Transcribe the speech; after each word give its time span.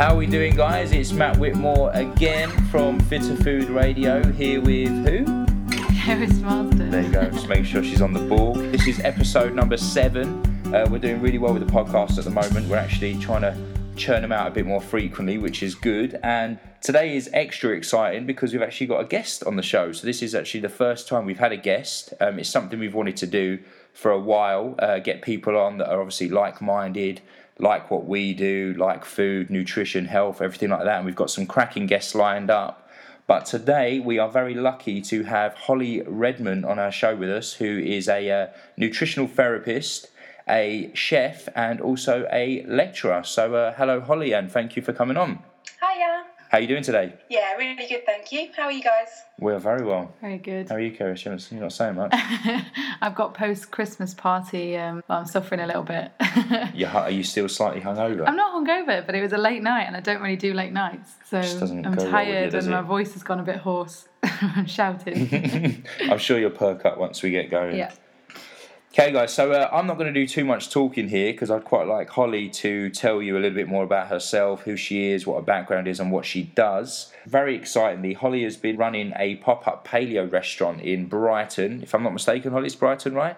How 0.00 0.14
are 0.14 0.16
we 0.16 0.26
doing, 0.26 0.56
guys? 0.56 0.92
It's 0.92 1.12
Matt 1.12 1.36
Whitmore 1.36 1.90
again 1.92 2.48
from 2.68 2.98
Fitter 3.00 3.36
Food 3.36 3.68
Radio 3.68 4.26
here 4.32 4.58
with 4.58 4.88
who? 5.06 5.26
Keris 5.92 6.40
Marsden. 6.40 6.88
There 6.88 7.02
you 7.02 7.12
go, 7.12 7.28
just 7.28 7.48
making 7.48 7.66
sure 7.66 7.84
she's 7.84 8.00
on 8.00 8.14
the 8.14 8.20
ball. 8.20 8.54
This 8.54 8.86
is 8.86 8.98
episode 9.00 9.52
number 9.52 9.76
seven. 9.76 10.42
Uh, 10.74 10.86
we're 10.90 11.00
doing 11.00 11.20
really 11.20 11.36
well 11.36 11.52
with 11.52 11.66
the 11.66 11.70
podcast 11.70 12.16
at 12.16 12.24
the 12.24 12.30
moment. 12.30 12.66
We're 12.66 12.76
actually 12.76 13.18
trying 13.18 13.42
to 13.42 13.54
churn 13.94 14.22
them 14.22 14.32
out 14.32 14.46
a 14.48 14.50
bit 14.50 14.64
more 14.64 14.80
frequently, 14.80 15.36
which 15.36 15.62
is 15.62 15.74
good. 15.74 16.18
And 16.22 16.58
today 16.80 17.14
is 17.14 17.28
extra 17.34 17.76
exciting 17.76 18.24
because 18.24 18.54
we've 18.54 18.62
actually 18.62 18.86
got 18.86 19.02
a 19.02 19.06
guest 19.06 19.44
on 19.44 19.56
the 19.56 19.62
show. 19.62 19.92
So 19.92 20.06
this 20.06 20.22
is 20.22 20.34
actually 20.34 20.60
the 20.60 20.70
first 20.70 21.08
time 21.08 21.26
we've 21.26 21.38
had 21.38 21.52
a 21.52 21.58
guest. 21.58 22.14
Um, 22.22 22.38
it's 22.38 22.48
something 22.48 22.78
we've 22.78 22.94
wanted 22.94 23.18
to 23.18 23.26
do 23.26 23.58
for 23.92 24.10
a 24.10 24.18
while, 24.18 24.76
uh, 24.78 24.98
get 25.00 25.20
people 25.20 25.58
on 25.58 25.76
that 25.76 25.90
are 25.90 26.00
obviously 26.00 26.30
like-minded, 26.30 27.20
like 27.60 27.90
what 27.90 28.06
we 28.06 28.34
do, 28.34 28.74
like 28.78 29.04
food, 29.04 29.50
nutrition, 29.50 30.06
health, 30.06 30.40
everything 30.40 30.70
like 30.70 30.84
that. 30.84 30.96
And 30.96 31.06
we've 31.06 31.14
got 31.14 31.30
some 31.30 31.46
cracking 31.46 31.86
guests 31.86 32.14
lined 32.14 32.50
up. 32.50 32.88
But 33.26 33.46
today 33.46 34.00
we 34.00 34.18
are 34.18 34.28
very 34.28 34.54
lucky 34.54 35.00
to 35.02 35.22
have 35.22 35.54
Holly 35.54 36.02
Redman 36.06 36.64
on 36.64 36.78
our 36.78 36.90
show 36.90 37.14
with 37.14 37.30
us, 37.30 37.52
who 37.52 37.78
is 37.78 38.08
a 38.08 38.28
uh, 38.30 38.46
nutritional 38.76 39.28
therapist, 39.28 40.10
a 40.48 40.90
chef, 40.94 41.48
and 41.54 41.80
also 41.80 42.26
a 42.32 42.64
lecturer. 42.66 43.22
So, 43.22 43.54
uh, 43.54 43.74
hello, 43.74 44.00
Holly, 44.00 44.32
and 44.32 44.50
thank 44.50 44.74
you 44.74 44.82
for 44.82 44.92
coming 44.92 45.16
on. 45.16 45.38
Hiya. 45.80 46.24
How 46.50 46.58
are 46.58 46.62
you 46.62 46.66
doing 46.66 46.82
today? 46.82 47.14
Yeah, 47.28 47.54
really 47.54 47.86
good, 47.86 48.04
thank 48.04 48.32
you. 48.32 48.48
How 48.56 48.64
are 48.64 48.72
you 48.72 48.82
guys? 48.82 49.06
We're 49.38 49.60
very 49.60 49.84
well. 49.86 50.12
Very 50.20 50.38
good. 50.38 50.68
How 50.68 50.74
are 50.74 50.80
you, 50.80 50.90
Keris? 50.90 51.24
You're 51.24 51.34
not- 51.34 51.52
you're 51.52 51.60
not 51.60 51.72
saying 51.72 51.94
much. 51.94 52.12
I've 53.00 53.14
got 53.14 53.34
post 53.34 53.70
Christmas 53.70 54.14
party. 54.14 54.76
Um, 54.76 55.04
well, 55.08 55.20
I'm 55.20 55.26
suffering 55.26 55.60
a 55.60 55.66
little 55.68 55.84
bit. 55.84 56.10
you, 56.74 56.86
hu- 56.86 56.98
are 56.98 57.10
you 57.10 57.22
still 57.22 57.48
slightly 57.48 57.80
hungover? 57.80 58.24
I'm 58.26 58.34
not 58.34 58.52
hungover, 58.52 59.06
but 59.06 59.14
it 59.14 59.22
was 59.22 59.32
a 59.32 59.38
late 59.38 59.62
night, 59.62 59.84
and 59.84 59.96
I 59.96 60.00
don't 60.00 60.20
really 60.20 60.34
do 60.34 60.52
late 60.52 60.72
nights, 60.72 61.12
so 61.24 61.38
I'm 61.38 61.82
go 61.82 61.90
well 61.90 62.04
you, 62.06 62.10
tired 62.10 62.50
does 62.50 62.66
and 62.66 62.74
my 62.74 62.82
voice 62.82 63.12
has 63.12 63.22
gone 63.22 63.38
a 63.38 63.44
bit 63.44 63.58
hoarse. 63.58 64.08
I'm 64.24 64.66
shouting. 64.66 65.84
I'm 66.00 66.18
sure 66.18 66.36
you'll 66.40 66.50
perk 66.50 66.84
up 66.84 66.98
once 66.98 67.22
we 67.22 67.30
get 67.30 67.48
going. 67.52 67.76
yeah. 67.76 67.92
Okay, 68.92 69.12
guys, 69.12 69.32
so 69.32 69.52
uh, 69.52 69.68
I'm 69.72 69.86
not 69.86 69.98
going 69.98 70.12
to 70.12 70.20
do 70.20 70.26
too 70.26 70.44
much 70.44 70.68
talking 70.68 71.08
here 71.08 71.30
because 71.32 71.48
I'd 71.48 71.64
quite 71.64 71.86
like 71.86 72.10
Holly 72.10 72.48
to 72.48 72.90
tell 72.90 73.22
you 73.22 73.36
a 73.36 73.38
little 73.38 73.54
bit 73.54 73.68
more 73.68 73.84
about 73.84 74.08
herself, 74.08 74.62
who 74.62 74.76
she 74.76 75.12
is, 75.12 75.24
what 75.24 75.36
her 75.36 75.42
background 75.42 75.86
is, 75.86 76.00
and 76.00 76.10
what 76.10 76.26
she 76.26 76.42
does. 76.42 77.12
Very 77.24 77.54
excitingly, 77.54 78.14
Holly 78.14 78.42
has 78.42 78.56
been 78.56 78.76
running 78.76 79.12
a 79.16 79.36
pop 79.36 79.68
up 79.68 79.86
paleo 79.86 80.30
restaurant 80.30 80.80
in 80.80 81.06
Brighton. 81.06 81.84
If 81.84 81.94
I'm 81.94 82.02
not 82.02 82.12
mistaken, 82.12 82.50
Holly, 82.50 82.66
it's 82.66 82.74
Brighton, 82.74 83.14
right? 83.14 83.36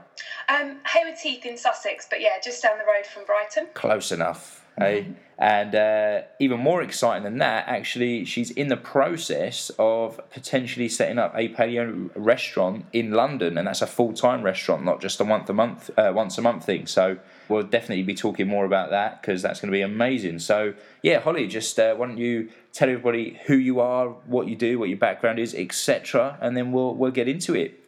Um, 0.48 0.78
Haywards 0.86 1.20
Heath 1.20 1.45
in 1.45 1.58
Sussex, 1.58 2.06
but 2.08 2.23
yeah, 2.23 2.41
just 2.42 2.62
down 2.62 2.78
the 2.78 2.84
road 2.84 3.05
from 3.05 3.27
Brighton. 3.27 3.67
Close 3.75 4.11
enough. 4.11 4.62
Eh? 4.78 5.05
And 5.42 5.75
uh, 5.75 6.23
even 6.39 6.61
more 6.61 6.83
exciting 6.83 7.25
than 7.25 7.39
that, 7.39 7.67
actually, 7.67 8.25
she's 8.25 8.53
in 8.53 8.69
the 8.69 8.77
process 8.77 9.73
of 9.77 10.20
potentially 10.31 10.89
setting 10.89 11.19
up 11.19 11.33
a 11.34 11.48
paleo 11.48 12.11
restaurant 12.14 12.84
in 12.92 13.11
London, 13.11 13.59
and 13.59 13.67
that's 13.67 13.83
a 13.83 13.89
full 13.89 14.12
time 14.12 14.42
restaurant, 14.42 14.84
not 14.84 15.01
just 15.01 15.20
a 15.20 15.25
month 15.25 15.51
a 15.51 15.53
month, 15.53 15.91
uh, 15.98 16.12
once 16.14 16.39
a 16.39 16.42
month 16.42 16.64
thing. 16.64 16.87
So 16.87 17.19
we'll 17.48 17.64
definitely 17.64 18.05
be 18.05 18.14
talking 18.14 18.47
more 18.47 18.64
about 18.64 18.91
that 18.91 19.20
because 19.20 19.42
that's 19.42 19.61
going 19.61 19.73
to 19.73 19.77
be 19.77 19.83
amazing. 19.83 20.39
So 20.39 20.75
yeah, 21.03 21.19
Holly, 21.19 21.48
just 21.48 21.77
uh, 21.77 21.97
why 21.97 22.07
don't 22.07 22.19
you 22.19 22.48
tell 22.73 22.89
everybody 22.89 23.41
who 23.47 23.57
you 23.57 23.81
are, 23.81 24.11
what 24.11 24.47
you 24.47 24.55
do, 24.55 24.79
what 24.79 24.91
your 24.91 24.98
background 24.98 25.41
is, 25.41 25.57
etc., 25.57 26.39
and 26.41 26.57
then 26.57 26.70
we'll 26.70 26.95
we'll 26.95 27.11
get 27.11 27.27
into 27.27 27.57
it. 27.57 27.82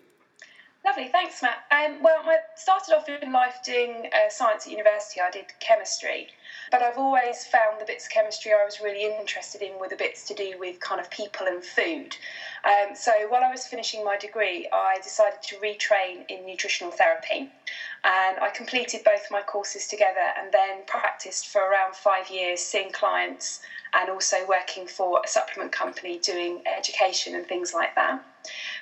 Lovely, 0.85 1.09
thanks, 1.09 1.43
Matt. 1.43 1.59
Um, 1.71 2.03
well, 2.03 2.23
I 2.25 2.39
started 2.57 2.95
off 2.95 3.09
in 3.09 3.33
life 3.33 3.61
doing 3.65 4.07
uh, 4.15 4.29
science 4.31 4.67
at 4.67 4.73
university. 4.73 5.21
I 5.21 5.31
did 5.31 5.47
chemistry, 5.61 6.29
but 6.71 6.83
I've 6.83 6.99
always 6.99 7.45
found 7.47 7.81
the 7.81 7.87
bits 7.87 8.07
of 8.07 8.11
chemistry 8.13 8.53
I 8.53 8.65
was 8.65 8.81
really 8.81 9.05
interested 9.05 9.63
in 9.63 9.79
were 9.79 9.89
the 9.89 9.97
bits 9.97 10.25
to 10.27 10.35
do 10.35 10.57
with 10.59 10.81
kind 10.81 11.01
of 11.01 11.11
people 11.11 11.47
and 11.47 11.65
food. 11.65 12.17
Um, 12.65 12.95
so 12.95 13.13
while 13.29 13.45
I 13.45 13.51
was 13.51 13.67
finishing 13.67 14.05
my 14.05 14.17
degree, 14.17 14.69
I 14.73 14.99
decided 15.03 15.41
to 15.43 15.57
retrain 15.59 16.25
in 16.31 16.47
nutritional 16.47 16.93
therapy, 16.93 17.51
and 18.05 18.39
I 18.41 18.51
completed 18.55 19.03
both 19.05 19.31
my 19.31 19.43
courses 19.43 19.87
together, 19.87 20.33
and 20.39 20.53
then 20.53 20.85
practiced 20.87 21.49
for 21.49 21.63
around 21.63 21.95
five 21.97 22.31
years, 22.31 22.61
seeing 22.63 22.91
clients 22.93 23.61
and 23.95 24.11
also 24.11 24.47
working 24.49 24.87
for 24.87 25.21
a 25.25 25.29
supplement 25.29 25.73
company 25.73 26.19
doing 26.21 26.63
education 26.67 27.35
and 27.35 27.47
things 27.47 27.75
like 27.75 27.95
that. 27.97 28.21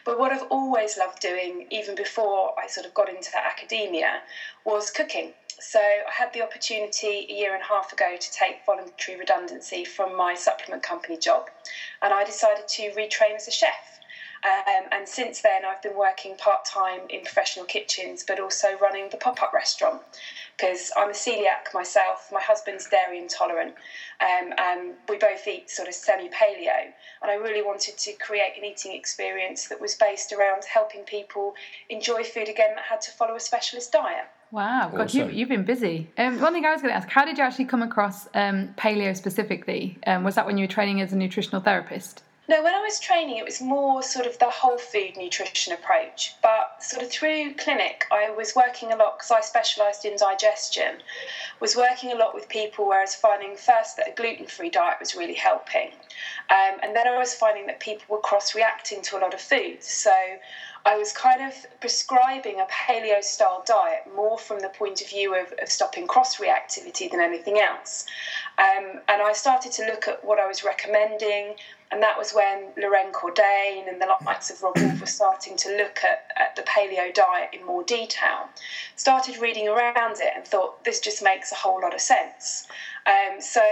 But 0.05 0.19
what 0.19 0.33
I've 0.33 0.43
always 0.51 0.97
loved 0.97 1.21
doing, 1.21 1.67
even 1.71 1.95
before 1.95 2.53
I 2.59 2.67
sort 2.67 2.87
of 2.87 2.95
got 2.95 3.09
into 3.09 3.31
that 3.33 3.45
academia, 3.45 4.23
was 4.65 4.91
cooking. 4.91 5.35
So 5.61 5.81
I 5.81 6.11
had 6.11 6.33
the 6.33 6.43
opportunity 6.43 7.27
a 7.29 7.33
year 7.33 7.55
and 7.55 7.63
a 7.63 7.67
half 7.67 7.93
ago 7.93 8.17
to 8.19 8.33
take 8.33 8.65
voluntary 8.67 9.19
redundancy 9.19 9.85
from 9.85 10.17
my 10.17 10.35
supplement 10.35 10.83
company 10.83 11.17
job, 11.19 11.51
and 12.03 12.13
I 12.13 12.25
decided 12.25 12.67
to 12.69 12.91
retrain 12.93 13.37
as 13.37 13.47
a 13.47 13.53
chef. 13.53 14.01
Um, 14.45 14.85
and 14.91 15.09
since 15.09 15.41
then, 15.41 15.65
I've 15.65 15.81
been 15.83 15.97
working 15.97 16.37
part 16.37 16.65
time 16.65 17.03
in 17.09 17.21
professional 17.21 17.65
kitchens, 17.65 18.25
but 18.27 18.41
also 18.41 18.77
running 18.81 19.09
the 19.11 19.17
pop 19.17 19.41
up 19.41 19.53
restaurant 19.53 20.03
because 20.57 20.91
I'm 20.97 21.11
a 21.11 21.13
celiac 21.13 21.73
myself. 21.73 22.29
My 22.33 22.41
husband's 22.41 22.89
dairy 22.89 23.19
intolerant, 23.19 23.75
um, 24.21 24.53
and 24.59 24.95
we 25.09 25.17
both 25.19 25.47
eat 25.47 25.71
sort 25.71 25.87
of 25.87 25.95
semi 25.95 26.29
paleo. 26.29 26.91
And 27.23 27.31
I 27.31 27.35
really 27.35 27.63
wanted 27.63 27.97
to 27.99 28.13
create 28.15 28.55
an 28.59 28.65
eating 28.65 28.93
experience 28.93 29.69
that 29.69 29.81
was 29.81 29.95
based 29.95 30.33
around 30.33 30.65
helping 30.65 31.03
people 31.03 31.55
enjoy 31.89 32.25
food 32.25 32.49
again 32.49 32.75
that 32.75 32.85
had 32.85 33.01
to 33.03 33.13
follow 33.13 33.37
a 33.37 33.41
specialist 33.41 33.93
diet. 33.93 34.27
Wow, 34.51 34.91
God, 34.91 35.03
Awesome. 35.03 35.21
you've, 35.21 35.33
you've 35.33 35.49
been 35.49 35.65
busy. 35.65 36.11
Um, 36.19 36.41
one 36.41 36.53
thing 36.53 36.67
I 36.67 36.73
was 36.73 36.83
going 36.83 36.93
to 36.93 36.97
ask: 36.97 37.09
How 37.09 37.25
did 37.25 37.39
you 37.39 37.45
actually 37.45 37.67
come 37.67 37.83
across 37.83 38.27
um, 38.35 38.75
paleo 38.77 39.17
specifically? 39.17 39.99
Um, 40.05 40.25
was 40.25 40.35
that 40.35 40.47
when 40.47 40.59
you 40.59 40.65
were 40.65 40.73
training 40.73 41.01
as 41.01 41.13
a 41.13 41.17
nutritional 41.17 41.63
therapist? 41.63 42.25
No, 42.53 42.63
when 42.63 42.75
I 42.75 42.81
was 42.81 43.01
training, 43.01 43.39
it 43.39 43.47
was 43.47 43.63
more 43.63 44.03
sort 44.03 44.27
of 44.27 44.39
the 44.39 44.51
whole 44.51 44.77
food 44.77 45.17
nutrition 45.17 45.73
approach. 45.73 46.35
But 46.43 46.83
sort 46.83 47.03
of 47.03 47.11
through 47.11 47.55
clinic, 47.55 48.05
I 48.13 48.29
was 48.29 48.55
working 48.55 48.93
a 48.93 48.97
lot 48.97 49.17
because 49.17 49.31
I 49.31 49.41
specialised 49.41 50.05
in 50.05 50.19
digestion. 50.19 50.97
Was 51.61 51.75
working 51.75 52.13
a 52.13 52.15
lot 52.15 52.35
with 52.35 52.51
people, 52.51 52.87
whereas 52.87 53.15
finding 53.15 53.57
first 53.57 53.97
that 53.97 54.07
a 54.07 54.13
gluten-free 54.13 54.69
diet 54.69 54.99
was 55.01 55.15
really 55.15 55.33
helping, 55.33 55.93
um, 56.51 56.79
and 56.83 56.95
then 56.95 57.09
I 57.09 57.17
was 57.17 57.33
finding 57.33 57.65
that 57.69 57.81
people 57.81 58.05
were 58.11 58.21
cross-reacting 58.21 59.01
to 59.01 59.17
a 59.17 59.21
lot 59.21 59.33
of 59.33 59.41
foods. 59.41 59.87
So 59.87 60.13
I 60.85 60.97
was 60.97 61.13
kind 61.13 61.41
of 61.41 61.55
prescribing 61.81 62.61
a 62.61 62.67
paleo 62.67 63.23
style 63.23 63.63
diet 63.65 64.03
more 64.15 64.39
from 64.39 64.59
the 64.59 64.69
point 64.69 65.01
of 65.01 65.09
view 65.09 65.35
of, 65.35 65.55
of 65.63 65.71
stopping 65.71 66.07
cross 66.07 66.37
reactivity 66.37 67.11
than 67.11 67.21
anything 67.21 67.59
else. 67.59 68.05
Um, 68.59 69.01
and 69.09 69.23
I 69.23 69.33
started 69.33 69.73
to 69.73 69.87
look 69.87 70.09
at 70.09 70.25
what 70.25 70.39
I 70.39 70.47
was 70.47 70.65
recommending, 70.65 71.55
and 71.93 72.03
that 72.03 72.17
was 72.17 72.33
when 72.33 72.73
Loren 72.79 73.13
Cordain 73.13 73.87
and 73.87 74.01
the 74.01 74.07
likes 74.25 74.49
of 74.51 74.63
Robb 74.63 74.79
Wolf 74.79 74.99
were 74.99 75.07
starting 75.07 75.57
to 75.59 75.77
look 75.77 75.99
at, 76.03 76.33
at 76.37 76.57
the 76.57 76.63
paleo 76.63 77.13
diet 77.13 77.51
in 77.53 77.65
more 77.67 77.83
detail. 77.85 78.49
Started 78.97 79.37
reading 79.37 79.69
around 79.69 80.17
it 80.19 80.33
and 80.35 80.43
thought 80.43 80.83
this 80.85 81.01
just 81.01 81.23
makes 81.23 81.53
a 81.53 81.55
whole 81.55 81.83
lot 81.83 81.95
of 81.95 82.01
sense. 82.01 82.67
Um, 83.07 83.41
so 83.41 83.63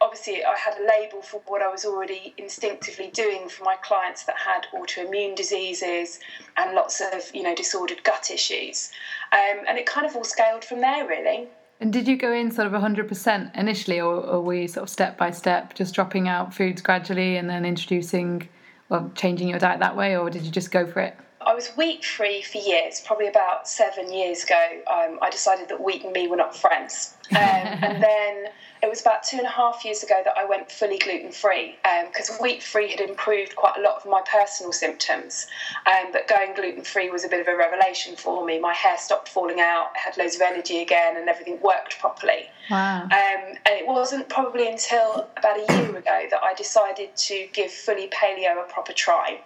obviously, 0.00 0.44
I 0.44 0.56
had 0.56 0.78
a 0.78 0.86
label 0.86 1.20
for 1.20 1.42
what 1.46 1.62
I 1.62 1.68
was 1.68 1.84
already 1.84 2.32
instinctively 2.38 3.08
doing 3.08 3.48
for 3.48 3.64
my 3.64 3.74
clients 3.74 4.22
that 4.24 4.36
had 4.36 4.66
autoimmune 4.72 5.34
diseases 5.34 6.20
and 6.56 6.74
lots 6.74 7.00
of 7.00 7.28
you 7.34 7.42
know 7.42 7.56
disordered 7.56 8.04
gut 8.04 8.30
issues, 8.30 8.90
um, 9.32 9.64
and 9.66 9.78
it 9.78 9.86
kind 9.86 10.06
of 10.06 10.14
all 10.14 10.24
scaled 10.24 10.64
from 10.64 10.80
there 10.80 11.06
really. 11.06 11.48
And 11.84 11.92
did 11.92 12.08
you 12.08 12.16
go 12.16 12.32
in 12.32 12.50
sort 12.50 12.66
of 12.66 12.72
100% 12.72 13.58
initially, 13.58 14.00
or, 14.00 14.14
or 14.14 14.40
were 14.40 14.54
you 14.54 14.68
sort 14.68 14.84
of 14.84 14.88
step 14.88 15.18
by 15.18 15.30
step, 15.30 15.74
just 15.74 15.94
dropping 15.94 16.28
out 16.28 16.54
foods 16.54 16.80
gradually 16.80 17.36
and 17.36 17.50
then 17.50 17.66
introducing, 17.66 18.48
well, 18.88 19.12
changing 19.14 19.48
your 19.50 19.58
diet 19.58 19.80
that 19.80 19.94
way, 19.94 20.16
or 20.16 20.30
did 20.30 20.44
you 20.44 20.50
just 20.50 20.70
go 20.70 20.86
for 20.86 21.00
it? 21.00 21.14
I 21.42 21.52
was 21.52 21.68
wheat 21.76 22.02
free 22.02 22.40
for 22.40 22.56
years, 22.56 23.02
probably 23.04 23.26
about 23.26 23.68
seven 23.68 24.10
years 24.10 24.44
ago. 24.44 24.66
Um, 24.90 25.18
I 25.20 25.28
decided 25.28 25.68
that 25.68 25.78
wheat 25.78 26.02
and 26.04 26.14
me 26.14 26.26
were 26.26 26.38
not 26.38 26.56
friends. 26.56 27.13
Um, 27.30 27.36
and 27.36 28.02
then 28.02 28.46
it 28.82 28.90
was 28.90 29.00
about 29.00 29.22
two 29.22 29.38
and 29.38 29.46
a 29.46 29.50
half 29.50 29.84
years 29.84 30.02
ago 30.02 30.20
that 30.24 30.36
I 30.36 30.44
went 30.44 30.70
fully 30.70 30.98
gluten 30.98 31.32
free 31.32 31.76
because 32.06 32.36
wheat 32.38 32.62
free 32.62 32.90
had 32.90 33.00
improved 33.00 33.56
quite 33.56 33.76
a 33.78 33.80
lot 33.80 33.96
of 33.96 34.10
my 34.10 34.22
personal 34.30 34.72
symptoms. 34.72 35.46
Um, 35.86 36.12
but 36.12 36.28
going 36.28 36.54
gluten 36.54 36.84
free 36.84 37.08
was 37.10 37.24
a 37.24 37.28
bit 37.28 37.40
of 37.40 37.48
a 37.48 37.56
revelation 37.56 38.14
for 38.16 38.44
me. 38.44 38.60
My 38.60 38.74
hair 38.74 38.98
stopped 38.98 39.28
falling 39.28 39.60
out, 39.60 39.92
I 39.96 40.00
had 40.00 40.16
loads 40.16 40.36
of 40.36 40.42
energy 40.42 40.82
again, 40.82 41.16
and 41.16 41.28
everything 41.28 41.60
worked 41.62 41.98
properly. 41.98 42.50
Wow. 42.70 43.04
Um, 43.04 43.10
and 43.10 43.74
it 43.74 43.86
wasn't 43.86 44.28
probably 44.28 44.68
until 44.68 45.28
about 45.36 45.58
a 45.58 45.72
year 45.74 45.96
ago 45.96 46.26
that 46.30 46.40
I 46.42 46.54
decided 46.54 47.16
to 47.16 47.48
give 47.52 47.70
fully 47.70 48.08
paleo 48.08 48.62
a 48.62 48.70
proper 48.70 48.92
try. 48.92 49.40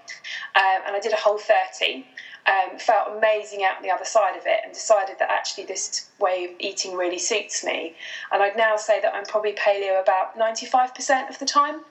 Um, 0.56 0.82
and 0.86 0.96
I 0.96 1.00
did 1.00 1.12
a 1.12 1.16
whole 1.16 1.38
30. 1.38 2.04
Um, 2.48 2.78
felt 2.78 3.14
amazing 3.14 3.62
out 3.62 3.76
on 3.76 3.82
the 3.82 3.90
other 3.90 4.06
side 4.06 4.34
of 4.34 4.42
it 4.46 4.60
and 4.64 4.72
decided 4.72 5.16
that 5.18 5.30
actually 5.30 5.66
this 5.66 6.08
way 6.18 6.46
of 6.46 6.50
eating 6.58 6.96
really 6.96 7.18
suits 7.18 7.62
me. 7.62 7.94
And 8.32 8.42
I'd 8.42 8.56
now 8.56 8.76
say 8.76 9.02
that 9.02 9.14
I'm 9.14 9.24
probably 9.24 9.52
paleo 9.52 10.00
about 10.00 10.38
95% 10.38 11.28
of 11.28 11.38
the 11.38 11.44
time. 11.44 11.82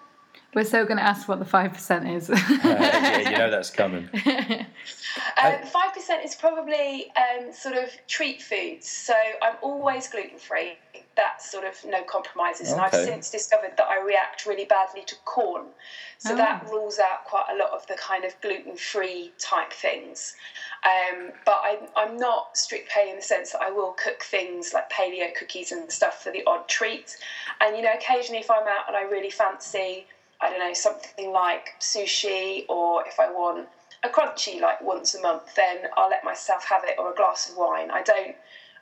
We're 0.56 0.64
so 0.64 0.86
going 0.86 0.98
to 0.98 1.04
ask 1.04 1.28
what 1.28 1.38
the 1.38 1.46
5% 1.46 2.16
is. 2.16 2.30
Uh, 2.58 2.60
yeah, 2.64 3.30
you 3.30 3.38
know 3.38 3.52
that's 3.52 3.70
coming. 3.70 4.10
Um, 5.44 5.64
Five 5.66 5.94
percent 5.94 6.24
is 6.26 6.36
probably 6.36 7.12
um, 7.16 7.52
sort 7.54 7.76
of 7.76 7.90
treat 8.08 8.42
foods. 8.42 8.88
So 8.88 9.14
I'm 9.42 9.56
always 9.62 10.08
gluten 10.08 10.38
free. 10.38 10.78
That's 11.18 11.52
sort 11.52 11.66
of 11.66 11.74
no 11.86 12.04
compromises. 12.04 12.72
And 12.72 12.80
I've 12.80 12.94
since 12.94 13.30
discovered 13.30 13.74
that 13.76 13.88
I 13.88 14.00
react 14.02 14.46
really 14.46 14.64
badly 14.64 15.04
to 15.04 15.16
corn. 15.26 15.66
So 16.20 16.36
that 16.36 16.66
rules 16.70 17.00
out 17.00 17.26
quite 17.26 17.46
a 17.52 17.58
lot 17.58 17.72
of 17.72 17.86
the 17.88 17.96
kind 17.96 18.24
of 18.24 18.40
gluten 18.42 18.78
free 18.78 19.34
type 19.40 19.74
things. 19.74 20.36
Um, 20.86 21.32
but 21.46 21.60
I, 21.64 21.80
I'm 21.96 22.18
not 22.18 22.58
strict 22.58 22.92
paleo 22.92 23.10
in 23.10 23.16
the 23.18 23.22
sense 23.22 23.52
that 23.52 23.62
I 23.62 23.70
will 23.72 23.92
cook 23.94 24.24
things 24.24 24.74
like 24.74 24.90
paleo 24.90 25.34
cookies 25.36 25.72
and 25.72 25.92
stuff 25.92 26.24
for 26.24 26.32
the 26.32 26.44
odd 26.48 26.68
treat. 26.68 27.18
And, 27.60 27.76
you 27.76 27.82
know, 27.82 27.94
occasionally 27.94 28.40
if 28.40 28.50
I'm 28.50 28.68
out 28.68 28.88
and 28.88 28.96
I 28.96 29.02
really 29.02 29.30
fancy, 29.30 30.06
I 30.40 30.50
don't 30.50 30.60
know, 30.60 30.74
something 30.74 31.32
like 31.32 31.76
sushi 31.80 32.66
or 32.70 33.06
if 33.08 33.20
I 33.20 33.30
want 33.30 33.68
a 34.04 34.10
crunchy 34.10 34.62
like 34.62 34.82
once 34.82 35.16
a 35.16 35.22
month, 35.22 35.56
then 35.56 35.88
I'll 35.98 36.10
let 36.10 36.24
myself 36.24 36.64
have 36.66 36.84
it 36.86 36.96
or 37.00 37.12
a 37.12 37.16
glass 37.16 37.50
of 37.50 37.58
wine. 37.58 37.90
I 37.92 38.04
don't, 38.04 38.36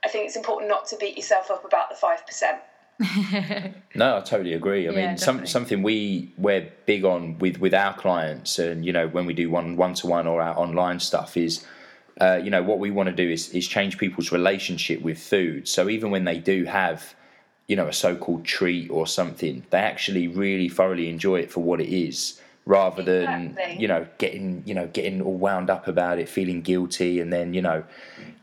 I 0.05 0.07
think 0.07 0.27
it's 0.27 0.35
important 0.35 0.69
not 0.69 0.85
to 0.87 0.97
beat 0.97 1.17
yourself 1.17 1.49
up 1.49 1.65
about 1.65 1.89
the 1.89 1.95
5%. 1.95 2.59
No, 3.95 4.17
I 4.17 4.21
totally 4.21 4.53
agree. 4.53 4.87
I 4.87 4.91
Yeah, 4.91 5.07
mean, 5.07 5.17
some, 5.17 5.45
something 5.45 5.81
we 5.83 6.33
we're 6.37 6.69
big 6.85 7.03
on 7.05 7.37
with 7.39 7.59
with 7.59 7.73
our 7.73 7.93
clients, 7.93 8.59
and 8.59 8.85
you 8.85 8.93
know, 8.93 9.07
when 9.07 9.25
we 9.25 9.33
do 9.33 9.49
one 9.49 9.75
one 9.77 9.93
to 9.95 10.07
one 10.07 10.27
or 10.27 10.41
our 10.41 10.57
online 10.57 10.99
stuff, 10.99 11.35
is 11.37 11.65
uh, 12.21 12.39
you 12.43 12.49
know 12.49 12.63
what 12.63 12.79
we 12.79 12.91
want 12.91 13.07
to 13.07 13.15
do 13.15 13.29
is 13.29 13.49
is 13.49 13.67
change 13.67 13.97
people's 13.97 14.31
relationship 14.31 15.01
with 15.01 15.17
food. 15.17 15.67
So 15.67 15.89
even 15.89 16.11
when 16.11 16.23
they 16.25 16.39
do 16.39 16.65
have 16.65 17.15
you 17.67 17.75
know 17.75 17.87
a 17.87 17.93
so-called 17.93 18.45
treat 18.45 18.89
or 18.89 19.07
something, 19.07 19.65
they 19.69 19.79
actually 19.79 20.27
really 20.27 20.69
thoroughly 20.69 21.09
enjoy 21.09 21.39
it 21.39 21.51
for 21.51 21.61
what 21.63 21.79
it 21.81 21.89
is, 21.89 22.39
rather 22.65 23.03
than 23.03 23.57
you 23.77 23.87
know 23.87 24.07
getting 24.17 24.63
you 24.65 24.73
know 24.73 24.87
getting 24.87 25.21
all 25.21 25.37
wound 25.37 25.69
up 25.69 25.87
about 25.87 26.19
it, 26.19 26.27
feeling 26.27 26.61
guilty, 26.61 27.19
and 27.19 27.31
then 27.31 27.53
you 27.53 27.61
know 27.61 27.83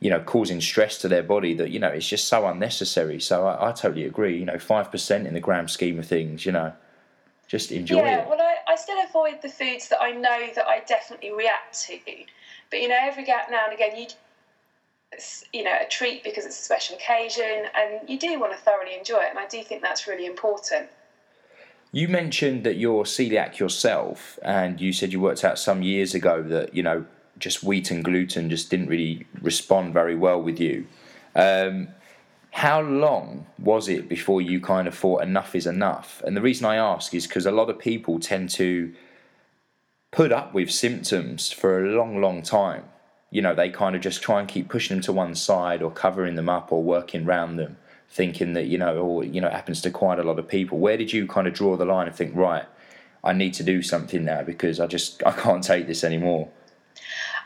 you 0.01 0.11
know 0.11 0.21
causing 0.21 0.61
stress 0.61 0.99
to 0.99 1.09
their 1.09 1.23
body 1.23 1.55
that 1.55 1.71
you 1.71 1.79
know 1.79 1.89
it's 1.89 2.09
just 2.09 2.29
so 2.29 2.47
unnecessary. 2.47 3.21
So 3.21 3.47
I, 3.47 3.71
I 3.71 3.73
totally 3.73 4.05
agree. 4.05 4.39
You 4.39 4.45
know, 4.45 4.59
five 4.59 4.91
percent 4.91 5.27
in 5.27 5.35
the 5.35 5.41
grand 5.41 5.71
scheme 5.71 5.99
of 5.99 6.07
things, 6.07 6.47
you 6.47 6.53
know, 6.53 6.73
just 7.49 7.73
enjoy 7.73 8.05
yeah, 8.05 8.21
it. 8.21 8.29
well, 8.29 8.41
I, 8.41 8.73
I 8.73 8.77
still 8.77 8.99
avoid 9.05 9.43
the 9.43 9.49
foods 9.49 9.89
that 9.89 10.01
I 10.01 10.13
know 10.13 10.49
that 10.55 10.67
I 10.67 10.81
definitely 10.87 11.33
react 11.33 11.83
to. 11.87 11.99
But 12.71 12.81
you 12.81 12.89
know, 12.89 12.99
every 13.01 13.25
ga- 13.25 13.47
now 13.51 13.65
and 13.65 13.75
again, 13.75 13.97
you 13.97 14.07
it's, 15.13 15.45
you 15.53 15.63
know 15.63 15.77
a 15.81 15.87
treat 15.89 16.25
because 16.25 16.47
it's 16.47 16.59
a 16.59 16.63
special 16.63 16.97
occasion, 16.97 17.67
and 17.75 18.09
you 18.09 18.19
do 18.19 18.39
want 18.39 18.53
to 18.53 18.59
thoroughly 18.59 18.97
enjoy 18.97 19.19
it. 19.19 19.31
And 19.31 19.39
I 19.39 19.47
do 19.47 19.63
think 19.65 19.83
that's 19.83 20.07
really 20.07 20.27
important. 20.27 20.89
You 21.93 22.09
mentioned 22.09 22.65
that 22.65 22.77
you're 22.77 23.05
celiac 23.05 23.59
yourself, 23.59 24.39
and 24.43 24.81
you 24.81 24.93
said 24.93 25.13
you 25.13 25.21
worked 25.21 25.45
out 25.45 25.59
some 25.59 25.83
years 25.83 26.15
ago 26.15 26.43
that 26.43 26.75
you 26.75 26.83
know 26.83 27.05
just 27.39 27.63
wheat 27.63 27.91
and 27.91 28.03
gluten 28.05 28.49
just 28.49 28.71
didn't 28.71 28.89
really 28.89 29.27
respond 29.41 29.93
very 29.93 30.17
well 30.17 30.41
with 30.41 30.59
you. 30.59 30.87
Um, 31.35 31.89
how 32.53 32.83
long 32.83 33.47
was 33.59 33.89
it 33.89 34.09
before 34.09 34.43
you 34.43 34.61
kind 34.61 34.87
of 34.87 34.95
thought 34.95 35.23
enough 35.23 35.55
is 35.55 35.67
enough? 35.67 36.23
And 36.27 36.37
the 36.37 36.43
reason 36.43 36.67
I 36.67 36.77
ask 36.77 37.15
is 37.15 37.27
because 37.27 37.47
a 37.47 37.51
lot 37.51 37.71
of 37.71 37.79
people 37.79 38.21
tend 38.21 38.51
to 38.51 38.93
put 40.11 40.33
up 40.33 40.53
with 40.53 40.71
symptoms 40.71 41.51
for 41.51 41.85
a 41.85 41.91
long, 41.97 42.21
long 42.21 42.43
time. 42.43 42.85
You 43.31 43.41
know, 43.41 43.55
they 43.55 43.71
kind 43.71 43.97
of 43.97 44.03
just 44.03 44.23
try 44.23 44.41
and 44.41 44.49
keep 44.49 44.69
pushing 44.69 44.97
them 44.97 45.03
to 45.05 45.13
one 45.13 45.35
side 45.35 45.83
or 45.83 45.91
covering 45.91 46.35
them 46.35 46.51
up 46.51 46.71
or 46.71 46.83
working 46.83 47.27
around 47.27 47.57
them, 47.57 47.79
thinking 48.13 48.53
that, 48.53 48.67
you 48.67 48.77
know, 48.77 48.99
or, 48.99 49.25
you 49.25 49.41
know, 49.41 49.49
it 49.49 49.55
happens 49.55 49.81
to 49.81 49.91
quite 49.91 50.19
a 50.19 50.23
lot 50.23 50.39
of 50.39 50.47
people. 50.47 50.79
Where 50.79 50.99
did 50.99 51.13
you 51.13 51.27
kind 51.27 51.47
of 51.47 51.55
draw 51.55 51.77
the 51.79 51.87
line 51.87 52.07
and 52.07 52.15
think, 52.15 52.37
right, 52.37 52.67
I 53.25 53.33
need 53.33 53.55
to 53.55 53.63
do 53.63 53.81
something 53.81 54.23
now 54.23 54.43
because 54.43 54.81
I 54.81 54.87
just, 54.87 55.23
I 55.25 55.33
can't 55.33 55.65
take 55.65 55.87
this 55.87 56.05
anymore? 56.05 56.49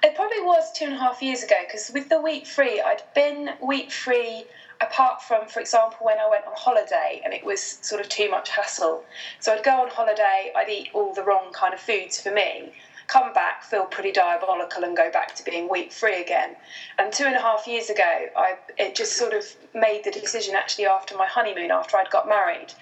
It 0.02 0.16
probably 0.16 0.40
was 0.40 0.72
two 0.72 0.86
and 0.86 0.94
a 0.94 0.98
half 0.98 1.22
years 1.22 1.44
ago 1.44 1.54
because 1.66 1.92
with 1.94 2.08
the 2.08 2.20
wheat 2.20 2.48
free, 2.48 2.80
I'd 2.80 3.02
been 3.14 3.50
wheat 3.62 3.92
free 3.92 4.44
apart 4.80 5.22
from, 5.22 5.46
for 5.46 5.60
example, 5.60 5.98
when 6.02 6.18
I 6.18 6.28
went 6.28 6.44
on 6.46 6.52
holiday 6.56 7.22
and 7.24 7.32
it 7.32 7.44
was 7.44 7.60
sort 7.62 8.00
of 8.00 8.08
too 8.08 8.28
much 8.28 8.50
hassle. 8.50 9.04
So 9.38 9.52
I'd 9.52 9.64
go 9.64 9.82
on 9.82 9.88
holiday, 9.88 10.52
I'd 10.56 10.68
eat 10.68 10.88
all 10.92 11.14
the 11.14 11.22
wrong 11.22 11.52
kind 11.52 11.74
of 11.74 11.80
foods 11.80 12.20
for 12.20 12.32
me, 12.32 12.72
come 13.06 13.32
back, 13.32 13.64
feel 13.64 13.84
pretty 13.84 14.12
diabolical, 14.12 14.84
and 14.84 14.96
go 14.96 15.10
back 15.10 15.34
to 15.36 15.44
being 15.44 15.68
wheat 15.68 15.92
free 15.92 16.20
again. 16.20 16.56
And 16.98 17.12
two 17.12 17.24
and 17.24 17.36
a 17.36 17.40
half 17.40 17.66
years 17.66 17.90
ago, 17.90 18.26
I 18.36 18.56
it 18.76 18.94
just 18.94 19.12
sort 19.12 19.32
of 19.32 19.44
made 19.74 20.04
the 20.04 20.10
decision 20.10 20.54
actually 20.54 20.86
after 20.86 21.16
my 21.16 21.26
honeymoon, 21.26 21.70
after 21.70 21.96
I'd 21.96 22.10
got 22.10 22.28
married. 22.28 22.72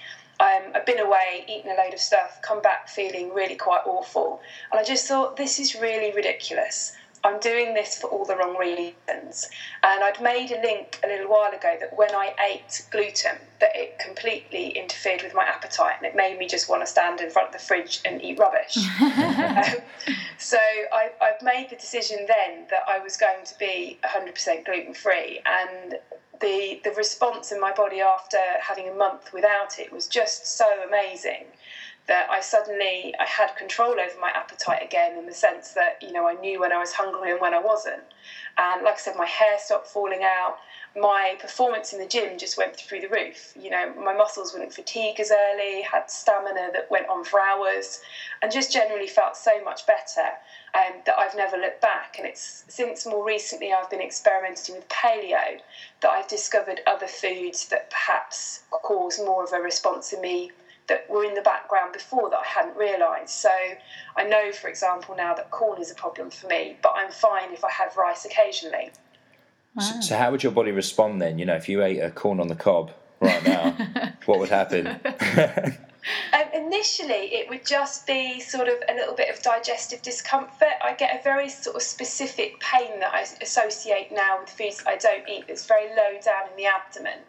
Um, 0.41 0.73
I've 0.75 0.85
been 0.85 0.99
away, 0.99 1.45
eaten 1.47 1.71
a 1.71 1.75
load 1.75 1.95
of 1.95 2.01
stuff, 2.01 2.41
come 2.43 2.61
back 2.61 2.89
feeling 2.89 3.33
really 3.33 3.55
quite 3.55 3.83
awful. 3.87 4.41
And 4.73 4.81
I 4.81 4.85
just 4.85 5.07
thought, 5.07 5.37
this 5.37 5.61
is 5.61 5.77
really 5.77 6.13
ridiculous. 6.13 6.93
I'm 7.25 7.41
doing 7.41 7.73
this 7.73 7.99
for 7.99 8.09
all 8.09 8.27
the 8.27 8.37
wrong 8.37 8.57
reasons. 8.59 9.49
And 9.83 10.05
I'd 10.05 10.21
made 10.21 10.51
a 10.53 10.61
link 10.61 11.01
a 11.03 11.09
little 11.09 11.29
while 11.29 11.53
ago 11.53 11.75
that 11.81 11.97
when 11.97 12.15
I 12.15 12.35
ate 12.51 12.85
gluten, 12.91 13.39
that 13.61 13.71
it 13.75 13.99
completely 13.99 14.69
interfered 14.69 15.23
with 15.23 15.35
my 15.35 15.45
appetite 15.45 15.95
and 15.97 16.07
it 16.07 16.15
made 16.15 16.39
me 16.39 16.47
just 16.47 16.69
want 16.69 16.83
to 16.83 16.87
stand 16.87 17.21
in 17.21 17.31
front 17.31 17.49
of 17.49 17.55
the 17.55 17.67
fridge 17.67 18.01
and 18.05 18.23
eat 18.23 18.39
rubbish. 18.39 18.77
um, 19.01 19.81
so 20.39 20.59
I, 20.93 21.13
I've 21.23 21.43
made 21.43 21.71
the 21.71 21.77
decision 21.77 22.27
then 22.29 22.67
that 22.71 22.83
I 22.87 22.99
was 22.99 23.17
going 23.17 23.45
to 23.47 23.59
be 23.59 23.99
100% 24.05 24.67
gluten 24.67 24.93
free. 24.93 25.41
And 25.47 25.97
the, 26.41 26.81
the 26.85 26.91
response 26.91 27.53
in 27.53 27.61
my 27.61 27.73
body 27.73 28.01
after 28.01 28.39
having 28.61 28.89
a 28.89 28.95
month 28.95 29.33
without 29.33 29.79
it 29.79 29.91
was 29.91 30.07
just 30.07 30.47
so 30.47 30.67
amazing 30.87 31.47
that 32.07 32.29
I 32.31 32.41
suddenly 32.41 33.15
I 33.19 33.25
had 33.25 33.57
control 33.57 33.93
over 33.93 34.21
my 34.21 34.31
appetite 34.31 34.83
again 34.83 35.17
in 35.17 35.27
the 35.27 35.33
sense 35.33 35.73
that 35.73 35.99
you 36.03 36.13
know 36.13 36.27
I 36.27 36.35
knew 36.35 36.61
when 36.61 36.73
I 36.73 36.79
was 36.79 36.93
hungry 36.93 37.31
and 37.31 37.41
when 37.41 37.55
I 37.55 37.59
wasn't. 37.59 38.03
And 38.59 38.83
like 38.83 38.95
I 38.95 38.99
said, 38.99 39.17
my 39.17 39.27
hair 39.27 39.59
stopped 39.59 39.89
falling 39.89 40.23
out. 40.23 40.59
My 40.97 41.37
performance 41.41 41.93
in 41.93 41.99
the 41.99 42.07
gym 42.07 42.39
just 42.39 42.57
went 42.57 42.77
through 42.77 43.01
the 43.01 43.09
roof. 43.09 43.53
You 43.61 43.71
know, 43.71 43.93
my 43.95 44.13
muscles 44.13 44.53
wouldn't 44.53 44.73
fatigue 44.73 45.19
as 45.19 45.33
early, 45.33 45.83
had 45.83 46.09
stamina 46.09 46.71
that 46.73 46.89
went 46.89 47.09
on 47.09 47.25
for 47.25 47.41
hours, 47.41 48.01
and 48.43 48.53
just 48.53 48.73
generally 48.73 49.09
felt 49.09 49.37
so 49.37 49.63
much 49.65 49.87
better 49.87 50.29
um, 50.75 51.01
that 51.07 51.19
I've 51.19 51.35
never 51.35 51.57
looked 51.57 51.81
back. 51.81 52.17
And 52.19 52.27
it's 52.27 52.65
since 52.69 53.07
more 53.07 53.25
recently 53.25 53.73
I've 53.73 53.91
been 53.91 54.01
experimenting 54.01 54.77
with 54.77 54.89
paleo 54.89 55.59
that 56.03 56.11
I've 56.11 56.29
discovered 56.29 56.81
other 56.87 57.09
foods 57.09 57.67
that 57.69 57.91
perhaps 57.91 58.61
cause 58.71 59.19
more 59.19 59.43
of 59.43 59.53
a 59.53 59.59
response 59.61 60.13
in 60.13 60.21
me 60.21 60.53
that 60.89 61.09
were 61.09 61.25
in 61.25 61.35
the 61.35 61.43
background 61.43 61.93
before 61.93 62.31
that 62.31 62.39
I 62.39 62.47
hadn't 62.47 62.77
realised. 62.77 63.31
So 63.31 63.51
I 64.17 64.25
know, 64.25 64.53
for 64.53 64.69
example, 64.69 65.15
now 65.17 65.35
that 65.35 65.51
corn 65.51 65.81
is 65.81 65.91
a 65.91 65.95
problem 65.95 66.31
for 66.31 66.47
me, 66.47 66.77
but 66.83 66.93
I'm 66.97 67.11
fine 67.11 67.53
if 67.53 67.65
I 67.65 67.71
have 67.71 67.97
rice 67.97 68.25
occasionally. 68.25 68.91
So, 69.81 70.01
so 70.01 70.17
how 70.17 70.31
would 70.31 70.43
your 70.43 70.53
body 70.53 70.71
respond 70.71 71.21
then? 71.21 71.39
You 71.39 71.47
know, 71.47 71.57
if 71.57 71.69
you 71.69 71.83
ate 71.83 71.99
a 71.99 72.11
corn 72.11 72.39
on 72.39 72.49
the 72.49 72.55
cob 72.55 72.93
right 73.21 73.45
now, 73.45 73.71
what 74.27 74.39
would 74.39 74.51
happen? 74.51 75.01
Um, 76.35 76.45
initially, 76.53 77.35
it 77.35 77.49
would 77.49 77.65
just 77.65 78.07
be 78.07 78.41
sort 78.41 78.69
of 78.69 78.75
a 78.89 78.95
little 78.95 79.15
bit 79.15 79.35
of 79.35 79.43
digestive 79.43 80.03
discomfort. 80.03 80.75
I 80.83 80.93
get 80.95 81.19
a 81.19 81.23
very 81.23 81.49
sort 81.49 81.77
of 81.77 81.83
specific 81.83 82.61
pain 82.61 83.01
that 83.01 83.15
I 83.15 83.27
associate 83.41 84.13
now 84.13 84.41
with 84.41 84.51
foods 84.51 84.83
I 84.87 84.97
don't 84.97 85.27
eat 85.29 85.47
that's 85.49 85.65
very 85.65 85.89
low 85.89 86.21
down 86.23 86.51
in 86.51 86.57
the 86.57 86.67
abdomen. 86.67 87.21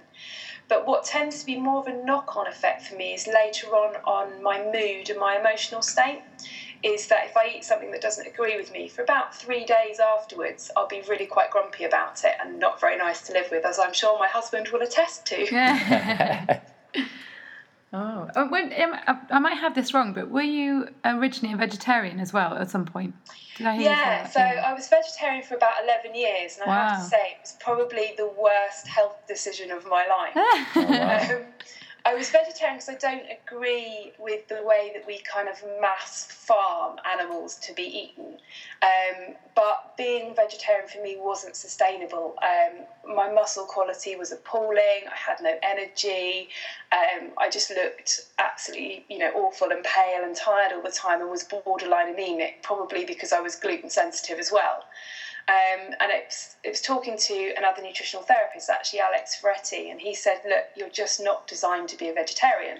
But 0.67 0.87
what 0.87 1.03
tends 1.03 1.39
to 1.39 1.45
be 1.45 1.55
more 1.55 1.79
of 1.79 1.87
a 1.87 1.93
knock 1.93 2.35
on 2.35 2.47
effect 2.47 2.81
for 2.83 2.95
me 2.95 3.13
is 3.13 3.27
later 3.27 3.67
on 3.67 3.95
on 4.05 4.41
my 4.41 4.61
mood 4.63 5.09
and 5.09 5.19
my 5.19 5.37
emotional 5.37 5.81
state. 5.81 6.21
Is 6.83 7.07
that 7.07 7.25
if 7.25 7.37
I 7.37 7.47
eat 7.47 7.63
something 7.63 7.91
that 7.91 8.01
doesn't 8.01 8.27
agree 8.27 8.57
with 8.57 8.71
me 8.71 8.87
for 8.87 9.01
about 9.01 9.35
three 9.35 9.65
days 9.65 9.99
afterwards, 9.99 10.69
I'll 10.75 10.87
be 10.87 11.01
really 11.01 11.25
quite 11.25 11.49
grumpy 11.49 11.83
about 11.83 12.23
it 12.23 12.33
and 12.41 12.59
not 12.59 12.79
very 12.79 12.97
nice 12.97 13.21
to 13.23 13.33
live 13.33 13.49
with, 13.49 13.65
as 13.65 13.79
I'm 13.79 13.93
sure 13.93 14.19
my 14.19 14.27
husband 14.27 14.69
will 14.69 14.81
attest 14.81 15.25
to. 15.27 16.57
oh, 17.95 18.29
oh, 18.35 18.47
when, 18.49 18.73
um, 18.81 19.19
I, 19.31 19.39
might 19.39 19.57
have 19.57 19.73
this 19.73 19.93
wrong, 19.93 20.13
but 20.13 20.29
were 20.29 20.41
you 20.41 20.87
originally 21.03 21.53
a 21.53 21.57
vegetarian 21.57 22.19
as 22.19 22.33
well 22.33 22.55
at 22.55 22.69
some 22.69 22.85
point? 22.85 23.15
Did 23.57 23.67
I 23.67 23.73
hear 23.73 23.81
you 23.81 23.89
Yeah, 23.89 24.27
so 24.27 24.41
I 24.41 24.73
was 24.73 24.87
vegetarian 24.87 25.43
for 25.43 25.55
about 25.55 25.83
11 25.83 26.13
years, 26.13 26.57
and 26.59 26.69
I 26.69 26.89
have 26.89 27.03
to 27.03 27.09
say 27.09 27.17
it 27.17 27.37
was 27.41 27.55
probably 27.59 28.13
the 28.17 28.27
worst 28.27 28.87
health 28.87 29.15
decision 29.27 29.71
of 29.71 29.85
my 29.87 30.05
life. 30.07 30.33
Oh, 30.75 30.83
wow. 30.83 31.37
Um, 31.37 31.45
I 32.07 32.13
was 32.13 32.29
vegetarian 32.29 32.77
because 32.77 32.89
I 32.89 32.93
don't 32.95 33.25
agree 33.31 34.11
with 34.19 34.47
the 34.47 34.61
way 34.63 34.91
that 34.93 35.07
we 35.07 35.19
kind 35.21 35.49
of 35.49 35.55
mass 35.81 36.25
farm 36.25 36.97
animals 37.11 37.55
to 37.63 37.73
be 37.73 37.81
eaten. 37.81 38.37
Um, 38.83 39.33
but 39.55 39.97
being 39.97 40.35
vegetarian 40.35 40.87
for 40.87 41.01
me 41.01 41.15
wasn't 41.17 41.55
sustainable. 41.55 42.35
Um, 42.43 43.15
my 43.15 43.31
muscle 43.31 43.65
quality 43.65 44.15
was 44.15 44.31
appalling. 44.31 44.77
I 45.11 45.15
had 45.15 45.37
no 45.41 45.57
energy. 45.63 46.49
Um, 46.91 47.31
I 47.39 47.49
just 47.49 47.71
looked 47.71 48.21
absolutely, 48.37 49.03
you 49.09 49.17
know, 49.17 49.31
awful 49.33 49.71
and 49.71 49.83
pale 49.83 50.23
and 50.23 50.35
tired 50.35 50.73
all 50.73 50.83
the 50.83 50.91
time, 50.91 51.21
and 51.21 51.31
was 51.31 51.43
borderline 51.43 52.13
anemic, 52.13 52.61
probably 52.61 53.03
because 53.03 53.33
I 53.33 53.39
was 53.39 53.55
gluten 53.55 53.89
sensitive 53.89 54.37
as 54.37 54.51
well. 54.51 54.83
Um, 55.47 55.93
and 55.99 56.11
it 56.11 56.25
was, 56.27 56.55
it 56.63 56.69
was 56.69 56.81
talking 56.81 57.17
to 57.17 57.53
another 57.57 57.81
nutritional 57.81 58.23
therapist, 58.23 58.69
actually 58.69 58.99
Alex 58.99 59.35
Ferretti, 59.35 59.89
and 59.89 60.01
he 60.01 60.13
said, 60.15 60.39
"Look, 60.45 60.65
you're 60.75 60.89
just 60.89 61.19
not 61.19 61.47
designed 61.47 61.89
to 61.89 61.97
be 61.97 62.07
a 62.09 62.13
vegetarian." 62.13 62.79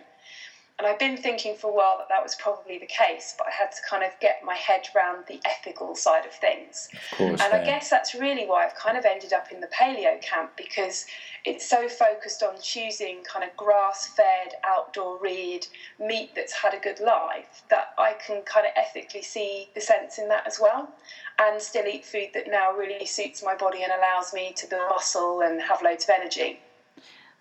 And 0.77 0.85
I've 0.85 0.99
been 0.99 1.15
thinking 1.15 1.55
for 1.55 1.71
a 1.71 1.73
while 1.73 1.97
that 1.99 2.09
that 2.09 2.21
was 2.21 2.35
probably 2.35 2.77
the 2.77 2.85
case, 2.85 3.33
but 3.37 3.47
I 3.47 3.51
had 3.51 3.71
to 3.71 3.77
kind 3.89 4.03
of 4.03 4.11
get 4.19 4.41
my 4.43 4.55
head 4.55 4.81
around 4.93 5.23
the 5.25 5.39
ethical 5.45 5.95
side 5.95 6.25
of 6.25 6.33
things. 6.33 6.89
Of 7.11 7.17
course, 7.17 7.41
and 7.41 7.53
yeah. 7.53 7.61
I 7.61 7.65
guess 7.65 7.89
that's 7.89 8.13
really 8.13 8.45
why 8.45 8.65
I've 8.65 8.75
kind 8.75 8.97
of 8.97 9.05
ended 9.05 9.31
up 9.31 9.53
in 9.53 9.61
the 9.61 9.67
paleo 9.67 10.21
camp 10.21 10.51
because 10.57 11.05
it's 11.45 11.65
so 11.65 11.87
focused 11.87 12.43
on 12.43 12.55
choosing 12.61 13.23
kind 13.23 13.45
of 13.45 13.55
grass 13.55 14.07
fed, 14.17 14.55
outdoor 14.65 15.17
reared 15.17 15.65
meat 15.97 16.31
that's 16.35 16.51
had 16.51 16.73
a 16.73 16.79
good 16.79 16.99
life 16.99 17.63
that 17.69 17.93
I 17.97 18.13
can 18.13 18.41
kind 18.41 18.65
of 18.65 18.73
ethically 18.75 19.21
see 19.21 19.69
the 19.75 19.81
sense 19.81 20.17
in 20.17 20.27
that 20.27 20.45
as 20.45 20.59
well 20.59 20.89
and 21.39 21.61
still 21.61 21.85
eat 21.85 22.05
food 22.05 22.29
that 22.33 22.45
now 22.49 22.73
really 22.73 23.05
suits 23.05 23.41
my 23.43 23.55
body 23.55 23.83
and 23.83 23.91
allows 23.91 24.33
me 24.33 24.53
to 24.57 24.67
build 24.67 24.89
muscle 24.89 25.41
and 25.41 25.61
have 25.61 25.81
loads 25.81 26.03
of 26.03 26.09
energy. 26.09 26.59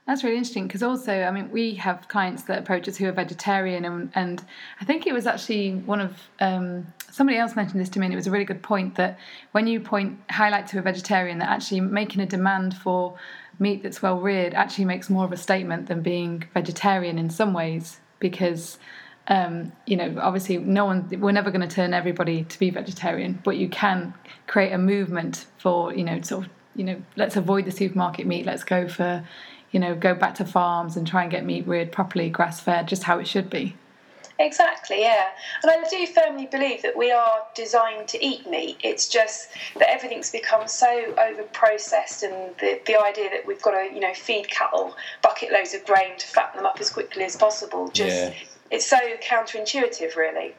That's 0.07 0.23
really 0.23 0.37
interesting 0.37 0.67
because 0.67 0.83
also, 0.83 1.23
I 1.23 1.31
mean, 1.31 1.51
we 1.51 1.75
have 1.77 2.09
clients 2.09 2.43
that 2.45 2.59
approach 2.59 2.87
us 2.89 2.97
who 2.99 3.09
are 3.09 3.13
vegetarian, 3.13 3.87
and, 3.87 4.13
and 4.15 4.45
I 4.79 4.85
think 4.85 5.07
it 5.07 5.15
was 5.15 5.27
actually 5.27 5.77
one 5.77 6.01
of 6.01 6.29
um, 6.41 6.87
somebody 7.11 7.39
else 7.39 7.57
mentioned 7.57 7.81
this 7.81 7.89
to 7.91 8.01
me, 8.01 8.07
and 8.07 8.13
it 8.13 8.17
was 8.17 8.27
a 8.27 8.31
really 8.31 8.45
good 8.45 8.63
point 8.63 8.97
that 8.97 9.19
when 9.53 9.67
you 9.67 9.81
point 9.81 10.19
highlight 10.29 10.67
to 10.69 10.79
a 10.79 10.83
vegetarian 10.83 11.39
that 11.39 11.49
actually 11.49 11.81
making 11.81 12.21
a 12.21 12.27
demand 12.27 12.77
for 12.77 13.17
meat 13.59 13.83
that's 13.83 14.03
well 14.03 14.21
reared 14.21 14.53
actually 14.53 14.85
makes 14.85 15.09
more 15.09 15.25
of 15.25 15.33
a 15.33 15.39
statement 15.39 15.87
than 15.87 16.03
being 16.03 16.45
vegetarian 16.53 17.19
in 17.19 17.31
some 17.31 17.53
ways 17.55 18.01
because. 18.19 18.79
Um, 19.27 19.73
you 19.87 19.97
know, 19.97 20.19
obviously, 20.21 20.59
no 20.59 20.85
one. 20.85 21.09
We're 21.19 21.33
never 21.33 21.51
going 21.51 21.67
to 21.67 21.75
turn 21.75 21.95
everybody 21.95 22.45
to 22.45 22.59
be 22.59 22.69
vegetarian, 22.69 23.41
but 23.43 23.57
you 23.57 23.71
can 23.71 24.13
create 24.47 24.73
a 24.73 24.77
movement 24.77 25.47
for, 25.57 25.95
you 25.95 26.05
know, 26.05 26.21
sort 26.21 26.45
of, 26.45 26.51
you 26.77 26.85
know, 26.85 27.03
let's 27.17 27.35
avoid 27.35 27.65
the 27.65 27.71
supermarket 27.71 28.27
meat. 28.27 28.45
Let's 28.45 28.65
go 28.65 28.87
for, 28.87 29.25
you 29.75 29.81
know, 29.81 29.95
go 29.97 30.15
back 30.15 30.37
to 30.37 30.45
farms 30.45 30.97
and 30.97 31.05
try 31.05 31.23
and 31.23 31.33
get 31.33 31.45
meat 31.45 31.67
reared 31.67 31.91
properly, 31.91 32.31
grass 32.31 32.61
fed, 32.61 32.87
just 32.87 33.03
how 33.03 33.19
it 33.19 33.27
should 33.27 33.51
be. 33.51 33.75
Exactly, 34.39 35.01
yeah. 35.01 35.27
And 35.63 35.71
I 35.71 35.89
do 35.89 36.07
firmly 36.07 36.47
believe 36.47 36.83
that 36.83 36.97
we 36.97 37.11
are 37.11 37.39
designed 37.57 38.07
to 38.09 38.25
eat 38.25 38.49
meat. 38.49 38.79
It's 38.85 39.09
just 39.09 39.49
that 39.79 39.91
everything's 39.91 40.31
become 40.31 40.69
so 40.69 41.15
over 41.19 41.43
processed 41.53 42.23
and 42.23 42.55
the, 42.61 42.81
the 42.87 43.01
idea 43.01 43.31
that 43.31 43.47
we've 43.47 43.61
got 43.63 43.73
to, 43.73 43.93
you 43.93 44.01
know, 44.01 44.15
feed 44.15 44.49
cattle 44.49 44.95
bucket 45.23 45.53
loads 45.53 45.75
of 45.75 45.85
grain 45.85 46.17
to 46.19 46.27
fatten 46.27 46.59
them 46.59 46.67
up 46.67 46.81
as 46.81 46.91
quickly 46.91 47.25
as 47.25 47.35
possible. 47.35 47.89
Just 47.89 48.17
Yeah. 48.17 48.35
it's 48.71 48.87
so 48.87 48.99
counterintuitive 49.23 50.15
really. 50.15 50.55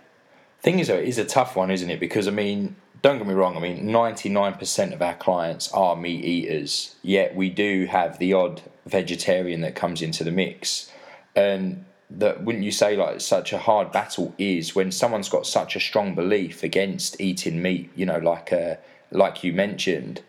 Thing 0.62 0.80
is, 0.80 0.88
though, 0.90 0.96
it 0.98 1.08
is 1.08 1.18
a 1.18 1.26
tough 1.26 1.56
one, 1.56 1.72
isn't 1.72 1.90
it? 1.90 2.02
Because 2.02 2.28
I 2.28 2.32
mean, 2.32 2.76
don't 3.02 3.18
get 3.18 3.28
me 3.28 3.34
wrong. 3.34 3.56
I 3.56 3.60
mean, 3.62 3.92
ninety-nine 3.92 4.56
percent 4.56 4.94
of 4.94 5.02
our 5.02 5.16
clients 5.16 5.72
are 5.72 5.96
meat 5.96 6.26
eaters. 6.26 6.96
Yet 7.02 7.36
we 7.36 7.50
do 7.50 7.86
have 7.86 8.20
the 8.20 8.34
odd 8.34 8.62
vegetarian 8.86 9.62
that 9.62 9.76
comes 9.76 10.02
into 10.02 10.24
the 10.24 10.32
mix, 10.32 10.92
and 11.36 11.86
that 12.10 12.44
wouldn't 12.44 12.64
you 12.64 12.72
say 12.72 12.96
like 12.96 13.22
such 13.22 13.52
a 13.54 13.58
hard 13.58 13.92
battle 13.92 14.34
is 14.38 14.76
when 14.76 14.92
someone's 14.92 15.30
got 15.30 15.48
such 15.48 15.76
a 15.76 15.80
strong 15.80 16.14
belief 16.16 16.64
against 16.64 17.20
eating 17.20 17.62
meat. 17.62 17.92
You 17.96 18.06
know, 18.06 18.20
like 18.20 18.54
uh, 18.54 18.76
like 19.12 19.44
you 19.44 19.54
mentioned, 19.54 20.22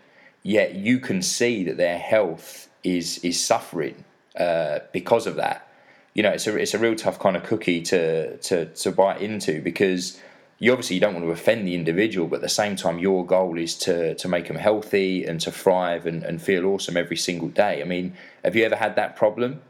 yet 0.43 0.75
you 0.75 0.99
can 0.99 1.23
see 1.23 1.65
that 1.65 1.77
their 1.77 1.99
health 1.99 2.69
is 2.83 3.19
is 3.19 3.43
suffering 3.45 4.05
uh, 4.39 4.81
because 4.93 5.27
of 5.27 5.37
that 5.37 5.67
you 6.17 6.23
know, 6.23 6.31
it's 6.31 6.47
a 6.47 6.57
it's 6.57 6.73
a 6.73 6.79
real 6.79 6.95
tough 6.95 7.19
kind 7.19 7.37
of 7.37 7.43
cookie 7.43 7.83
to 7.83 8.39
to 8.39 8.65
to 8.65 8.91
bite 8.91 9.21
into 9.21 9.61
because 9.61 10.19
you 10.59 10.73
obviously 10.73 10.95
you 10.95 11.01
don't 11.01 11.15
want 11.15 11.27
to 11.27 11.31
offend 11.31 11.67
the 11.67 11.75
individual, 11.75 12.27
but 12.27 12.37
at 12.37 12.43
the 12.43 12.49
same 12.49 12.77
time, 12.77 12.99
your 12.99 13.27
goal 13.27 13.59
is 13.59 13.75
to 13.79 14.15
to 14.15 14.29
make 14.29 14.49
them 14.49 14.57
healthy 14.57 15.25
and 15.25 15.41
to 15.43 15.51
thrive 15.51 16.07
and, 16.07 16.23
and 16.23 16.41
feel 16.41 16.65
awesome 16.67 16.97
every 16.97 17.17
single 17.17 17.49
day. 17.49 17.81
I 17.83 17.85
mean, 17.85 18.15
have 18.45 18.57
you 18.57 18.65
ever 18.65 18.77
had 18.77 18.97
that 18.97 19.17
problem? 19.17 19.61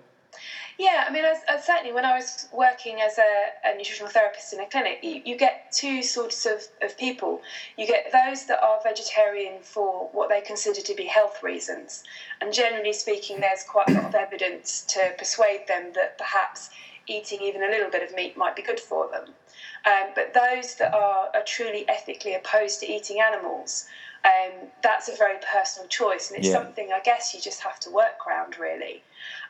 Yeah, 0.78 1.06
I 1.08 1.12
mean, 1.12 1.24
I, 1.24 1.34
I 1.48 1.58
certainly 1.58 1.92
when 1.92 2.04
I 2.04 2.14
was 2.14 2.48
working 2.52 3.00
as 3.00 3.18
a, 3.18 3.68
a 3.68 3.76
nutritional 3.76 4.10
therapist 4.10 4.52
in 4.52 4.60
a 4.60 4.66
clinic, 4.66 4.98
you, 5.02 5.22
you 5.24 5.38
get 5.38 5.72
two 5.72 6.02
sorts 6.02 6.44
of, 6.44 6.60
of 6.82 6.98
people. 6.98 7.40
You 7.78 7.86
get 7.86 8.12
those 8.12 8.44
that 8.46 8.62
are 8.62 8.78
vegetarian 8.84 9.62
for 9.62 10.10
what 10.12 10.28
they 10.28 10.42
consider 10.42 10.82
to 10.82 10.94
be 10.94 11.06
health 11.06 11.42
reasons. 11.42 12.04
And 12.42 12.52
generally 12.52 12.92
speaking, 12.92 13.40
there's 13.40 13.62
quite 13.62 13.88
a 13.88 13.94
lot 13.94 14.04
of 14.04 14.14
evidence 14.14 14.82
to 14.88 15.14
persuade 15.16 15.66
them 15.66 15.92
that 15.94 16.18
perhaps 16.18 16.68
eating 17.06 17.40
even 17.40 17.62
a 17.62 17.68
little 17.68 17.90
bit 17.90 18.02
of 18.02 18.14
meat 18.14 18.36
might 18.36 18.54
be 18.54 18.62
good 18.62 18.80
for 18.80 19.08
them. 19.10 19.32
Um, 19.86 20.10
but 20.16 20.34
those 20.34 20.74
that 20.76 20.92
are, 20.92 21.30
are 21.32 21.44
truly 21.46 21.88
ethically 21.88 22.34
opposed 22.34 22.80
to 22.80 22.92
eating 22.92 23.20
animals, 23.20 23.86
um, 24.24 24.68
that's 24.82 25.08
a 25.08 25.14
very 25.14 25.38
personal 25.52 25.88
choice, 25.88 26.30
and 26.30 26.38
it's 26.38 26.48
Yeah. 26.48 26.60
something 26.60 26.92
I 26.92 27.00
guess 27.00 27.32
you 27.32 27.40
just 27.40 27.62
have 27.62 27.78
to 27.80 27.90
work 27.90 28.26
around 28.26 28.58
really. 28.58 29.04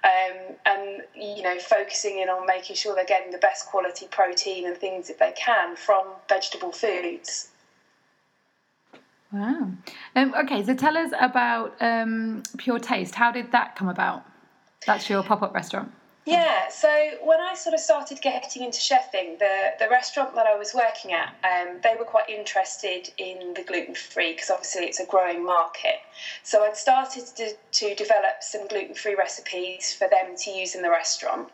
Um, 0.04 0.56
and 0.66 1.02
you 1.14 1.42
know, 1.42 1.58
focusing 1.58 2.18
in 2.18 2.28
on 2.28 2.46
making 2.46 2.76
sure 2.76 2.94
they're 2.94 3.06
getting 3.06 3.32
the 3.32 3.38
best 3.38 3.66
quality 3.66 4.06
protein 4.10 4.66
and 4.66 4.76
things 4.76 5.08
that 5.08 5.18
they 5.18 5.32
can 5.32 5.74
from 5.76 6.04
vegetable 6.28 6.72
foods. 6.72 7.48
Wow. 9.32 9.70
Um, 10.14 10.34
okay, 10.34 10.62
so 10.64 10.74
tell 10.74 10.96
us 10.96 11.10
about 11.18 11.74
um, 11.80 12.42
Pure 12.58 12.80
Taste. 12.80 13.14
How 13.14 13.32
did 13.32 13.52
that 13.52 13.74
come 13.74 13.88
about? 13.88 14.24
That's 14.86 15.08
your 15.10 15.22
pop 15.22 15.42
up 15.42 15.54
restaurant. 15.54 15.92
Yeah, 16.26 16.68
so 16.70 16.88
when 17.22 17.40
I 17.40 17.54
sort 17.54 17.72
of 17.74 17.78
started 17.78 18.20
getting 18.20 18.64
into 18.64 18.80
chefing, 18.80 19.38
the, 19.38 19.74
the 19.78 19.88
restaurant 19.88 20.34
that 20.34 20.44
I 20.44 20.56
was 20.56 20.74
working 20.74 21.12
at, 21.12 21.32
um, 21.44 21.78
they 21.84 21.94
were 21.96 22.04
quite 22.04 22.28
interested 22.28 23.12
in 23.16 23.54
the 23.54 23.62
gluten 23.62 23.94
free 23.94 24.32
because 24.32 24.50
obviously 24.50 24.86
it's 24.86 24.98
a 24.98 25.06
growing 25.06 25.44
market. 25.44 26.00
So 26.42 26.64
I'd 26.64 26.76
started 26.76 27.26
to, 27.36 27.52
to 27.70 27.94
develop 27.94 28.42
some 28.42 28.66
gluten 28.66 28.96
free 28.96 29.14
recipes 29.14 29.92
for 29.92 30.08
them 30.08 30.34
to 30.38 30.50
use 30.50 30.74
in 30.74 30.82
the 30.82 30.90
restaurant. 30.90 31.48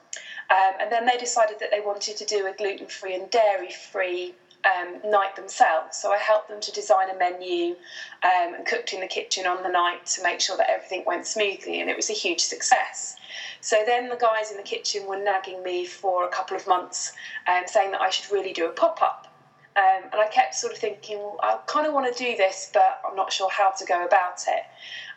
Um, 0.49 0.73
and 0.81 0.91
then 0.91 1.05
they 1.05 1.19
decided 1.19 1.59
that 1.61 1.71
they 1.71 1.81
wanted 1.81 2.17
to 2.17 2.25
do 2.25 2.47
a 2.47 2.53
gluten 2.57 2.87
free 2.87 3.15
and 3.15 3.31
dairy 3.31 3.71
free 3.71 4.33
um, 4.65 5.01
night 5.11 5.37
themselves. 5.37 5.99
So 5.99 6.13
I 6.13 6.19
helped 6.19 6.49
them 6.49 6.61
to 6.61 6.73
design 6.73 7.11
a 7.11 7.19
menu 7.19 7.75
um, 8.23 8.55
and 8.55 8.67
cooked 8.67 8.93
in 8.93 9.01
the 9.01 9.07
kitchen 9.07 9.47
on 9.47 9.63
the 9.63 9.69
night 9.69 10.07
to 10.07 10.23
make 10.23 10.41
sure 10.41 10.57
that 10.57 10.71
everything 10.71 11.05
went 11.07 11.27
smoothly, 11.27 11.81
and 11.81 11.91
it 11.91 11.97
was 11.97 12.11
a 12.11 12.15
huge 12.15 12.41
success. 12.41 13.17
So 13.61 13.83
then 13.87 14.09
the 14.09 14.17
guys 14.17 14.51
in 14.51 14.57
the 14.57 14.63
kitchen 14.63 15.07
were 15.07 15.23
nagging 15.23 15.63
me 15.63 15.87
for 15.87 16.25
a 16.25 16.29
couple 16.29 16.57
of 16.57 16.67
months, 16.67 17.13
um, 17.47 17.65
saying 17.67 17.93
that 17.93 18.01
I 18.01 18.11
should 18.11 18.31
really 18.33 18.53
do 18.53 18.67
a 18.67 18.71
pop 18.71 19.01
up. 19.03 19.29
Um, 19.75 20.05
and 20.13 20.21
I 20.21 20.27
kept 20.27 20.55
sort 20.55 20.75
of 20.75 20.79
thinking, 20.79 21.19
well, 21.19 21.39
I 21.43 21.59
kind 21.67 21.87
of 21.87 21.95
want 21.95 22.15
to 22.15 22.25
do 22.25 22.37
this, 22.37 22.71
but 22.75 23.01
I'm 23.09 23.17
not 23.17 23.33
sure 23.33 23.49
how 23.51 23.71
to 23.71 23.85
go 23.87 24.05
about 24.05 24.45
it. 24.47 24.65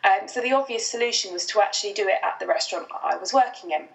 Um, 0.06 0.28
so 0.28 0.40
the 0.40 0.52
obvious 0.52 0.86
solution 0.86 1.32
was 1.32 1.44
to 1.46 1.60
actually 1.60 1.92
do 1.92 2.08
it 2.08 2.18
at 2.24 2.40
the 2.40 2.46
restaurant 2.46 2.86
I 3.04 3.16
was 3.16 3.34
working 3.34 3.72
in. 3.72 3.86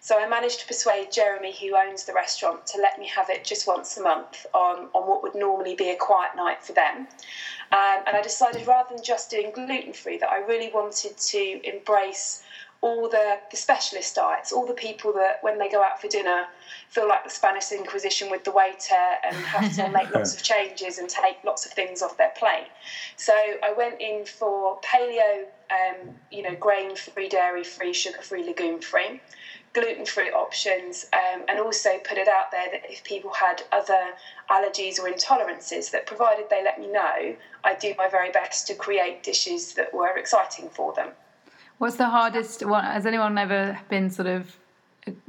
So 0.00 0.18
I 0.18 0.28
managed 0.28 0.60
to 0.60 0.66
persuade 0.66 1.10
Jeremy, 1.10 1.54
who 1.58 1.74
owns 1.74 2.04
the 2.04 2.12
restaurant, 2.12 2.66
to 2.68 2.80
let 2.80 2.98
me 2.98 3.06
have 3.06 3.30
it 3.30 3.44
just 3.44 3.66
once 3.66 3.96
a 3.96 4.02
month 4.02 4.44
on, 4.52 4.88
on 4.92 5.08
what 5.08 5.22
would 5.22 5.34
normally 5.34 5.74
be 5.74 5.90
a 5.90 5.96
quiet 5.96 6.36
night 6.36 6.62
for 6.62 6.72
them. 6.72 7.08
Um, 7.72 8.02
and 8.06 8.16
I 8.16 8.20
decided 8.22 8.66
rather 8.66 8.94
than 8.94 9.04
just 9.04 9.30
doing 9.30 9.52
gluten 9.52 9.94
free, 9.94 10.18
that 10.18 10.30
I 10.30 10.38
really 10.38 10.70
wanted 10.72 11.16
to 11.16 11.60
embrace 11.64 12.42
all 12.82 13.08
the, 13.08 13.38
the 13.50 13.56
specialist 13.56 14.14
diets, 14.14 14.52
all 14.52 14.64
the 14.64 14.72
people 14.72 15.12
that 15.12 15.42
when 15.42 15.58
they 15.58 15.68
go 15.68 15.82
out 15.82 16.00
for 16.00 16.08
dinner 16.08 16.46
feel 16.88 17.06
like 17.06 17.22
the 17.24 17.30
Spanish 17.30 17.72
Inquisition 17.72 18.30
with 18.30 18.44
the 18.44 18.50
waiter 18.50 18.94
and 19.22 19.36
have 19.36 19.74
to 19.76 19.88
make 19.92 20.10
lots 20.14 20.34
of 20.34 20.42
changes 20.42 20.96
and 20.98 21.08
take 21.08 21.36
lots 21.44 21.66
of 21.66 21.72
things 21.72 22.00
off 22.00 22.16
their 22.16 22.32
plate. 22.36 22.68
So 23.16 23.34
I 23.34 23.72
went 23.76 24.00
in 24.00 24.24
for 24.24 24.80
paleo, 24.80 25.44
um, 25.70 26.14
you 26.30 26.42
know, 26.42 26.54
grain 26.56 26.96
free, 26.96 27.28
dairy 27.28 27.64
free, 27.64 27.92
sugar 27.92 28.22
free, 28.22 28.44
legume 28.44 28.80
free, 28.80 29.20
gluten 29.74 30.06
free 30.06 30.30
options, 30.30 31.04
um, 31.12 31.42
and 31.48 31.60
also 31.60 31.98
put 31.98 32.16
it 32.16 32.28
out 32.28 32.50
there 32.50 32.70
that 32.72 32.90
if 32.90 33.04
people 33.04 33.30
had 33.30 33.62
other 33.72 34.14
allergies 34.50 34.98
or 34.98 35.10
intolerances, 35.10 35.90
that 35.90 36.06
provided 36.06 36.46
they 36.48 36.64
let 36.64 36.80
me 36.80 36.90
know, 36.90 37.36
I'd 37.62 37.78
do 37.78 37.94
my 37.98 38.08
very 38.08 38.30
best 38.30 38.66
to 38.68 38.74
create 38.74 39.22
dishes 39.22 39.74
that 39.74 39.92
were 39.92 40.16
exciting 40.16 40.70
for 40.70 40.94
them. 40.94 41.10
What's 41.80 41.96
the 41.96 42.10
hardest 42.10 42.62
one? 42.66 42.84
Has 42.84 43.06
anyone 43.06 43.38
ever 43.38 43.80
been 43.88 44.10
sort 44.10 44.28
of, 44.28 44.54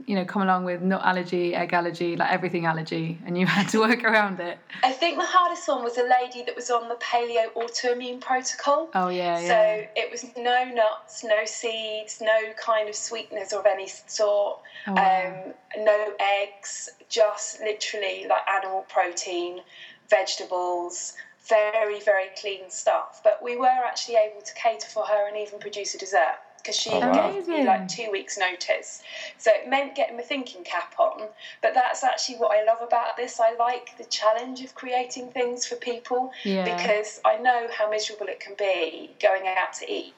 you 0.05 0.15
know, 0.15 0.25
come 0.25 0.41
along 0.41 0.65
with 0.65 0.81
nut 0.81 0.99
allergy, 1.01 1.55
egg 1.55 1.71
allergy, 1.71 2.17
like 2.17 2.29
everything 2.29 2.65
allergy, 2.65 3.17
and 3.25 3.37
you 3.37 3.45
had 3.57 3.69
to 3.69 3.79
work 3.79 4.03
around 4.03 4.41
it? 4.41 4.57
I 4.83 4.91
think 4.91 5.17
the 5.17 5.25
hardest 5.25 5.65
one 5.69 5.81
was 5.81 5.97
a 5.97 6.03
lady 6.03 6.43
that 6.43 6.53
was 6.53 6.69
on 6.69 6.89
the 6.89 6.95
paleo 6.95 7.45
autoimmune 7.55 8.19
protocol. 8.19 8.89
Oh 8.93 9.07
yeah, 9.07 9.39
yeah. 9.39 9.47
So 9.47 9.87
it 9.95 10.11
was 10.11 10.25
no 10.35 10.65
nuts, 10.65 11.23
no 11.23 11.45
seeds, 11.45 12.19
no 12.19 12.37
kind 12.61 12.89
of 12.89 12.95
sweeteners 12.95 13.53
of 13.53 13.65
any 13.65 13.87
sort, 13.87 14.59
Oh, 14.87 14.93
wow. 14.93 15.45
um, 15.77 15.85
no 15.85 16.13
eggs, 16.19 16.89
just 17.07 17.61
literally 17.61 18.25
like 18.27 18.41
animal 18.53 18.85
protein, 18.89 19.61
vegetables, 20.09 21.13
very, 21.51 21.99
very 21.99 22.29
clean 22.39 22.69
stuff. 22.69 23.19
But 23.23 23.43
we 23.43 23.55
were 23.57 23.67
actually 23.89 24.15
able 24.15 24.41
to 24.41 24.53
cater 24.53 24.87
for 24.87 25.03
her 25.05 25.27
and 25.27 25.35
even 25.37 25.59
produce 25.59 25.93
a 25.93 25.97
dessert 25.97 26.37
because 26.57 26.77
she 26.77 26.91
Oh, 26.91 26.99
wow. 26.99 27.31
gave 27.31 27.47
me 27.47 27.65
like 27.65 27.87
two 27.87 28.09
weeks' 28.11 28.37
notice. 28.37 29.01
So 29.37 29.51
it 29.53 29.67
meant 29.67 29.95
getting 29.95 30.15
my 30.15 30.23
thinking 30.23 30.63
cap 30.63 30.93
on. 30.97 31.27
But 31.61 31.73
that's 31.73 32.03
actually 32.03 32.37
what 32.37 32.51
I 32.57 32.63
love 32.63 32.81
about 32.81 33.17
this. 33.17 33.39
I 33.39 33.55
like 33.55 33.97
the 33.97 34.05
challenge 34.05 34.61
of 34.61 34.73
creating 34.75 35.31
things 35.31 35.65
for 35.65 35.75
people 35.75 36.31
Yeah. 36.45 36.63
because 36.75 37.19
I 37.25 37.35
know 37.37 37.67
how 37.77 37.89
miserable 37.89 38.27
it 38.27 38.39
can 38.39 38.53
be 38.55 39.15
going 39.21 39.43
out 39.47 39.73
to 39.79 39.91
eat, 39.91 40.13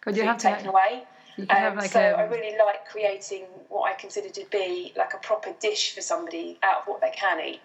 God, 0.00 0.16
you 0.16 0.22
food 0.22 0.28
have 0.28 0.38
taken 0.38 0.64
to. 0.64 0.70
away. 0.70 1.04
You 1.36 1.46
have 1.50 1.72
Um, 1.72 1.78
like 1.78 1.92
so 1.92 2.00
a- 2.00 2.16
I 2.22 2.22
really 2.24 2.56
like 2.58 2.84
creating 2.88 3.44
what 3.68 3.84
I 3.90 3.94
consider 3.94 4.30
to 4.30 4.44
be 4.46 4.92
like 4.96 5.14
a 5.14 5.18
proper 5.18 5.52
dish 5.60 5.94
for 5.94 6.00
somebody 6.00 6.58
out 6.64 6.78
of 6.80 6.86
what 6.88 7.00
they 7.00 7.10
can 7.10 7.38
eat. 7.40 7.60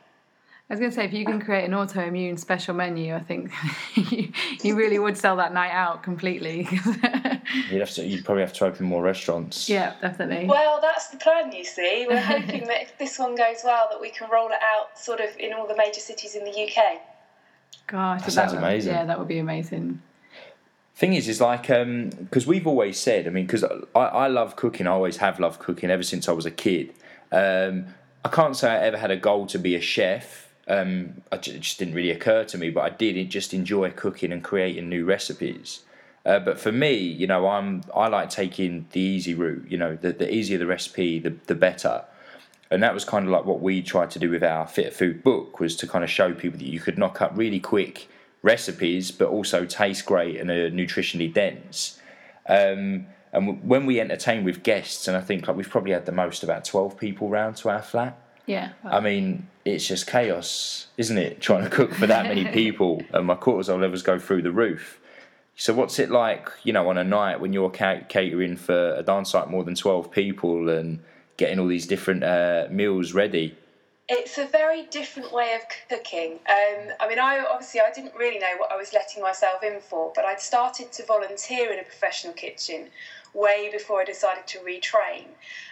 I 0.69 0.73
was 0.73 0.79
going 0.79 0.91
to 0.91 0.95
say, 0.95 1.03
if 1.03 1.13
you 1.13 1.25
can 1.25 1.41
create 1.41 1.65
an 1.65 1.71
autoimmune 1.71 2.39
special 2.39 2.73
menu, 2.73 3.13
I 3.13 3.19
think 3.19 3.51
you, 3.95 4.31
you 4.63 4.75
really 4.75 4.97
would 4.97 5.17
sell 5.17 5.35
that 5.35 5.53
night 5.53 5.71
out 5.71 6.03
completely. 6.03 6.67
You'd 7.69 7.81
have 7.81 7.91
to. 7.91 8.05
You'd 8.05 8.23
probably 8.23 8.43
have 8.43 8.53
to 8.53 8.65
open 8.65 8.85
more 8.85 9.03
restaurants. 9.03 9.69
yeah, 9.69 9.93
definitely. 10.01 10.47
Well, 10.47 10.79
that's 10.81 11.09
the 11.09 11.17
plan, 11.17 11.51
you 11.51 11.65
see. 11.65 12.05
We're 12.09 12.21
hoping 12.21 12.63
that 12.67 12.81
if 12.81 12.97
this 12.97 13.19
one 13.19 13.35
goes 13.35 13.57
well, 13.63 13.87
that 13.91 13.99
we 13.99 14.09
can 14.09 14.29
roll 14.31 14.47
it 14.47 14.59
out 14.63 14.97
sort 14.97 15.19
of 15.19 15.35
in 15.37 15.51
all 15.51 15.67
the 15.67 15.75
major 15.75 15.99
cities 15.99 16.35
in 16.35 16.45
the 16.45 16.51
UK. 16.51 17.01
Gosh, 17.85 18.23
That 18.23 18.31
sounds 18.31 18.53
amazing. 18.53 18.93
Yeah, 18.93 19.05
that 19.05 19.19
would 19.19 19.27
be 19.27 19.39
amazing. 19.39 20.01
Thing 20.95 21.13
is, 21.13 21.27
is 21.27 21.41
like 21.41 21.67
because 21.67 22.47
we've 22.47 22.65
always 22.65 22.97
said. 22.97 23.27
I 23.27 23.31
mean, 23.31 23.45
because 23.45 23.63
I, 23.63 23.99
I 23.99 24.27
love 24.27 24.55
cooking. 24.55 24.87
I 24.87 24.91
always 24.91 25.17
have 25.17 25.39
loved 25.39 25.59
cooking 25.59 25.89
ever 25.89 26.03
since 26.03 26.29
I 26.29 26.31
was 26.31 26.45
a 26.45 26.51
kid. 26.51 26.93
Um, 27.31 27.87
I 28.23 28.29
can't 28.29 28.55
say 28.55 28.71
I 28.71 28.77
ever 28.77 28.97
had 28.97 29.11
a 29.11 29.17
goal 29.17 29.45
to 29.47 29.59
be 29.59 29.75
a 29.75 29.81
chef. 29.81 30.49
Um, 30.67 31.21
I 31.31 31.35
it 31.35 31.41
just 31.41 31.79
didn't 31.79 31.93
really 31.93 32.11
occur 32.11 32.45
to 32.45 32.57
me, 32.57 32.69
but 32.69 32.81
I 32.81 32.89
did 32.89 33.29
just 33.29 33.53
enjoy 33.53 33.91
cooking 33.91 34.31
and 34.31 34.43
creating 34.43 34.89
new 34.89 35.05
recipes. 35.05 35.81
Uh, 36.25 36.39
but 36.39 36.57
for 36.57 36.71
me, 36.71 36.95
you 36.95 37.27
know, 37.27 37.47
I'm 37.47 37.83
I 37.93 38.07
like 38.07 38.29
taking 38.29 38.87
the 38.91 39.01
easy 39.01 39.33
route. 39.33 39.65
You 39.69 39.77
know, 39.77 39.95
the, 39.95 40.13
the 40.13 40.33
easier 40.33 40.57
the 40.57 40.65
recipe, 40.65 41.19
the 41.19 41.35
the 41.47 41.55
better. 41.55 42.05
And 42.71 42.81
that 42.81 42.93
was 42.93 43.05
kind 43.05 43.25
of 43.25 43.31
like 43.31 43.45
what 43.45 43.61
we 43.61 43.83
tried 43.83 44.09
to 44.11 44.19
do 44.19 44.31
with 44.31 44.43
our 44.43 44.65
Fit 44.65 44.93
Food 44.93 45.21
book 45.21 45.59
was 45.59 45.75
to 45.75 45.87
kind 45.87 46.03
of 46.03 46.09
show 46.09 46.33
people 46.33 46.57
that 46.57 46.67
you 46.67 46.79
could 46.79 46.97
knock 46.97 47.21
up 47.21 47.33
really 47.35 47.59
quick 47.59 48.07
recipes, 48.41 49.11
but 49.11 49.27
also 49.27 49.65
taste 49.65 50.05
great 50.05 50.39
and 50.39 50.49
are 50.49 50.71
nutritionally 50.71 51.31
dense. 51.31 51.99
Um, 52.47 53.07
and 53.31 53.47
w- 53.47 53.59
when 53.61 53.85
we 53.85 53.99
entertain 53.99 54.43
with 54.43 54.63
guests, 54.63 55.07
and 55.07 55.15
I 55.15 55.21
think 55.21 55.47
like 55.47 55.57
we've 55.57 55.69
probably 55.69 55.91
had 55.91 56.05
the 56.05 56.11
most 56.11 56.41
about 56.41 56.65
twelve 56.65 56.97
people 56.97 57.29
round 57.29 57.57
to 57.57 57.69
our 57.69 57.81
flat. 57.81 58.17
Yeah. 58.45 58.71
I 58.83 58.99
mean, 58.99 59.47
it's 59.65 59.87
just 59.87 60.07
chaos, 60.07 60.87
isn't 60.97 61.17
it? 61.17 61.41
Trying 61.41 61.63
to 61.63 61.69
cook 61.69 61.93
for 61.93 62.07
that 62.07 62.25
many 62.25 62.45
people, 62.51 63.01
and 63.13 63.25
my 63.25 63.35
cortisol 63.35 63.79
levels 63.79 64.01
go 64.01 64.19
through 64.19 64.41
the 64.41 64.51
roof. 64.51 64.99
So, 65.55 65.73
what's 65.73 65.99
it 65.99 66.09
like, 66.09 66.49
you 66.63 66.73
know, 66.73 66.89
on 66.89 66.97
a 66.97 67.03
night 67.03 67.39
when 67.39 67.53
you're 67.53 67.69
catering 67.69 68.57
for 68.57 68.95
a 68.95 69.03
dance 69.03 69.31
site 69.31 69.49
more 69.49 69.63
than 69.63 69.75
twelve 69.75 70.11
people 70.11 70.69
and 70.69 70.99
getting 71.37 71.59
all 71.59 71.67
these 71.67 71.87
different 71.87 72.23
uh, 72.23 72.67
meals 72.69 73.13
ready? 73.13 73.55
It's 74.09 74.37
a 74.37 74.45
very 74.45 74.83
different 74.87 75.31
way 75.31 75.55
of 75.55 75.61
cooking. 75.87 76.33
Um, 76.49 76.91
I 76.99 77.07
mean, 77.07 77.19
I 77.19 77.45
obviously 77.49 77.79
I 77.79 77.91
didn't 77.91 78.13
really 78.15 78.37
know 78.37 78.55
what 78.57 78.71
I 78.71 78.75
was 78.75 78.91
letting 78.93 79.23
myself 79.23 79.63
in 79.63 79.79
for, 79.79 80.11
but 80.13 80.25
I'd 80.25 80.41
started 80.41 80.91
to 80.91 81.05
volunteer 81.05 81.71
in 81.71 81.79
a 81.79 81.83
professional 81.83 82.33
kitchen 82.33 82.89
way 83.33 83.69
before 83.71 84.01
I 84.01 84.05
decided 84.05 84.45
to 84.47 84.59
retrain. 84.59 85.25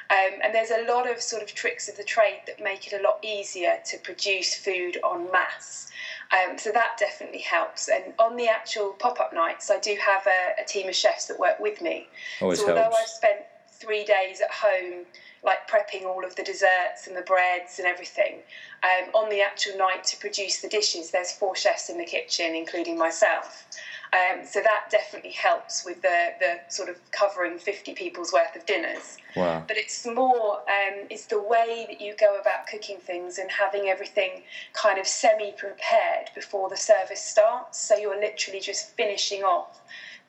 Um, 0.09 0.39
and 0.43 0.53
there's 0.53 0.71
a 0.71 0.91
lot 0.91 1.09
of 1.09 1.21
sort 1.21 1.41
of 1.41 1.53
tricks 1.53 1.87
of 1.87 1.95
the 1.95 2.03
trade 2.03 2.41
that 2.47 2.61
make 2.61 2.87
it 2.87 2.99
a 2.99 3.01
lot 3.01 3.19
easier 3.23 3.79
to 3.85 3.97
produce 3.99 4.55
food 4.55 4.97
en 5.09 5.31
masse. 5.31 5.89
Um, 6.31 6.57
so 6.57 6.71
that 6.71 6.97
definitely 6.97 7.39
helps. 7.39 7.87
And 7.87 8.13
on 8.19 8.35
the 8.35 8.47
actual 8.47 8.93
pop-up 8.93 9.33
nights, 9.33 9.69
I 9.69 9.79
do 9.79 9.95
have 10.05 10.25
a, 10.27 10.61
a 10.61 10.65
team 10.65 10.89
of 10.89 10.95
chefs 10.95 11.27
that 11.27 11.39
work 11.39 11.59
with 11.59 11.81
me. 11.81 12.07
Always 12.41 12.59
so 12.59 12.69
although 12.69 12.81
helps. 12.81 12.97
I've 13.01 13.07
spent 13.07 13.39
three 13.67 14.03
days 14.03 14.41
at 14.41 14.51
home, 14.51 15.05
like 15.43 15.67
prepping 15.69 16.05
all 16.05 16.23
of 16.23 16.35
the 16.35 16.43
desserts 16.43 17.07
and 17.07 17.15
the 17.15 17.21
breads 17.21 17.79
and 17.79 17.87
everything, 17.87 18.39
um, 18.83 19.09
on 19.13 19.29
the 19.29 19.41
actual 19.41 19.77
night 19.77 20.03
to 20.05 20.17
produce 20.17 20.61
the 20.61 20.67
dishes, 20.67 21.11
there's 21.11 21.31
four 21.31 21.55
chefs 21.55 21.89
in 21.89 21.97
the 21.97 22.05
kitchen, 22.05 22.53
including 22.55 22.97
myself. 22.97 23.65
Um, 24.13 24.45
so 24.45 24.59
that 24.61 24.89
definitely 24.91 25.31
helps 25.31 25.85
with 25.85 26.01
the, 26.01 26.33
the 26.41 26.59
sort 26.67 26.89
of 26.89 26.97
covering 27.11 27.57
50 27.57 27.93
people's 27.93 28.33
worth 28.33 28.53
of 28.57 28.65
dinners. 28.65 29.17
Wow. 29.37 29.63
But 29.65 29.77
it's 29.77 30.05
more, 30.05 30.57
um, 30.57 31.07
it's 31.09 31.27
the 31.27 31.41
way 31.41 31.85
that 31.87 32.01
you 32.01 32.13
go 32.19 32.37
about 32.37 32.67
cooking 32.67 32.97
things 32.97 33.37
and 33.37 33.49
having 33.49 33.87
everything 33.87 34.43
kind 34.73 34.99
of 34.99 35.07
semi 35.07 35.53
prepared 35.53 36.29
before 36.35 36.67
the 36.67 36.75
service 36.75 37.23
starts. 37.23 37.79
So 37.79 37.95
you're 37.95 38.19
literally 38.19 38.59
just 38.59 38.89
finishing 38.97 39.43
off 39.43 39.79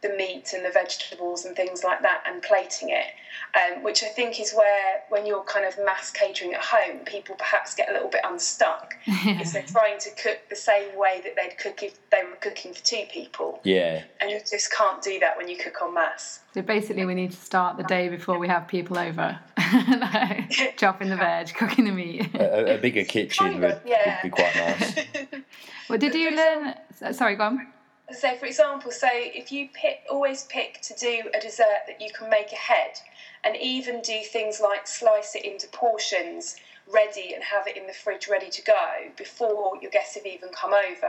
the 0.03 0.11
meat 0.11 0.53
and 0.53 0.65
the 0.65 0.71
vegetables 0.71 1.45
and 1.45 1.55
things 1.55 1.85
like 1.85 2.03
that 2.03 2.25
and 2.27 2.43
plating 2.43 2.91
it, 2.91 3.07
um, 3.55 3.83
which 3.83 4.03
I 4.03 4.09
think 4.09 4.41
is 4.41 4.53
where, 4.53 5.03
when 5.09 5.25
you're 5.25 5.45
kind 5.45 5.65
of 5.65 5.75
mass 5.85 6.11
catering 6.11 6.55
at 6.55 6.61
home, 6.61 6.99
people 7.05 7.37
perhaps 7.37 7.75
get 7.75 7.89
a 7.89 7.93
little 7.93 8.11
bit 8.11 8.21
unstuck 8.25 8.95
because 9.07 9.53
they're 9.53 9.63
trying 9.63 9.99
to 10.01 10.11
cook 10.21 10.41
the 10.51 10.57
same 10.57 10.97
way 10.99 11.21
that 11.23 11.37
they'd 11.37 11.57
cook 11.57 11.83
if 11.83 11.99
they 12.11 12.23
were 12.25 12.37
cooking 12.41 12.75
for 12.75 12.85
two 12.85 13.05
people. 13.13 13.61
Yeah. 13.63 14.03
And 14.21 14.31
you 14.31 14.41
just 14.41 14.73
can't 14.73 15.01
do 15.03 15.21
that 15.21 15.37
when 15.37 15.49
you 15.49 15.57
cook 15.57 15.81
on 15.81 15.95
mass. 15.95 16.41
So 16.55 16.63
basically, 16.63 17.05
we 17.07 17.15
need 17.15 17.31
to 17.31 17.41
start 17.41 17.77
the 17.77 17.85
day 17.85 18.09
before 18.09 18.39
we 18.39 18.49
have 18.49 18.67
people 18.67 18.99
over. 18.99 19.39
like, 19.73 20.77
chopping 20.77 21.09
the 21.09 21.17
veg, 21.17 21.55
cooking 21.55 21.85
the 21.85 21.93
meat. 21.93 22.35
A, 22.35 22.75
a 22.75 22.79
bigger 22.79 23.05
kitchen 23.05 23.53
Kind 23.53 23.65
of, 23.65 23.83
would, 23.83 23.89
yeah. 23.89 24.19
would 24.23 24.31
be 24.31 24.37
quite 24.37 24.55
nice. 24.57 25.07
well, 25.89 25.99
did 25.99 26.15
you 26.15 26.31
learn? 26.33 26.75
Sorry, 27.13 27.37
go 27.37 27.45
on. 27.45 27.67
So, 28.11 28.35
for 28.37 28.47
example, 28.47 28.91
so 28.91 29.09
if 29.13 29.53
you 29.53 29.69
pick, 29.73 30.01
always 30.11 30.45
pick 30.45 30.81
to 30.83 30.95
do 30.95 31.31
a 31.33 31.41
dessert 31.41 31.87
that 31.87 32.01
you 32.01 32.11
can 32.13 32.29
make 32.29 32.53
ahead, 32.53 33.01
and 33.45 33.57
even 33.57 34.03
do 34.03 34.21
things 34.23 34.61
like 34.61 34.87
slice 34.87 35.35
it 35.35 35.45
into 35.45 35.67
portions 35.69 36.57
ready 36.93 37.33
and 37.33 37.43
have 37.45 37.67
it 37.67 37.77
in 37.77 37.87
the 37.87 37.93
fridge 37.93 38.29
ready 38.29 38.51
to 38.51 38.63
go 38.63 39.11
before 39.17 39.79
your 39.81 39.91
guests 39.91 40.15
have 40.17 40.27
even 40.27 40.49
come 40.51 40.75
over. 40.75 41.09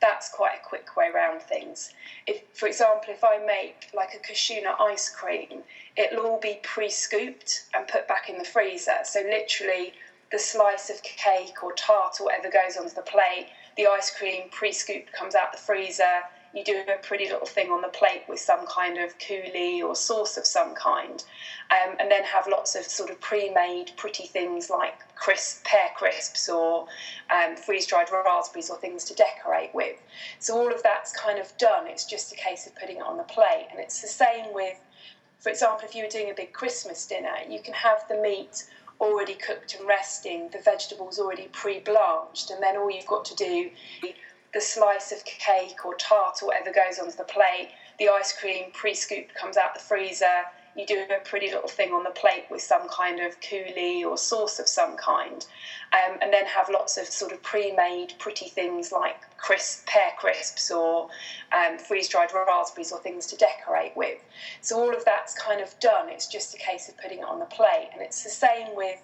That's 0.00 0.30
quite 0.30 0.54
a 0.56 0.66
quick 0.66 0.96
way 0.96 1.08
around 1.08 1.42
things. 1.42 1.90
If, 2.26 2.42
for 2.54 2.66
example, 2.66 3.12
if 3.12 3.22
I 3.22 3.38
make 3.38 3.90
like 3.94 4.14
a 4.14 4.18
cashew 4.18 4.62
nut 4.62 4.80
ice 4.80 5.10
cream, 5.10 5.62
it'll 5.96 6.26
all 6.26 6.40
be 6.40 6.58
pre-scooped 6.62 7.64
and 7.74 7.86
put 7.86 8.08
back 8.08 8.30
in 8.30 8.38
the 8.38 8.44
freezer. 8.44 9.00
So 9.04 9.20
literally, 9.20 9.92
the 10.32 10.38
slice 10.38 10.88
of 10.88 11.02
cake 11.02 11.62
or 11.62 11.72
tart 11.74 12.16
or 12.20 12.26
whatever 12.26 12.50
goes 12.50 12.76
onto 12.78 12.94
the 12.94 13.02
plate, 13.02 13.48
the 13.76 13.86
ice 13.86 14.10
cream 14.10 14.48
pre-scooped 14.50 15.12
comes 15.12 15.34
out 15.34 15.52
the 15.52 15.58
freezer. 15.58 16.22
You 16.52 16.64
do 16.64 16.82
a 16.88 17.00
pretty 17.00 17.26
little 17.26 17.46
thing 17.46 17.70
on 17.70 17.80
the 17.80 17.88
plate 17.88 18.24
with 18.28 18.40
some 18.40 18.66
kind 18.66 18.98
of 18.98 19.16
coulis 19.18 19.84
or 19.84 19.94
sauce 19.94 20.36
of 20.36 20.44
some 20.44 20.74
kind, 20.74 21.22
um, 21.70 21.94
and 22.00 22.10
then 22.10 22.24
have 22.24 22.48
lots 22.48 22.74
of 22.74 22.84
sort 22.84 23.08
of 23.08 23.20
pre-made 23.20 23.92
pretty 23.96 24.26
things 24.26 24.68
like 24.68 24.94
crisp 25.14 25.64
pear 25.64 25.90
crisps 25.94 26.48
or 26.48 26.88
um, 27.30 27.54
freeze-dried 27.54 28.08
raspberries 28.10 28.68
or 28.68 28.76
things 28.78 29.04
to 29.04 29.14
decorate 29.14 29.72
with. 29.72 29.96
So 30.40 30.58
all 30.58 30.74
of 30.74 30.82
that's 30.82 31.12
kind 31.12 31.38
of 31.38 31.56
done. 31.56 31.86
It's 31.86 32.04
just 32.04 32.32
a 32.32 32.36
case 32.36 32.66
of 32.66 32.74
putting 32.74 32.96
it 32.96 33.04
on 33.04 33.16
the 33.16 33.22
plate, 33.22 33.68
and 33.70 33.78
it's 33.78 34.00
the 34.00 34.08
same 34.08 34.52
with, 34.52 34.76
for 35.38 35.50
example, 35.50 35.86
if 35.88 35.94
you 35.94 36.02
were 36.02 36.10
doing 36.10 36.30
a 36.30 36.34
big 36.34 36.52
Christmas 36.52 37.06
dinner, 37.06 37.36
you 37.48 37.62
can 37.62 37.74
have 37.74 38.04
the 38.08 38.16
meat 38.16 38.64
already 39.00 39.34
cooked 39.34 39.74
and 39.74 39.86
resting, 39.86 40.48
the 40.50 40.58
vegetables 40.58 41.18
already 41.18 41.48
pre-blanched, 41.52 42.50
and 42.50 42.62
then 42.62 42.76
all 42.76 42.90
you've 42.90 43.06
got 43.06 43.24
to 43.26 43.34
do 43.34 43.70
the 44.52 44.60
slice 44.60 45.12
of 45.12 45.24
cake 45.24 45.84
or 45.84 45.94
tart 45.94 46.38
or 46.42 46.46
whatever 46.46 46.72
goes 46.72 46.98
onto 46.98 47.16
the 47.16 47.24
plate, 47.24 47.68
the 47.98 48.08
ice 48.08 48.32
cream 48.32 48.70
pre-scooped 48.72 49.34
comes 49.34 49.56
out 49.56 49.74
the 49.74 49.80
freezer. 49.80 50.44
You 50.76 50.86
do 50.86 51.04
a 51.10 51.18
pretty 51.24 51.48
little 51.48 51.68
thing 51.68 51.92
on 51.92 52.04
the 52.04 52.10
plate 52.10 52.44
with 52.48 52.62
some 52.62 52.88
kind 52.88 53.18
of 53.20 53.40
coulis 53.40 54.04
or 54.04 54.16
sauce 54.16 54.58
of 54.60 54.68
some 54.68 54.96
kind, 54.96 55.44
um, 55.92 56.18
and 56.22 56.32
then 56.32 56.46
have 56.46 56.68
lots 56.68 56.96
of 56.96 57.06
sort 57.06 57.32
of 57.32 57.42
pre-made 57.42 58.14
pretty 58.18 58.48
things 58.48 58.92
like 58.92 59.16
crisp 59.36 59.86
pear 59.86 60.12
crisps 60.16 60.70
or 60.70 61.08
um, 61.52 61.76
freeze-dried 61.76 62.30
raspberries 62.32 62.92
or 62.92 63.00
things 63.00 63.26
to 63.26 63.36
decorate 63.36 63.96
with. 63.96 64.18
So 64.60 64.80
all 64.80 64.94
of 64.94 65.04
that's 65.04 65.34
kind 65.34 65.60
of 65.60 65.78
done. 65.80 66.08
It's 66.08 66.26
just 66.26 66.54
a 66.54 66.58
case 66.58 66.88
of 66.88 66.96
putting 66.98 67.18
it 67.18 67.24
on 67.24 67.40
the 67.40 67.46
plate, 67.46 67.88
and 67.92 68.00
it's 68.00 68.22
the 68.22 68.30
same 68.30 68.76
with, 68.76 69.00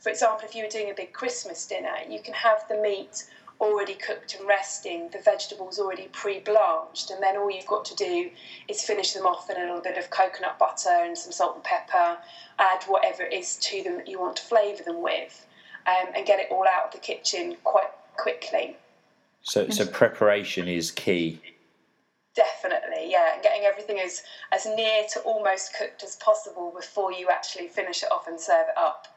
for 0.00 0.10
example, 0.10 0.46
if 0.46 0.54
you 0.54 0.62
were 0.62 0.70
doing 0.70 0.90
a 0.90 0.94
big 0.94 1.12
Christmas 1.14 1.66
dinner, 1.66 1.96
you 2.08 2.20
can 2.20 2.34
have 2.34 2.64
the 2.68 2.76
meat 2.76 3.24
already 3.60 3.94
cooked 3.94 4.36
and 4.38 4.46
resting, 4.46 5.08
the 5.10 5.18
vegetables 5.18 5.78
already 5.78 6.08
pre-blanched, 6.12 7.10
and 7.10 7.22
then 7.22 7.36
all 7.36 7.50
you've 7.50 7.66
got 7.66 7.84
to 7.86 7.94
do 7.96 8.30
is 8.68 8.82
finish 8.82 9.12
them 9.12 9.26
off 9.26 9.50
in 9.50 9.56
a 9.56 9.60
little 9.60 9.80
bit 9.80 9.98
of 9.98 10.10
coconut 10.10 10.58
butter 10.58 10.90
and 10.90 11.16
some 11.18 11.32
salt 11.32 11.56
and 11.56 11.64
pepper, 11.64 12.18
add 12.58 12.84
whatever 12.84 13.24
it 13.24 13.32
is 13.32 13.56
to 13.56 13.82
them 13.82 13.96
that 13.96 14.08
you 14.08 14.20
want 14.20 14.36
to 14.36 14.42
flavour 14.42 14.84
them 14.84 15.02
with, 15.02 15.46
um, 15.86 16.08
and 16.14 16.26
get 16.26 16.38
it 16.38 16.48
all 16.50 16.66
out 16.66 16.86
of 16.86 16.92
the 16.92 16.98
kitchen 16.98 17.56
quite 17.64 17.90
quickly. 18.16 18.76
So, 19.42 19.68
so 19.70 19.86
preparation 19.86 20.68
is 20.68 20.90
key. 20.90 21.40
Definitely, 22.34 23.10
yeah, 23.10 23.34
and 23.34 23.42
getting 23.42 23.64
everything 23.64 23.98
as, 23.98 24.22
as 24.52 24.66
near 24.66 25.02
to 25.12 25.20
almost 25.20 25.74
cooked 25.76 26.04
as 26.04 26.14
possible 26.16 26.72
before 26.76 27.12
you 27.12 27.28
actually 27.30 27.66
finish 27.66 28.04
it 28.04 28.12
off 28.12 28.28
and 28.28 28.38
serve 28.38 28.66
it 28.68 28.78
up. 28.78 29.08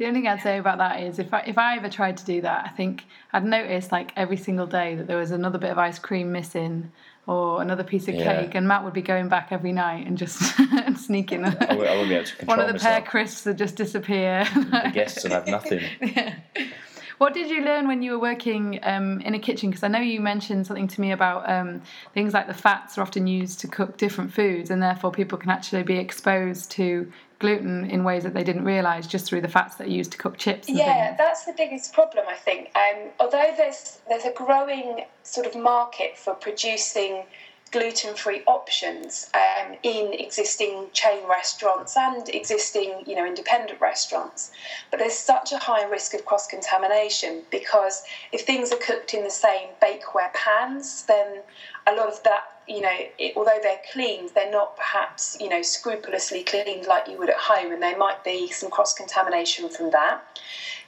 The 0.00 0.06
only 0.06 0.20
thing 0.22 0.28
I'd 0.28 0.40
say 0.40 0.56
about 0.56 0.78
that 0.78 1.02
is 1.02 1.18
if 1.18 1.34
I, 1.34 1.40
if 1.40 1.58
I 1.58 1.76
ever 1.76 1.90
tried 1.90 2.16
to 2.16 2.24
do 2.24 2.40
that, 2.40 2.64
I 2.64 2.70
think 2.70 3.04
I'd 3.34 3.44
notice 3.44 3.92
like 3.92 4.14
every 4.16 4.38
single 4.38 4.66
day 4.66 4.94
that 4.94 5.06
there 5.06 5.18
was 5.18 5.30
another 5.30 5.58
bit 5.58 5.68
of 5.68 5.76
ice 5.76 5.98
cream 5.98 6.32
missing 6.32 6.90
or 7.26 7.60
another 7.60 7.84
piece 7.84 8.08
of 8.08 8.14
Yeah. 8.14 8.40
cake, 8.40 8.54
and 8.54 8.66
Matt 8.66 8.82
would 8.82 8.94
be 8.94 9.02
going 9.02 9.28
back 9.28 9.48
every 9.50 9.72
night 9.72 10.06
and 10.06 10.16
just 10.16 10.38
sneaking. 10.96 11.44
I 11.44 11.76
won't 11.76 12.08
be 12.08 12.14
able 12.14 12.24
to 12.24 12.34
control 12.34 12.46
One 12.46 12.60
of 12.60 12.72
the 12.72 12.80
pear 12.80 12.92
myself. 12.92 13.04
crisps 13.08 13.44
would 13.44 13.58
just 13.58 13.76
disappear. 13.76 14.46
The 14.54 14.90
guests 14.90 15.22
will 15.22 15.32
have 15.32 15.46
nothing. 15.46 15.82
what 17.18 17.34
did 17.34 17.50
you 17.50 17.62
learn 17.62 17.86
when 17.86 18.00
you 18.02 18.12
were 18.12 18.20
working 18.20 18.80
um, 18.82 19.20
in 19.20 19.34
a 19.34 19.38
kitchen? 19.38 19.68
Because 19.68 19.82
I 19.82 19.88
know 19.88 20.00
you 20.00 20.22
mentioned 20.22 20.66
something 20.66 20.88
to 20.88 21.00
me 21.02 21.12
about 21.12 21.46
um, 21.46 21.82
things 22.14 22.32
like 22.32 22.46
the 22.46 22.54
fats 22.54 22.96
are 22.96 23.02
often 23.02 23.26
used 23.26 23.60
to 23.60 23.68
cook 23.68 23.98
different 23.98 24.32
foods, 24.32 24.70
and 24.70 24.82
therefore 24.82 25.12
people 25.12 25.36
can 25.36 25.50
actually 25.50 25.82
be 25.82 25.98
exposed 25.98 26.70
to 26.70 27.12
gluten 27.40 27.90
in 27.90 28.04
ways 28.04 28.22
that 28.22 28.34
they 28.34 28.44
didn't 28.44 28.64
realise 28.64 29.06
just 29.06 29.26
through 29.26 29.40
the 29.40 29.48
fats 29.48 29.74
that 29.76 29.88
are 29.88 29.90
used 29.90 30.12
to 30.12 30.18
cook 30.18 30.38
chips. 30.38 30.68
yeah, 30.68 31.08
things. 31.08 31.18
that's 31.18 31.44
the 31.44 31.54
biggest 31.56 31.92
problem, 31.92 32.26
I 32.28 32.34
think. 32.34 32.70
Um, 32.76 33.08
although 33.18 33.52
there's 33.56 33.98
there's 34.08 34.24
a 34.24 34.32
growing 34.32 35.04
sort 35.24 35.46
of 35.46 35.56
market 35.56 36.16
for 36.16 36.34
producing 36.34 37.24
gluten-free 37.72 38.42
options 38.46 39.30
um, 39.34 39.76
in 39.82 40.12
existing 40.12 40.86
chain 40.92 41.20
restaurants 41.28 41.96
and 41.96 42.28
existing, 42.30 43.04
you 43.06 43.14
know, 43.14 43.24
independent 43.24 43.80
restaurants. 43.80 44.50
But 44.90 44.98
there's 44.98 45.14
such 45.14 45.52
a 45.52 45.58
high 45.58 45.84
risk 45.84 46.14
of 46.14 46.24
cross-contamination 46.24 47.42
because 47.50 48.02
if 48.32 48.42
things 48.42 48.72
are 48.72 48.78
cooked 48.78 49.14
in 49.14 49.22
the 49.22 49.30
same 49.30 49.68
bakeware 49.80 50.32
pans, 50.34 51.04
then 51.04 51.42
a 51.86 51.94
lot 51.94 52.08
of 52.08 52.22
that 52.24 52.59
you 52.70 52.80
know, 52.80 52.96
it, 53.18 53.32
although 53.36 53.58
they're 53.60 53.80
cleaned, 53.92 54.30
they're 54.34 54.50
not 54.50 54.76
perhaps, 54.76 55.36
you 55.40 55.48
know, 55.48 55.60
scrupulously 55.60 56.44
cleaned 56.44 56.86
like 56.86 57.08
you 57.08 57.18
would 57.18 57.28
at 57.28 57.36
home, 57.36 57.72
and 57.72 57.82
there 57.82 57.98
might 57.98 58.22
be 58.22 58.48
some 58.48 58.70
cross 58.70 58.94
contamination 58.94 59.68
from 59.68 59.90
that. 59.90 60.22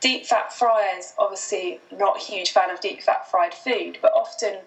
Deep 0.00 0.24
fat 0.24 0.52
fryers, 0.52 1.12
obviously, 1.18 1.80
not 1.90 2.16
a 2.16 2.20
huge 2.20 2.52
fan 2.52 2.70
of 2.70 2.80
deep 2.80 3.02
fat 3.02 3.28
fried 3.28 3.52
food, 3.52 3.98
but 4.00 4.12
often, 4.14 4.58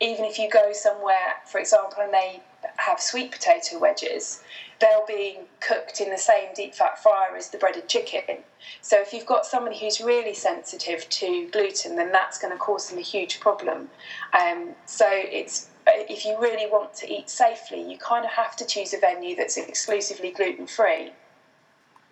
even 0.00 0.24
if 0.24 0.36
you 0.36 0.50
go 0.50 0.72
somewhere, 0.72 1.36
for 1.46 1.58
example, 1.60 1.98
and 2.02 2.12
they 2.12 2.42
have 2.76 3.00
sweet 3.00 3.30
potato 3.30 3.78
wedges, 3.78 4.42
they'll 4.80 5.06
be 5.06 5.38
cooked 5.60 6.00
in 6.00 6.10
the 6.10 6.18
same 6.18 6.48
deep 6.56 6.74
fat 6.74 7.00
fryer 7.00 7.36
as 7.36 7.50
the 7.50 7.58
breaded 7.58 7.88
chicken. 7.88 8.38
So 8.80 9.00
if 9.00 9.12
you've 9.12 9.26
got 9.26 9.46
somebody 9.46 9.78
who's 9.78 10.00
really 10.00 10.34
sensitive 10.34 11.08
to 11.08 11.48
gluten, 11.52 11.94
then 11.94 12.10
that's 12.10 12.38
going 12.38 12.52
to 12.52 12.58
cause 12.58 12.88
them 12.88 12.98
a 12.98 13.02
huge 13.02 13.38
problem. 13.38 13.88
Um, 14.32 14.74
so 14.86 15.06
it's 15.08 15.68
if 15.86 16.24
you 16.24 16.38
really 16.40 16.70
want 16.70 16.94
to 16.94 17.12
eat 17.12 17.28
safely, 17.28 17.90
you 17.90 17.98
kind 17.98 18.24
of 18.24 18.30
have 18.30 18.56
to 18.56 18.66
choose 18.66 18.94
a 18.94 18.98
venue 18.98 19.36
that's 19.36 19.56
exclusively 19.56 20.30
gluten 20.30 20.66
free. 20.66 21.12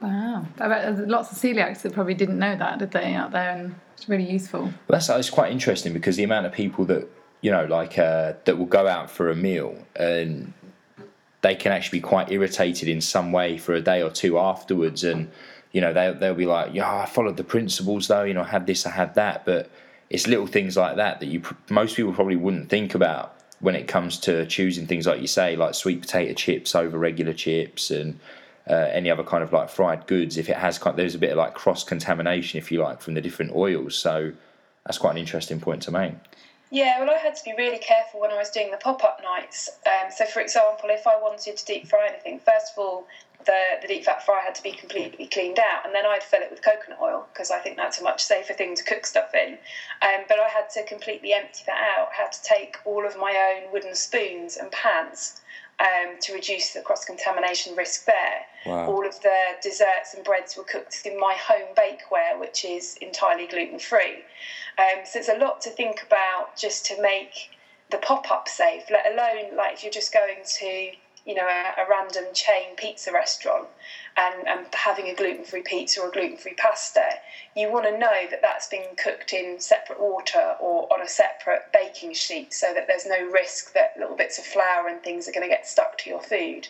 Wow, 0.01 0.47
I 0.59 0.69
bet 0.69 0.97
there's 0.97 1.09
lots 1.09 1.31
of 1.31 1.39
celiacs 1.39 1.83
that 1.83 1.93
probably 1.93 2.15
didn't 2.15 2.39
know 2.39 2.57
that, 2.57 2.79
did 2.79 2.91
they, 2.91 3.15
out 3.15 3.31
there? 3.31 3.51
And 3.51 3.75
it's 3.97 4.09
really 4.09 4.29
useful. 4.29 4.63
Well, 4.63 4.73
that's 4.89 5.09
it's 5.09 5.31
quite 5.31 5.53
interesting 5.53 5.93
because 5.93 6.17
the 6.17 6.25
amount 6.25 6.47
of 6.47 6.53
people 6.53 6.85
that 6.87 7.09
you 7.43 7.51
know, 7.51 7.67
like 7.67 7.99
uh, 7.99 8.35
that 8.45 8.57
will 8.57 8.67
go 8.67 8.87
out 8.87 9.11
for 9.11 9.29
a 9.29 9.37
meal 9.37 9.77
and 9.97 10.55
they 11.43 11.57
can 11.57 11.73
actually 11.73 11.99
be 11.99 12.03
quite 12.03 12.31
irritated 12.31 12.89
in 12.89 13.01
some 13.01 13.33
way 13.33 13.59
for 13.59 13.75
a 13.75 13.81
day 13.81 14.01
or 14.01 14.11
two 14.11 14.39
afterwards, 14.39 15.05
and 15.05 15.31
you 15.73 15.81
know 15.81 15.93
they 15.93 16.17
they'll 16.19 16.35
be 16.35 16.47
like, 16.47 16.73
yeah, 16.73 16.97
I 17.01 17.07
followed 17.07 17.37
the 17.37 17.45
principles 17.45 18.09
though, 18.09 18.23
you 18.23 18.33
know, 18.33 18.43
I 18.43 18.49
had 18.49 18.67
this, 18.67 18.87
I 18.87 18.91
had 18.91 19.17
that, 19.17 19.45
but 19.45 19.71
it's 20.09 20.27
little 20.27 20.47
things 20.47 20.77
like 20.77 20.97
that 20.97 21.21
that 21.21 21.27
you 21.27 21.43
most 21.69 21.97
people 21.97 22.13
probably 22.13 22.37
wouldn't 22.37 22.71
think 22.71 22.95
about 22.95 23.42
when 23.63 23.77
it 23.77 23.87
comes 23.87 24.19
to 24.19 24.45
choosing 24.47 24.87
things 24.87 25.07
like 25.07 25.21
you 25.21 25.29
say, 25.29 25.55
like 25.55 25.75
sweet 25.75 26.01
potato 26.01 26.35
chips 26.35 26.75
over 26.75 26.99
regular 26.99 27.33
chips 27.33 27.93
and 27.93 28.19
uh, 28.69 28.89
any 28.93 29.09
other 29.09 29.23
kind 29.23 29.43
of 29.45 29.53
like 29.53 29.71
fried 29.71 30.05
goods. 30.09 30.37
If 30.37 30.51
it 30.51 30.57
has, 30.57 30.79
kind, 30.79 30.93
of, 30.93 30.97
there's 30.97 31.15
a 31.15 31.19
bit 31.19 31.31
of 31.31 31.37
like 31.37 31.55
cross 31.55 31.85
contamination, 31.85 32.59
if 32.59 32.73
you 32.73 32.83
like, 32.83 33.01
from 33.01 33.15
the 33.15 33.21
different 33.21 33.55
oils. 33.55 33.95
So 33.97 34.33
that's 34.85 34.99
quite 34.99 35.13
an 35.13 35.19
interesting 35.19 35.61
point 35.61 35.81
to 35.83 35.93
make. 35.93 36.13
Yeah, 36.73 37.01
well, 37.01 37.11
I 37.11 37.19
had 37.19 37.37
to 37.37 37.45
be 37.45 37.53
really 37.59 37.77
careful 37.77 38.19
when 38.19 38.31
I 38.31 38.39
was 38.39 38.49
doing 38.49 38.71
the 38.71 38.79
pop 38.79 39.05
up 39.05 39.21
nights. 39.23 39.69
Um, 39.85 40.11
so, 40.11 40.25
for 40.25 40.41
example, 40.41 40.89
if 40.89 41.07
I 41.07 41.19
wanted 41.21 41.59
to 41.59 41.65
deep 41.67 41.87
fry 41.87 42.09
anything, 42.09 42.41
first 42.41 42.73
of 42.73 42.79
all, 42.79 43.07
the, 43.45 43.61
the 43.83 43.89
deep 43.89 44.05
fat 44.05 44.25
fry 44.25 44.41
had 44.43 44.55
to 44.55 44.63
be 44.63 44.73
completely 44.73 45.27
cleaned 45.27 45.59
out, 45.59 45.85
and 45.85 45.95
then 45.95 46.07
I'd 46.07 46.23
fill 46.23 46.41
it 46.41 46.51
with 46.51 46.63
coconut 46.63 46.99
oil 46.99 47.27
because 47.31 47.51
I 47.51 47.59
think 47.59 47.77
that's 47.77 48.01
a 48.01 48.03
much 48.03 48.25
safer 48.25 48.55
thing 48.55 48.75
to 48.75 48.85
cook 48.85 49.05
stuff 49.05 49.35
in. 49.35 49.59
Um, 50.01 50.25
but 50.29 50.39
I 50.39 50.49
had 50.49 50.71
to 50.71 50.85
completely 50.87 51.35
empty 51.35 51.63
that 51.67 51.77
out. 51.99 52.09
I 52.19 52.23
had 52.23 52.33
to 52.33 52.43
take 52.43 52.79
all 52.87 53.07
of 53.07 53.19
my 53.19 53.55
own 53.55 53.71
wooden 53.71 53.95
spoons 53.95 54.57
and 54.57 54.73
pans 54.73 55.43
um, 55.79 56.17
to 56.23 56.33
reduce 56.33 56.73
the 56.73 56.81
cross 56.81 57.05
contamination 57.05 57.77
risk 57.77 58.07
there. 58.07 58.47
Wow. 58.65 58.87
All 58.87 59.07
of 59.07 59.21
the 59.21 59.39
desserts 59.63 60.15
and 60.15 60.25
breads 60.25 60.57
were 60.57 60.65
cooked 60.65 61.03
in 61.05 61.19
my 61.21 61.35
home 61.35 61.75
bakeware, 61.77 62.41
which 62.41 62.65
is 62.65 62.97
entirely 63.03 63.47
gluten 63.47 63.79
free. 63.79 64.23
Um, 64.79 65.05
so 65.05 65.19
it's 65.19 65.29
a 65.29 65.37
lot 65.37 65.61
to 65.63 65.71
think 65.71 66.03
about 66.03 66.57
just 66.57 66.87
to 66.87 67.01
make 67.01 67.51
the 67.91 67.99
pop 67.99 68.31
up 68.31 68.49
safe, 68.49 68.85
let 68.91 69.07
alone 69.07 69.57
like 69.57 69.75
if 69.75 69.83
you're 69.83 69.93
just 69.93 70.13
going 70.13 70.39
to 70.59 70.93
you 71.25 71.35
know, 71.35 71.47
a, 71.47 71.83
a 71.83 71.89
random 71.89 72.25
chain 72.35 72.75
pizza 72.77 73.13
restaurant 73.13 73.69
and, 74.17 74.47
and 74.49 74.67
having 74.75 75.07
a 75.09 75.15
gluten 75.15 75.45
free 75.45 75.63
pizza 75.63 76.01
or 76.01 76.09
a 76.09 76.11
gluten 76.11 76.37
free 76.37 76.55
pasta, 76.55 77.05
you 77.55 77.71
want 77.71 77.85
to 77.85 77.97
know 77.97 78.27
that 78.31 78.41
that's 78.43 78.67
been 78.67 78.97
cooked 78.97 79.33
in 79.33 79.61
separate 79.61 80.01
water 80.01 80.55
or 80.59 80.93
on 80.93 81.01
a 81.01 81.09
separate 81.09 81.63
baking 81.73 82.13
sheet 82.13 82.53
so 82.53 82.73
that 82.75 82.87
there's 82.87 83.07
no 83.07 83.23
risk 83.31 83.73
that 83.73 83.95
little 83.97 84.17
bits 84.17 84.39
of 84.39 84.45
flour 84.45 84.89
and 84.89 85.03
things 85.03 85.29
are 85.29 85.33
going 85.33 85.49
to 85.49 85.55
get 85.55 85.67
stuck 85.67 85.97
to 85.99 86.11
your 86.11 86.21
food. 86.21 86.69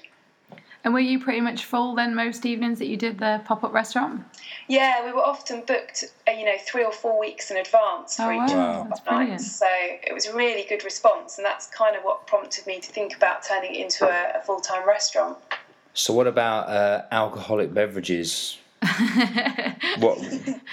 And 0.84 0.92
were 0.92 1.00
you 1.00 1.20
pretty 1.20 1.40
much 1.40 1.64
full 1.64 1.94
then 1.94 2.14
most 2.14 2.44
evenings 2.44 2.80
that 2.80 2.86
you 2.86 2.96
did 2.96 3.18
the 3.18 3.40
pop 3.44 3.62
up 3.62 3.72
restaurant? 3.72 4.24
Yeah, 4.66 5.04
we 5.04 5.12
were 5.12 5.22
often 5.22 5.62
booked, 5.64 6.04
uh, 6.26 6.32
you 6.32 6.44
know, 6.44 6.56
three 6.66 6.84
or 6.84 6.90
four 6.90 7.20
weeks 7.20 7.50
in 7.52 7.56
advance 7.56 8.16
for 8.16 8.32
oh, 8.32 8.44
each 8.44 8.52
wow. 8.52 8.82
pop 8.84 8.92
up 8.92 9.10
night. 9.10 9.40
So 9.40 9.66
it 9.70 10.12
was 10.12 10.26
a 10.26 10.34
really 10.34 10.64
good 10.68 10.84
response, 10.84 11.38
and 11.38 11.44
that's 11.44 11.66
kind 11.68 11.94
of 11.94 12.02
what 12.02 12.26
prompted 12.26 12.66
me 12.66 12.80
to 12.80 12.90
think 12.90 13.14
about 13.16 13.44
turning 13.44 13.74
it 13.74 13.80
into 13.80 14.06
a, 14.06 14.40
a 14.40 14.42
full 14.42 14.60
time 14.60 14.86
restaurant. 14.86 15.38
So, 15.94 16.14
what 16.14 16.26
about 16.26 16.68
uh, 16.68 17.02
alcoholic 17.12 17.72
beverages? 17.72 18.58
what 19.98 20.18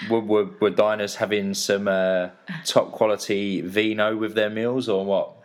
were, 0.10 0.20
were, 0.22 0.46
were, 0.60 0.70
diners 0.72 1.16
having 1.16 1.54
some 1.54 1.88
uh, 1.88 2.30
top 2.66 2.92
quality 2.92 3.62
vino 3.62 4.18
with 4.18 4.34
their 4.34 4.50
meals, 4.50 4.90
or 4.90 5.06
what? 5.06 5.39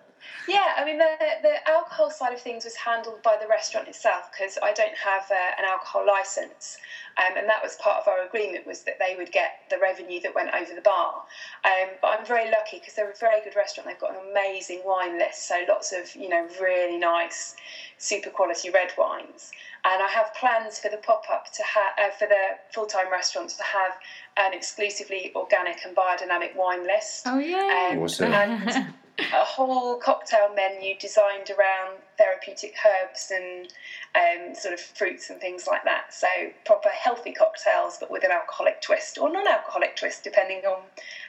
Yeah, 0.48 0.74
I 0.76 0.84
mean, 0.84 0.98
the, 0.98 1.16
the 1.42 1.68
alcohol 1.68 2.10
side 2.10 2.32
of 2.32 2.40
things 2.40 2.64
was 2.64 2.74
handled 2.74 3.22
by 3.22 3.36
the 3.40 3.48
restaurant 3.48 3.88
itself 3.88 4.30
because 4.30 4.58
I 4.62 4.72
don't 4.72 4.96
have 4.96 5.24
uh, 5.30 5.58
an 5.58 5.64
alcohol 5.64 6.06
license. 6.06 6.76
Um, 7.16 7.38
and 7.38 7.48
that 7.48 7.62
was 7.62 7.76
part 7.76 8.02
of 8.02 8.08
our 8.08 8.26
agreement 8.26 8.66
was 8.66 8.82
that 8.82 8.98
they 8.98 9.14
would 9.16 9.30
get 9.30 9.60
the 9.70 9.78
revenue 9.78 10.20
that 10.22 10.34
went 10.34 10.50
over 10.52 10.74
the 10.74 10.80
bar. 10.80 11.22
Um, 11.64 11.90
but 12.02 12.18
I'm 12.18 12.26
very 12.26 12.50
lucky 12.50 12.78
because 12.78 12.94
they're 12.94 13.10
a 13.10 13.16
very 13.16 13.40
good 13.42 13.56
restaurant. 13.56 13.88
They've 13.88 13.98
got 13.98 14.10
an 14.10 14.30
amazing 14.30 14.82
wine 14.84 15.18
list, 15.18 15.48
so 15.48 15.64
lots 15.68 15.92
of 15.92 16.14
you 16.16 16.28
know 16.28 16.48
really 16.60 16.98
nice, 16.98 17.54
super 17.98 18.30
quality 18.30 18.70
red 18.70 18.92
wines. 18.98 19.52
And 19.84 20.02
I 20.02 20.08
have 20.08 20.34
plans 20.34 20.78
for 20.78 20.90
the 20.90 20.96
pop 20.96 21.24
up 21.30 21.52
to 21.52 21.62
have 21.62 21.92
uh, 21.98 22.14
for 22.18 22.26
the 22.26 22.58
full 22.72 22.86
time 22.86 23.10
restaurant 23.12 23.50
to 23.50 23.62
have 23.62 23.92
an 24.36 24.52
exclusively 24.52 25.30
organic 25.36 25.84
and 25.86 25.94
biodynamic 25.94 26.56
wine 26.56 26.84
list. 26.84 27.22
Oh 27.26 27.38
yeah, 27.38 27.90
um, 27.92 27.98
awesome. 28.00 28.32
And, 28.32 28.94
a 29.18 29.44
whole 29.44 29.96
cocktail 29.96 30.52
menu 30.54 30.94
designed 30.98 31.50
around 31.50 31.98
therapeutic 32.18 32.74
herbs 32.84 33.32
and 33.32 33.72
um, 34.14 34.54
sort 34.54 34.74
of 34.74 34.80
fruits 34.80 35.30
and 35.30 35.40
things 35.40 35.66
like 35.66 35.84
that. 35.84 36.12
So 36.12 36.26
proper 36.64 36.88
healthy 36.88 37.32
cocktails, 37.32 37.96
but 37.98 38.10
with 38.10 38.24
an 38.24 38.30
alcoholic 38.32 38.82
twist 38.82 39.18
or 39.18 39.32
non-alcoholic 39.32 39.96
twist, 39.96 40.24
depending 40.24 40.64
on 40.64 40.82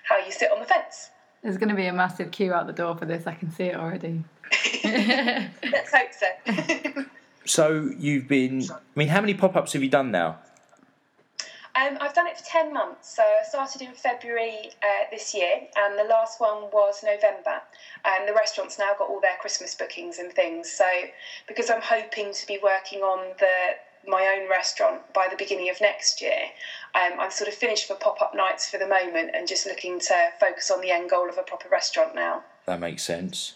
how 0.04 0.18
you 0.18 0.32
sit 0.32 0.52
on 0.52 0.60
the 0.60 0.66
fence. 0.66 1.12
There's 1.44 1.58
going 1.58 1.70
to 1.70 1.76
be 1.76 1.86
a 1.86 1.94
massive 1.94 2.32
queue 2.32 2.54
out 2.54 2.66
the 2.66 2.74
door 2.74 2.96
for 2.98 3.06
this. 3.06 3.28
I 3.28 3.36
can 3.36 3.52
see 3.52 3.66
it 3.66 3.76
already. 3.76 4.24
Let's 4.84 5.94
hope 5.94 6.10
so. 6.12 7.06
so 7.46 7.92
you've 7.98 8.28
been. 8.28 8.64
I 8.72 8.78
mean, 8.96 9.10
how 9.10 9.22
many 9.22 9.36
pop-ups 9.36 9.74
have 9.74 9.84
you 9.84 9.90
done 9.90 10.10
now? 10.10 10.40
Um, 11.76 11.98
I've 12.00 12.14
done 12.14 12.28
it 12.28 12.38
for 12.38 12.46
10 12.46 12.74
months. 12.74 13.16
So 13.16 13.22
I 13.22 13.44
started 13.48 13.82
in 13.82 13.92
February 13.94 14.72
uh, 14.82 15.10
this 15.12 15.34
year, 15.34 15.68
and 15.76 16.00
the 16.00 16.06
last 16.06 16.40
one 16.40 16.64
was 16.72 17.04
November. 17.04 17.62
And 18.06 18.28
the 18.28 18.34
restaurant's 18.34 18.80
now 18.80 18.94
got 18.98 19.10
all 19.10 19.20
their 19.20 19.36
Christmas 19.42 19.76
bookings 19.76 20.18
and 20.18 20.32
things. 20.32 20.72
So 20.72 20.86
because 21.48 21.70
I'm 21.70 21.82
hoping 21.82 22.34
to 22.34 22.48
be 22.48 22.60
working 22.64 23.00
on 23.00 23.34
the 23.40 23.76
my 24.08 24.38
own 24.38 24.48
restaurant 24.48 25.02
by 25.16 25.28
the 25.30 25.36
beginning 25.36 25.68
of 25.70 25.82
next 25.82 26.22
year, 26.22 26.38
um, 26.94 27.20
I'm 27.20 27.32
sort 27.32 27.48
of 27.48 27.56
finished 27.56 27.88
for 27.88 27.96
pop 27.96 28.22
up 28.22 28.36
nights 28.36 28.70
for 28.70 28.78
the 28.78 28.88
moment 28.88 29.32
and 29.34 29.48
just 29.48 29.66
looking 29.66 30.00
to 30.00 30.30
focus 30.40 30.70
on 30.70 30.80
the 30.82 30.92
end 30.92 31.10
goal 31.10 31.28
of 31.28 31.40
a 31.40 31.42
proper 31.42 31.68
restaurant 31.70 32.14
now. 32.14 32.44
That 32.68 32.80
makes 32.80 33.04
sense. 33.04 33.56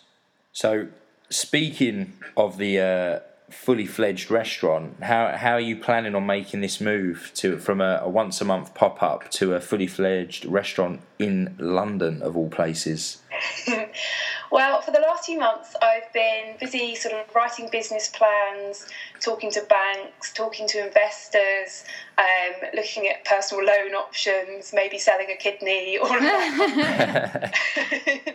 So, 0.51 0.87
speaking 1.29 2.13
of 2.35 2.57
the 2.57 2.79
uh, 2.79 3.19
fully 3.53 3.85
fledged 3.85 4.31
restaurant. 4.31 5.03
How 5.03 5.35
how 5.35 5.53
are 5.53 5.59
you 5.59 5.75
planning 5.75 6.15
on 6.15 6.25
making 6.25 6.61
this 6.61 6.79
move 6.79 7.31
to 7.35 7.57
from 7.57 7.81
a, 7.81 7.99
a 8.03 8.09
once 8.09 8.41
a 8.41 8.45
month 8.45 8.73
pop 8.73 9.01
up 9.01 9.29
to 9.31 9.53
a 9.53 9.61
fully 9.61 9.87
fledged 9.87 10.45
restaurant 10.45 11.01
in 11.17 11.55
London 11.57 12.21
of 12.21 12.37
all 12.37 12.49
places? 12.49 13.21
well, 14.51 14.81
for 14.81 14.91
the 14.91 14.99
last 14.99 15.25
few 15.25 15.39
months, 15.39 15.75
I've 15.81 16.11
been 16.13 16.55
busy 16.59 16.95
sort 16.95 17.15
of 17.15 17.33
writing 17.35 17.69
business 17.71 18.09
plans, 18.09 18.87
talking 19.19 19.51
to 19.51 19.61
banks, 19.63 20.33
talking 20.33 20.67
to 20.67 20.85
investors, 20.85 21.83
um, 22.17 22.69
looking 22.75 23.07
at 23.07 23.23
personal 23.25 23.63
loan 23.63 23.93
options, 23.93 24.73
maybe 24.73 24.97
selling 24.97 25.27
a 25.29 25.35
kidney, 25.35 25.97
that. 26.03 27.53
um, 28.27 28.33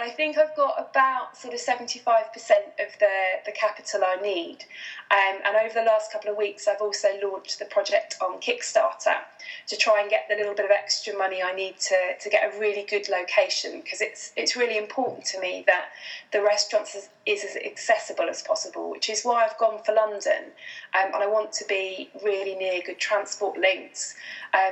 I 0.00 0.10
think 0.10 0.38
I've 0.38 0.54
got 0.56 0.74
about 0.78 1.36
sort 1.36 1.54
of 1.54 1.60
75% 1.60 1.90
of 1.98 2.98
the, 3.00 3.16
the 3.46 3.52
capital 3.52 4.02
I 4.04 4.16
need. 4.20 4.64
Um, 5.10 5.40
and 5.44 5.56
over 5.56 5.74
the 5.74 5.84
last 5.84 6.12
couple 6.12 6.30
of 6.30 6.36
weeks, 6.36 6.66
I've 6.66 6.80
also 6.80 7.08
launched 7.22 7.58
the 7.58 7.66
project 7.66 8.16
on 8.20 8.40
Kickstarter 8.40 9.16
to 9.68 9.76
try 9.76 10.00
and 10.00 10.10
get 10.10 10.26
the 10.28 10.36
little 10.36 10.54
bit 10.54 10.64
of 10.64 10.70
extra 10.70 11.16
money 11.16 11.42
I 11.42 11.54
need 11.54 11.78
to, 11.78 11.96
to 12.20 12.30
get 12.30 12.54
a 12.54 12.58
really 12.58 12.84
good 12.88 13.08
location 13.08 13.80
because 13.82 14.00
it's, 14.00 14.32
it's 14.36 14.56
really 14.56 14.78
important 14.78 15.26
to 15.26 15.40
me 15.40 15.64
that 15.66 15.90
the 16.32 16.42
restaurant 16.42 16.88
is, 16.94 17.08
is 17.26 17.44
as 17.44 17.56
accessible 17.56 18.28
as 18.28 18.42
possible, 18.42 18.90
which 18.90 19.10
is 19.10 19.22
why 19.22 19.44
I've 19.44 19.58
gone 19.58 19.82
for 19.84 19.94
London. 19.94 20.52
Um, 20.94 21.12
and 21.14 21.22
I 21.22 21.26
want 21.26 21.52
to 21.52 21.64
be 21.66 22.10
really 22.24 22.54
near 22.54 22.80
good 22.84 22.98
transport 22.98 23.58
links 23.58 24.14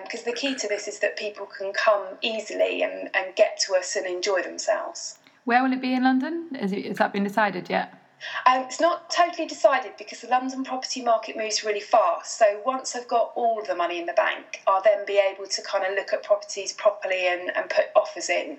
because 0.05 0.21
um, 0.21 0.25
the 0.27 0.33
key 0.33 0.55
to 0.57 0.69
this 0.69 0.89
is 0.89 0.99
that 1.01 1.17
people 1.17 1.47
can 1.47 1.73
come 1.73 2.05
easily 2.23 2.83
and, 2.83 3.11
and 3.15 3.35
get 3.37 3.61
to 3.67 3.75
us 3.75 3.97
and 3.97 4.07
enjoy 4.07 4.43
themselves. 4.43 5.19
Where 5.45 5.63
will 5.63 5.73
it 5.73 5.81
be 5.81 5.95
in 5.95 6.05
London? 6.05 6.57
Is, 6.61 6.73
it, 6.73 6.87
has 6.87 6.99
that 6.99 7.13
been 7.13 7.25
decided 7.25 7.69
yet? 7.69 8.02
Um, 8.47 8.63
it's 8.63 8.81
not 8.81 9.11
totally 9.11 9.47
decided 9.47 9.93
because 9.99 10.21
the 10.21 10.29
London 10.29 10.65
property 10.65 11.03
market 11.03 11.37
moves 11.37 11.65
really 11.65 11.81
fast. 11.81 12.39
So 12.39 12.61
once 12.65 12.95
I've 12.95 13.09
got 13.09 13.33
all 13.35 13.63
the 13.67 13.75
money 13.75 13.99
in 13.99 14.07
the 14.07 14.13
bank, 14.13 14.63
I'll 14.67 14.83
then 14.83 15.05
be 15.07 15.21
able 15.21 15.47
to 15.47 15.63
kind 15.63 15.85
of 15.85 15.95
look 15.95 16.13
at 16.13 16.23
properties 16.23 16.73
properly 16.73 17.29
and, 17.29 17.51
and 17.57 17.69
put 17.69 17.87
offers 17.97 18.29
in. 18.29 18.59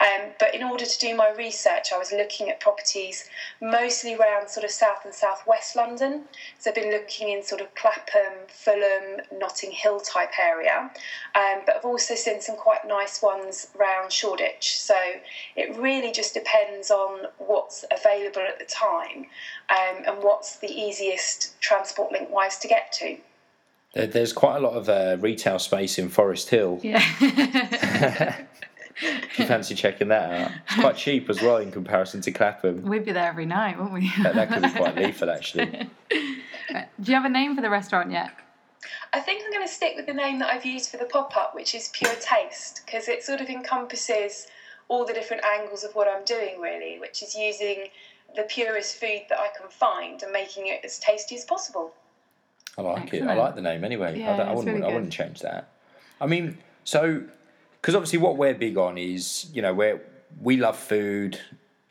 Um, 0.00 0.30
but 0.38 0.54
in 0.54 0.62
order 0.62 0.84
to 0.84 0.98
do 0.98 1.14
my 1.14 1.30
research, 1.30 1.92
I 1.94 1.98
was 1.98 2.12
looking 2.12 2.48
at 2.48 2.60
properties 2.60 3.28
mostly 3.60 4.14
around 4.14 4.48
sort 4.48 4.64
of 4.64 4.70
south 4.70 5.04
and 5.04 5.14
southwest 5.14 5.76
London. 5.76 6.24
So 6.58 6.70
I've 6.70 6.76
been 6.76 6.90
looking 6.90 7.30
in 7.30 7.42
sort 7.42 7.60
of 7.60 7.74
Clapham, 7.74 8.46
Fulham, 8.48 9.20
Notting 9.32 9.70
Hill 9.70 10.00
type 10.00 10.38
area. 10.38 10.90
Um, 11.34 11.62
but 11.66 11.76
I've 11.76 11.84
also 11.84 12.14
seen 12.14 12.40
some 12.40 12.56
quite 12.56 12.86
nice 12.86 13.22
ones 13.22 13.68
around 13.78 14.12
Shoreditch. 14.12 14.78
So 14.78 14.96
it 15.56 15.76
really 15.76 16.12
just 16.12 16.34
depends 16.34 16.90
on 16.90 17.26
what's 17.38 17.84
available 17.90 18.42
at 18.42 18.58
the 18.58 18.64
time 18.64 19.03
time 19.04 19.26
um, 19.70 20.02
and 20.06 20.22
what's 20.22 20.56
the 20.56 20.70
easiest 20.70 21.60
transport 21.60 22.12
link 22.12 22.30
wise 22.30 22.58
to 22.58 22.68
get 22.68 22.92
to. 22.92 23.16
There's 23.94 24.32
quite 24.32 24.56
a 24.56 24.60
lot 24.60 24.74
of 24.74 24.88
uh, 24.88 25.16
retail 25.20 25.58
space 25.58 25.98
in 25.98 26.08
Forest 26.08 26.50
Hill. 26.50 26.80
Yeah. 26.82 27.02
if 28.96 29.38
you 29.38 29.46
fancy 29.46 29.74
checking 29.74 30.08
that 30.08 30.30
out, 30.30 30.50
it's 30.66 30.80
quite 30.80 30.96
cheap 30.96 31.28
as 31.28 31.42
well 31.42 31.56
in 31.56 31.72
comparison 31.72 32.20
to 32.22 32.32
Clapham. 32.32 32.82
We'd 32.82 33.04
be 33.04 33.12
there 33.12 33.26
every 33.26 33.46
night, 33.46 33.76
wouldn't 33.76 33.94
we? 33.94 34.12
that, 34.22 34.34
that 34.34 34.52
could 34.52 34.62
be 34.62 34.70
quite 34.70 34.96
lethal, 34.96 35.30
actually. 35.30 35.66
Do 36.10 36.86
you 37.02 37.14
have 37.14 37.24
a 37.24 37.28
name 37.28 37.56
for 37.56 37.60
the 37.62 37.70
restaurant 37.70 38.10
yet? 38.10 38.32
I 39.12 39.20
think 39.20 39.42
I'm 39.44 39.52
going 39.52 39.66
to 39.66 39.72
stick 39.72 39.94
with 39.96 40.06
the 40.06 40.14
name 40.14 40.38
that 40.40 40.52
I've 40.52 40.64
used 40.64 40.90
for 40.90 40.96
the 40.96 41.06
pop 41.06 41.36
up, 41.36 41.54
which 41.54 41.74
is 41.74 41.88
Pure 41.92 42.16
Taste, 42.20 42.82
because 42.84 43.08
it 43.08 43.22
sort 43.22 43.40
of 43.40 43.48
encompasses 43.48 44.46
all 44.88 45.04
the 45.04 45.12
different 45.12 45.44
angles 45.44 45.84
of 45.84 45.94
what 45.94 46.08
I'm 46.08 46.24
doing, 46.24 46.60
really, 46.60 46.98
which 46.98 47.22
is 47.22 47.34
using 47.34 47.88
the 48.36 48.42
purest 48.42 48.96
food 48.96 49.22
that 49.28 49.38
I 49.38 49.48
can 49.58 49.68
find 49.70 50.22
and 50.22 50.32
making 50.32 50.66
it 50.66 50.80
as 50.84 50.98
tasty 50.98 51.36
as 51.36 51.44
possible. 51.44 51.92
I 52.76 52.82
like 52.82 53.02
Excellent. 53.04 53.24
it. 53.24 53.30
I 53.30 53.34
like 53.34 53.54
the 53.54 53.62
name 53.62 53.84
anyway. 53.84 54.18
Yeah, 54.18 54.36
I, 54.36 54.50
I 54.50 54.52
wouldn't. 54.52 54.76
Really 54.76 54.90
I 54.90 54.94
wouldn't 54.94 55.12
change 55.12 55.40
that. 55.40 55.68
I 56.20 56.26
mean, 56.26 56.58
so 56.84 57.22
because 57.80 57.94
obviously 57.94 58.18
what 58.18 58.36
we're 58.36 58.54
big 58.54 58.76
on 58.76 58.98
is 58.98 59.50
you 59.52 59.62
know 59.62 59.74
where 59.74 60.00
we 60.40 60.56
love 60.56 60.78
food. 60.78 61.38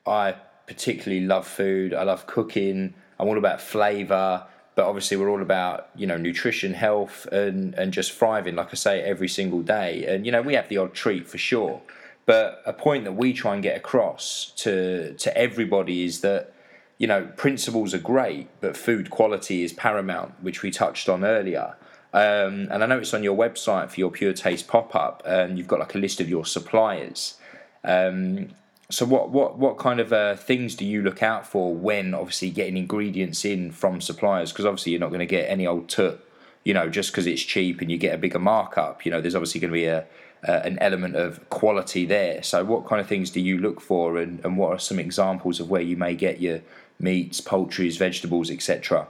I 0.05 0.35
particularly 0.67 1.25
love 1.25 1.47
food. 1.47 1.93
I 1.93 2.03
love 2.03 2.27
cooking. 2.27 2.93
I'm 3.19 3.27
all 3.27 3.37
about 3.37 3.61
flavour, 3.61 4.45
but 4.75 4.85
obviously 4.85 5.17
we're 5.17 5.29
all 5.29 5.41
about 5.41 5.89
you 5.95 6.07
know 6.07 6.17
nutrition, 6.17 6.73
health, 6.73 7.25
and 7.27 7.73
and 7.75 7.93
just 7.93 8.11
thriving. 8.11 8.55
Like 8.55 8.69
I 8.71 8.75
say, 8.75 9.01
every 9.01 9.29
single 9.29 9.61
day. 9.61 10.05
And 10.05 10.25
you 10.25 10.31
know 10.31 10.41
we 10.41 10.55
have 10.55 10.67
the 10.67 10.77
odd 10.77 10.93
treat 10.93 11.27
for 11.27 11.37
sure. 11.37 11.81
But 12.25 12.61
a 12.65 12.73
point 12.73 13.03
that 13.03 13.13
we 13.13 13.33
try 13.33 13.53
and 13.53 13.61
get 13.61 13.75
across 13.75 14.53
to 14.57 15.13
to 15.13 15.37
everybody 15.37 16.05
is 16.05 16.21
that 16.21 16.53
you 16.97 17.07
know 17.07 17.25
principles 17.35 17.93
are 17.93 17.99
great, 17.99 18.47
but 18.61 18.77
food 18.77 19.09
quality 19.09 19.63
is 19.63 19.73
paramount, 19.73 20.33
which 20.41 20.61
we 20.61 20.71
touched 20.71 21.09
on 21.09 21.25
earlier. 21.25 21.75
Um, 22.13 22.67
and 22.69 22.83
I 22.83 22.85
know 22.85 22.99
it's 22.99 23.13
on 23.13 23.23
your 23.23 23.35
website 23.35 23.89
for 23.89 23.99
your 23.99 24.11
Pure 24.11 24.33
Taste 24.33 24.67
pop 24.67 24.95
up, 24.95 25.23
and 25.25 25.57
you've 25.57 25.67
got 25.67 25.79
like 25.79 25.95
a 25.95 25.97
list 25.97 26.21
of 26.21 26.29
your 26.29 26.45
suppliers. 26.45 27.35
Um, 27.83 28.49
so 28.89 29.05
what 29.05 29.31
what 29.31 29.57
what 29.57 29.77
kind 29.77 29.99
of 29.99 30.13
uh, 30.13 30.35
things 30.35 30.75
do 30.75 30.85
you 30.85 31.01
look 31.01 31.23
out 31.23 31.47
for 31.47 31.73
when 31.73 32.13
obviously 32.13 32.51
getting 32.51 32.77
ingredients 32.77 33.43
in 33.43 33.71
from 33.71 33.99
suppliers? 33.99 34.51
Because 34.51 34.65
obviously 34.65 34.91
you're 34.91 35.01
not 35.01 35.09
going 35.09 35.19
to 35.19 35.25
get 35.25 35.49
any 35.49 35.65
old 35.65 35.89
tut, 35.89 36.23
you 36.63 36.73
know, 36.73 36.87
just 36.89 37.11
because 37.11 37.25
it's 37.25 37.41
cheap 37.41 37.81
and 37.81 37.91
you 37.91 37.97
get 37.97 38.13
a 38.13 38.17
bigger 38.17 38.39
markup. 38.39 39.05
You 39.05 39.11
know, 39.11 39.19
there's 39.19 39.35
obviously 39.35 39.59
going 39.59 39.71
to 39.71 39.75
be 39.75 39.85
a 39.85 40.05
uh, 40.47 40.61
an 40.63 40.77
element 40.79 41.15
of 41.15 41.49
quality 41.49 42.05
there. 42.05 42.43
So, 42.43 42.63
what 42.63 42.85
kind 42.85 42.99
of 42.99 43.07
things 43.07 43.29
do 43.29 43.39
you 43.39 43.57
look 43.57 43.81
for, 43.81 44.17
and, 44.17 44.43
and 44.43 44.57
what 44.57 44.71
are 44.71 44.79
some 44.79 44.99
examples 44.99 45.59
of 45.59 45.69
where 45.69 45.81
you 45.81 45.97
may 45.97 46.15
get 46.15 46.41
your 46.41 46.61
meats, 46.99 47.41
poultries, 47.41 47.97
vegetables, 47.97 48.49
etc.? 48.49 49.07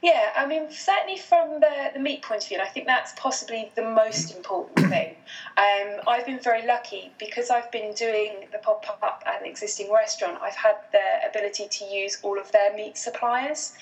Yeah, 0.00 0.30
I 0.36 0.46
mean, 0.46 0.70
certainly 0.70 1.18
from 1.18 1.58
the, 1.58 1.90
the 1.92 1.98
meat 1.98 2.22
point 2.22 2.42
of 2.42 2.48
view, 2.48 2.60
I 2.60 2.68
think 2.68 2.86
that's 2.86 3.12
possibly 3.16 3.72
the 3.74 3.82
most 3.82 4.34
important 4.36 4.88
thing. 4.88 5.16
Um, 5.56 6.00
I've 6.06 6.24
been 6.24 6.38
very 6.38 6.64
lucky 6.64 7.10
because 7.18 7.50
I've 7.50 7.70
been 7.72 7.92
doing 7.94 8.46
the 8.52 8.58
pop 8.58 8.86
up 9.02 9.24
at 9.26 9.40
an 9.40 9.48
existing 9.48 9.92
restaurant, 9.92 10.38
I've 10.40 10.54
had 10.54 10.76
the 10.92 11.28
ability 11.28 11.66
to 11.68 11.84
use 11.84 12.18
all 12.22 12.38
of 12.38 12.52
their 12.52 12.74
meat 12.76 12.96
suppliers. 12.96 13.72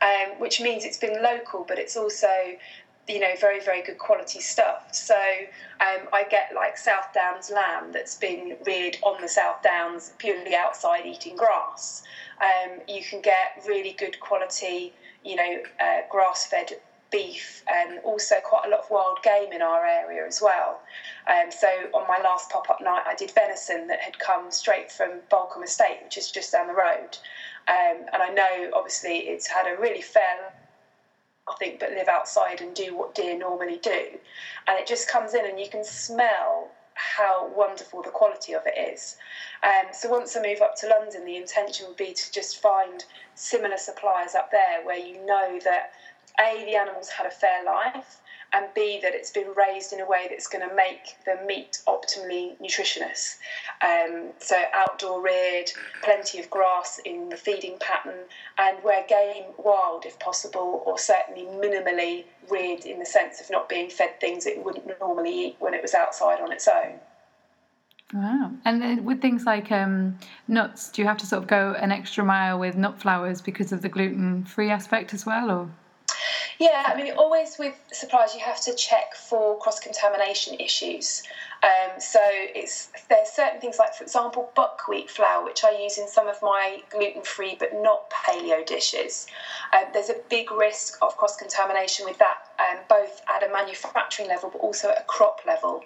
Um, 0.00 0.38
which 0.38 0.60
means 0.60 0.84
it's 0.84 0.96
been 0.96 1.20
local, 1.24 1.64
but 1.66 1.76
it's 1.76 1.96
also 1.96 2.28
you 3.08 3.18
know 3.18 3.34
very 3.40 3.60
very 3.60 3.82
good 3.82 3.98
quality 3.98 4.40
stuff 4.40 4.86
so 4.92 5.16
um, 5.80 6.06
i 6.12 6.24
get 6.30 6.50
like 6.54 6.76
south 6.76 7.12
downs 7.14 7.50
lamb 7.50 7.90
that's 7.92 8.16
been 8.16 8.56
reared 8.66 8.96
on 9.02 9.20
the 9.20 9.28
south 9.28 9.62
downs 9.62 10.12
purely 10.18 10.54
outside 10.54 11.06
eating 11.06 11.36
grass 11.36 12.02
um, 12.40 12.78
you 12.86 13.02
can 13.02 13.20
get 13.20 13.62
really 13.66 13.92
good 13.92 14.18
quality 14.20 14.92
you 15.24 15.36
know 15.36 15.62
uh, 15.80 16.00
grass 16.10 16.46
fed 16.46 16.72
beef 17.10 17.62
and 17.68 17.98
also 18.00 18.36
quite 18.44 18.64
a 18.66 18.68
lot 18.68 18.80
of 18.80 18.90
wild 18.90 19.22
game 19.22 19.52
in 19.52 19.62
our 19.62 19.86
area 19.86 20.26
as 20.26 20.40
well. 20.42 20.80
Um, 21.26 21.50
so 21.50 21.68
on 21.94 22.06
my 22.06 22.18
last 22.22 22.50
pop 22.50 22.68
up 22.68 22.80
night, 22.80 23.02
I 23.06 23.14
did 23.14 23.30
venison 23.30 23.86
that 23.88 24.00
had 24.00 24.18
come 24.18 24.50
straight 24.50 24.90
from 24.92 25.20
Balcombe 25.30 25.64
Estate, 25.64 26.00
which 26.04 26.18
is 26.18 26.30
just 26.30 26.52
down 26.52 26.66
the 26.66 26.74
road. 26.74 27.16
Um, 27.66 28.06
and 28.12 28.22
I 28.22 28.30
know 28.30 28.70
obviously 28.74 29.18
it's 29.18 29.46
had 29.46 29.66
a 29.66 29.80
really 29.80 30.02
fair 30.02 30.52
nothing 31.48 31.76
but 31.80 31.90
live 31.90 32.08
outside 32.08 32.60
and 32.60 32.74
do 32.74 32.96
what 32.96 33.14
deer 33.14 33.36
normally 33.38 33.78
do. 33.82 34.18
And 34.66 34.78
it 34.78 34.86
just 34.86 35.08
comes 35.08 35.34
in 35.34 35.46
and 35.46 35.58
you 35.58 35.68
can 35.68 35.84
smell 35.84 36.70
how 36.94 37.48
wonderful 37.54 38.02
the 38.02 38.10
quality 38.10 38.54
of 38.54 38.62
it 38.66 38.92
is. 38.92 39.16
Um, 39.62 39.92
so 39.92 40.08
once 40.08 40.36
I 40.36 40.42
move 40.42 40.60
up 40.60 40.74
to 40.76 40.88
London, 40.88 41.24
the 41.24 41.36
intention 41.36 41.86
would 41.86 41.96
be 41.96 42.12
to 42.12 42.32
just 42.32 42.60
find 42.60 43.04
similar 43.34 43.76
suppliers 43.76 44.34
up 44.34 44.50
there 44.50 44.84
where 44.84 44.98
you 44.98 45.24
know 45.24 45.60
that 45.64 45.92
A, 46.40 46.64
the 46.64 46.74
animals 46.74 47.08
had 47.08 47.26
a 47.26 47.30
fair 47.30 47.64
life, 47.64 48.20
and 48.52 48.66
B, 48.74 48.98
that 49.02 49.14
it's 49.14 49.30
been 49.30 49.52
raised 49.56 49.92
in 49.92 50.00
a 50.00 50.06
way 50.06 50.26
that's 50.30 50.46
going 50.46 50.66
to 50.66 50.74
make 50.74 51.16
the 51.24 51.38
meat 51.46 51.82
optimally 51.86 52.58
nutritious. 52.60 53.38
Um, 53.84 54.30
so, 54.38 54.62
outdoor 54.72 55.22
reared, 55.22 55.70
plenty 56.02 56.38
of 56.38 56.48
grass 56.50 57.00
in 57.04 57.28
the 57.28 57.36
feeding 57.36 57.78
pattern, 57.78 58.20
and 58.58 58.82
where 58.82 59.04
game 59.06 59.44
wild 59.58 60.06
if 60.06 60.18
possible, 60.18 60.82
or 60.86 60.98
certainly 60.98 61.44
minimally 61.44 62.24
reared 62.50 62.86
in 62.86 62.98
the 62.98 63.06
sense 63.06 63.40
of 63.40 63.50
not 63.50 63.68
being 63.68 63.90
fed 63.90 64.18
things 64.20 64.46
it 64.46 64.64
wouldn't 64.64 64.88
normally 65.00 65.46
eat 65.46 65.56
when 65.58 65.74
it 65.74 65.82
was 65.82 65.94
outside 65.94 66.40
on 66.40 66.52
its 66.52 66.66
own. 66.66 67.00
Wow. 68.14 68.52
And 68.64 68.80
then 68.80 69.04
with 69.04 69.20
things 69.20 69.44
like 69.44 69.70
um, 69.70 70.18
nuts, 70.46 70.90
do 70.90 71.02
you 71.02 71.08
have 71.08 71.18
to 71.18 71.26
sort 71.26 71.42
of 71.42 71.48
go 71.48 71.74
an 71.78 71.92
extra 71.92 72.24
mile 72.24 72.58
with 72.58 72.74
nut 72.74 72.98
flours 72.98 73.42
because 73.42 73.70
of 73.70 73.82
the 73.82 73.88
gluten 73.90 74.44
free 74.44 74.70
aspect 74.70 75.12
as 75.12 75.26
well? 75.26 75.50
or? 75.50 75.70
Yeah, 76.58 76.84
I 76.86 76.96
mean, 77.00 77.12
always 77.16 77.56
with 77.56 77.74
supplies, 77.92 78.34
you 78.34 78.40
have 78.40 78.60
to 78.62 78.74
check 78.74 79.14
for 79.14 79.56
cross 79.58 79.78
contamination 79.78 80.58
issues. 80.58 81.22
Um, 81.62 82.00
so 82.00 82.20
it's 82.22 82.90
there's 83.08 83.28
certain 83.28 83.60
things 83.60 83.78
like, 83.78 83.94
for 83.94 84.04
example, 84.04 84.50
buckwheat 84.54 85.10
flour, 85.10 85.44
which 85.44 85.64
I 85.64 85.76
use 85.82 85.98
in 85.98 86.08
some 86.08 86.28
of 86.28 86.36
my 86.42 86.82
gluten 86.90 87.22
free 87.22 87.56
but 87.58 87.70
not 87.74 88.10
paleo 88.10 88.64
dishes. 88.64 89.26
Um, 89.72 89.84
there's 89.92 90.08
a 90.08 90.16
big 90.30 90.52
risk 90.52 90.98
of 91.02 91.16
cross 91.16 91.36
contamination 91.36 92.04
with 92.04 92.18
that, 92.18 92.36
um, 92.60 92.78
both 92.88 93.20
at 93.28 93.42
a 93.42 93.52
manufacturing 93.52 94.28
level 94.28 94.50
but 94.52 94.58
also 94.58 94.90
at 94.90 95.00
a 95.00 95.04
crop 95.04 95.40
level. 95.46 95.82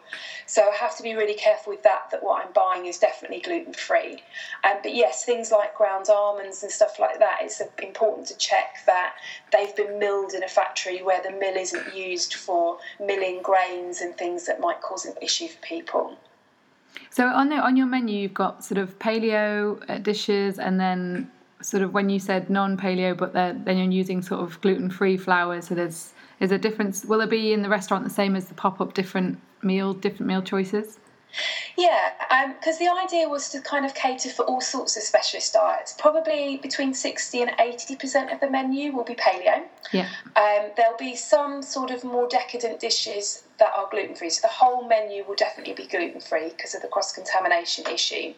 So 0.46 0.68
I 0.70 0.74
have 0.76 0.96
to 0.98 1.02
be 1.02 1.14
really 1.14 1.34
careful 1.34 1.72
with 1.72 1.82
that. 1.84 2.10
That 2.10 2.22
what 2.22 2.44
I'm 2.44 2.52
buying 2.52 2.86
is 2.86 2.98
definitely 2.98 3.40
gluten 3.40 3.72
free. 3.72 4.22
Um, 4.64 4.78
but 4.82 4.94
yes, 4.94 5.24
things 5.24 5.50
like 5.50 5.74
ground 5.74 6.06
almonds 6.10 6.62
and 6.62 6.70
stuff 6.70 6.98
like 6.98 7.18
that. 7.18 7.38
It's 7.40 7.62
important 7.82 8.26
to 8.28 8.36
check 8.36 8.84
that 8.86 9.14
they've 9.52 9.74
been 9.74 9.98
milled 9.98 10.34
in 10.34 10.42
a 10.42 10.48
factory 10.48 11.02
where 11.02 11.22
the 11.22 11.30
mill 11.30 11.56
isn't 11.56 11.94
used 11.94 12.34
for 12.34 12.78
milling 13.00 13.40
grains 13.42 14.00
and 14.00 14.16
things 14.16 14.46
that 14.46 14.60
might 14.60 14.80
cause 14.82 15.06
an 15.06 15.14
issue 15.22 15.48
people. 15.62 16.18
So 17.10 17.26
on 17.26 17.48
the 17.48 17.56
on 17.56 17.76
your 17.76 17.86
menu, 17.86 18.18
you've 18.18 18.34
got 18.34 18.64
sort 18.64 18.78
of 18.78 18.98
paleo 18.98 19.82
uh, 19.88 19.98
dishes 19.98 20.58
and 20.58 20.78
then 20.78 21.30
sort 21.62 21.82
of 21.82 21.94
when 21.94 22.10
you 22.10 22.18
said 22.18 22.50
non-paleo, 22.50 23.16
but 23.16 23.32
then 23.32 23.64
you're 23.66 23.90
using 23.90 24.20
sort 24.20 24.40
of 24.42 24.60
gluten-free 24.60 25.16
flours. 25.16 25.68
So 25.68 25.74
there's 25.74 26.12
is 26.40 26.50
a 26.50 26.58
difference. 26.58 27.04
Will 27.04 27.20
it 27.20 27.30
be 27.30 27.52
in 27.52 27.62
the 27.62 27.68
restaurant 27.68 28.02
the 28.04 28.10
same 28.10 28.34
as 28.34 28.46
the 28.46 28.54
pop-up 28.54 28.94
different 28.94 29.38
meal, 29.62 29.94
different 29.94 30.26
meal 30.26 30.42
choices? 30.42 30.98
Yeah, 31.76 32.10
because 32.54 32.80
um, 32.80 32.86
the 32.86 32.92
idea 32.92 33.28
was 33.28 33.48
to 33.50 33.60
kind 33.60 33.84
of 33.84 33.94
cater 33.94 34.28
for 34.28 34.44
all 34.44 34.60
sorts 34.60 34.96
of 34.96 35.02
specialist 35.02 35.54
diets. 35.54 35.94
Probably 35.98 36.58
between 36.58 36.94
60 36.94 37.42
and 37.42 37.50
80% 37.52 38.32
of 38.32 38.40
the 38.40 38.50
menu 38.50 38.92
will 38.92 39.04
be 39.04 39.14
paleo. 39.14 39.64
Yeah. 39.92 40.08
Um, 40.36 40.70
there'll 40.76 40.96
be 40.98 41.16
some 41.16 41.62
sort 41.62 41.90
of 41.90 42.04
more 42.04 42.28
decadent 42.28 42.80
dishes 42.80 43.44
that 43.58 43.72
are 43.76 43.88
gluten 43.90 44.14
free. 44.14 44.30
So 44.30 44.40
the 44.42 44.52
whole 44.52 44.86
menu 44.86 45.24
will 45.26 45.36
definitely 45.36 45.74
be 45.74 45.86
gluten 45.86 46.20
free 46.20 46.50
because 46.50 46.74
of 46.74 46.82
the 46.82 46.88
cross 46.88 47.12
contamination 47.12 47.86
issue. 47.86 48.34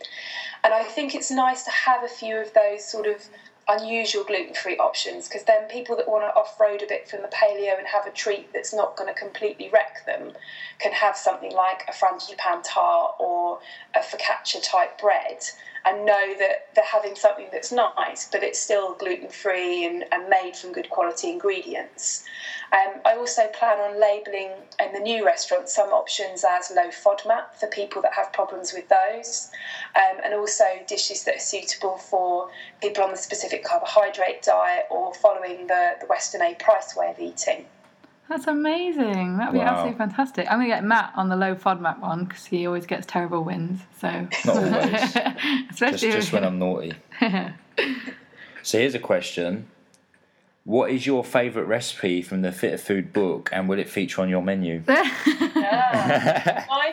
And 0.62 0.72
I 0.72 0.84
think 0.84 1.14
it's 1.14 1.30
nice 1.30 1.64
to 1.64 1.70
have 1.70 2.04
a 2.04 2.08
few 2.08 2.36
of 2.36 2.52
those 2.54 2.84
sort 2.84 3.06
of 3.06 3.26
unusual 3.68 4.24
gluten-free 4.24 4.76
options 4.76 5.26
because 5.26 5.44
then 5.44 5.66
people 5.68 5.96
that 5.96 6.08
want 6.08 6.22
to 6.22 6.34
off-road 6.38 6.82
a 6.82 6.86
bit 6.86 7.08
from 7.08 7.22
the 7.22 7.28
paleo 7.28 7.78
and 7.78 7.86
have 7.86 8.06
a 8.06 8.10
treat 8.10 8.52
that's 8.52 8.74
not 8.74 8.96
going 8.96 9.12
to 9.12 9.18
completely 9.18 9.68
wreck 9.72 10.04
them 10.04 10.32
can 10.78 10.92
have 10.92 11.16
something 11.16 11.52
like 11.52 11.82
a 11.88 11.92
frangipane 11.92 12.62
tart 12.62 13.14
or 13.18 13.58
a 13.94 14.00
focaccia 14.00 14.62
type 14.62 14.98
bread 15.00 15.38
and 15.86 16.06
know 16.06 16.34
that 16.38 16.68
they're 16.74 16.84
having 16.84 17.14
something 17.14 17.48
that's 17.52 17.70
nice, 17.70 18.28
but 18.30 18.42
it's 18.42 18.58
still 18.58 18.94
gluten 18.94 19.28
free 19.28 19.84
and, 19.84 20.04
and, 20.12 20.28
made 20.28 20.56
from 20.56 20.72
good 20.72 20.88
quality 20.88 21.30
ingredients. 21.30 22.24
Um, 22.72 23.00
I 23.04 23.14
also 23.16 23.46
plan 23.48 23.78
on 23.78 24.00
labelling 24.00 24.52
in 24.80 24.92
the 24.92 24.98
new 24.98 25.24
restaurant 25.24 25.68
some 25.68 25.90
options 25.90 26.44
as 26.48 26.72
low 26.74 26.88
FODMAP 26.88 27.54
for 27.60 27.66
people 27.68 28.00
that 28.02 28.14
have 28.14 28.32
problems 28.32 28.72
with 28.72 28.88
those, 28.88 29.50
um, 29.94 30.20
and 30.24 30.32
also 30.32 30.64
dishes 30.86 31.24
that 31.24 31.36
are 31.36 31.40
suitable 31.40 31.98
for 31.98 32.48
people 32.80 33.04
on 33.04 33.10
the 33.10 33.16
specific 33.16 33.62
carbohydrate 33.62 34.42
diet 34.42 34.86
or 34.90 35.12
following 35.14 35.66
the, 35.66 35.92
the 36.00 36.06
Weston 36.08 36.40
A 36.40 36.54
Price 36.54 36.96
way 36.96 37.10
of 37.10 37.20
eating. 37.20 37.66
That's 38.28 38.46
amazing. 38.46 39.36
That'd 39.36 39.52
be 39.52 39.58
wow. 39.58 39.66
absolutely 39.66 39.98
fantastic. 39.98 40.46
I'm 40.50 40.58
going 40.58 40.70
to 40.70 40.76
get 40.76 40.84
Matt 40.84 41.12
on 41.14 41.28
the 41.28 41.36
low 41.36 41.54
FODMAP 41.54 42.00
one 42.00 42.24
because 42.24 42.46
he 42.46 42.66
always 42.66 42.86
gets 42.86 43.06
terrible 43.06 43.44
wins. 43.44 43.82
So 44.00 44.26
not 44.46 44.56
always, 44.56 45.16
especially 45.70 45.70
just, 45.70 46.00
just 46.00 46.32
when 46.32 46.44
I'm 46.44 46.58
naughty. 46.58 46.94
so 48.62 48.78
here's 48.78 48.94
a 48.94 48.98
question: 48.98 49.68
What 50.64 50.90
is 50.90 51.06
your 51.06 51.22
favourite 51.22 51.68
recipe 51.68 52.22
from 52.22 52.40
the 52.40 52.50
Fitter 52.50 52.78
Food 52.78 53.12
book, 53.12 53.50
and 53.52 53.68
will 53.68 53.78
it 53.78 53.90
feature 53.90 54.22
on 54.22 54.30
your 54.30 54.42
menu? 54.42 54.82
my 54.86 55.04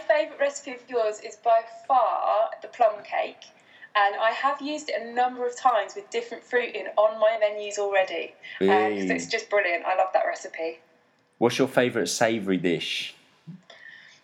favourite 0.06 0.40
recipe 0.40 0.72
of 0.72 0.84
yours 0.90 1.22
is 1.22 1.38
by 1.38 1.62
far 1.88 2.50
the 2.62 2.68
plum 2.68 2.96
cake 3.04 3.46
and 3.94 4.16
I 4.16 4.32
have 4.32 4.62
used 4.62 4.90
it 4.90 5.02
a 5.02 5.14
number 5.14 5.46
of 5.46 5.58
times 5.58 5.96
with 5.96 6.10
different 6.10 6.44
fruit 6.44 6.76
in 6.76 6.88
on 6.96 7.20
my 7.20 7.38
menus 7.40 7.78
already. 7.78 8.34
Um, 8.62 8.70
it's 8.70 9.28
just 9.28 9.50
brilliant. 9.50 9.84
I 9.86 9.98
love 9.98 10.08
that 10.14 10.24
recipe. 10.26 10.80
What's 11.42 11.58
your 11.58 11.68
favourite 11.68 12.08
savoury 12.08 12.58
dish? 12.58 13.16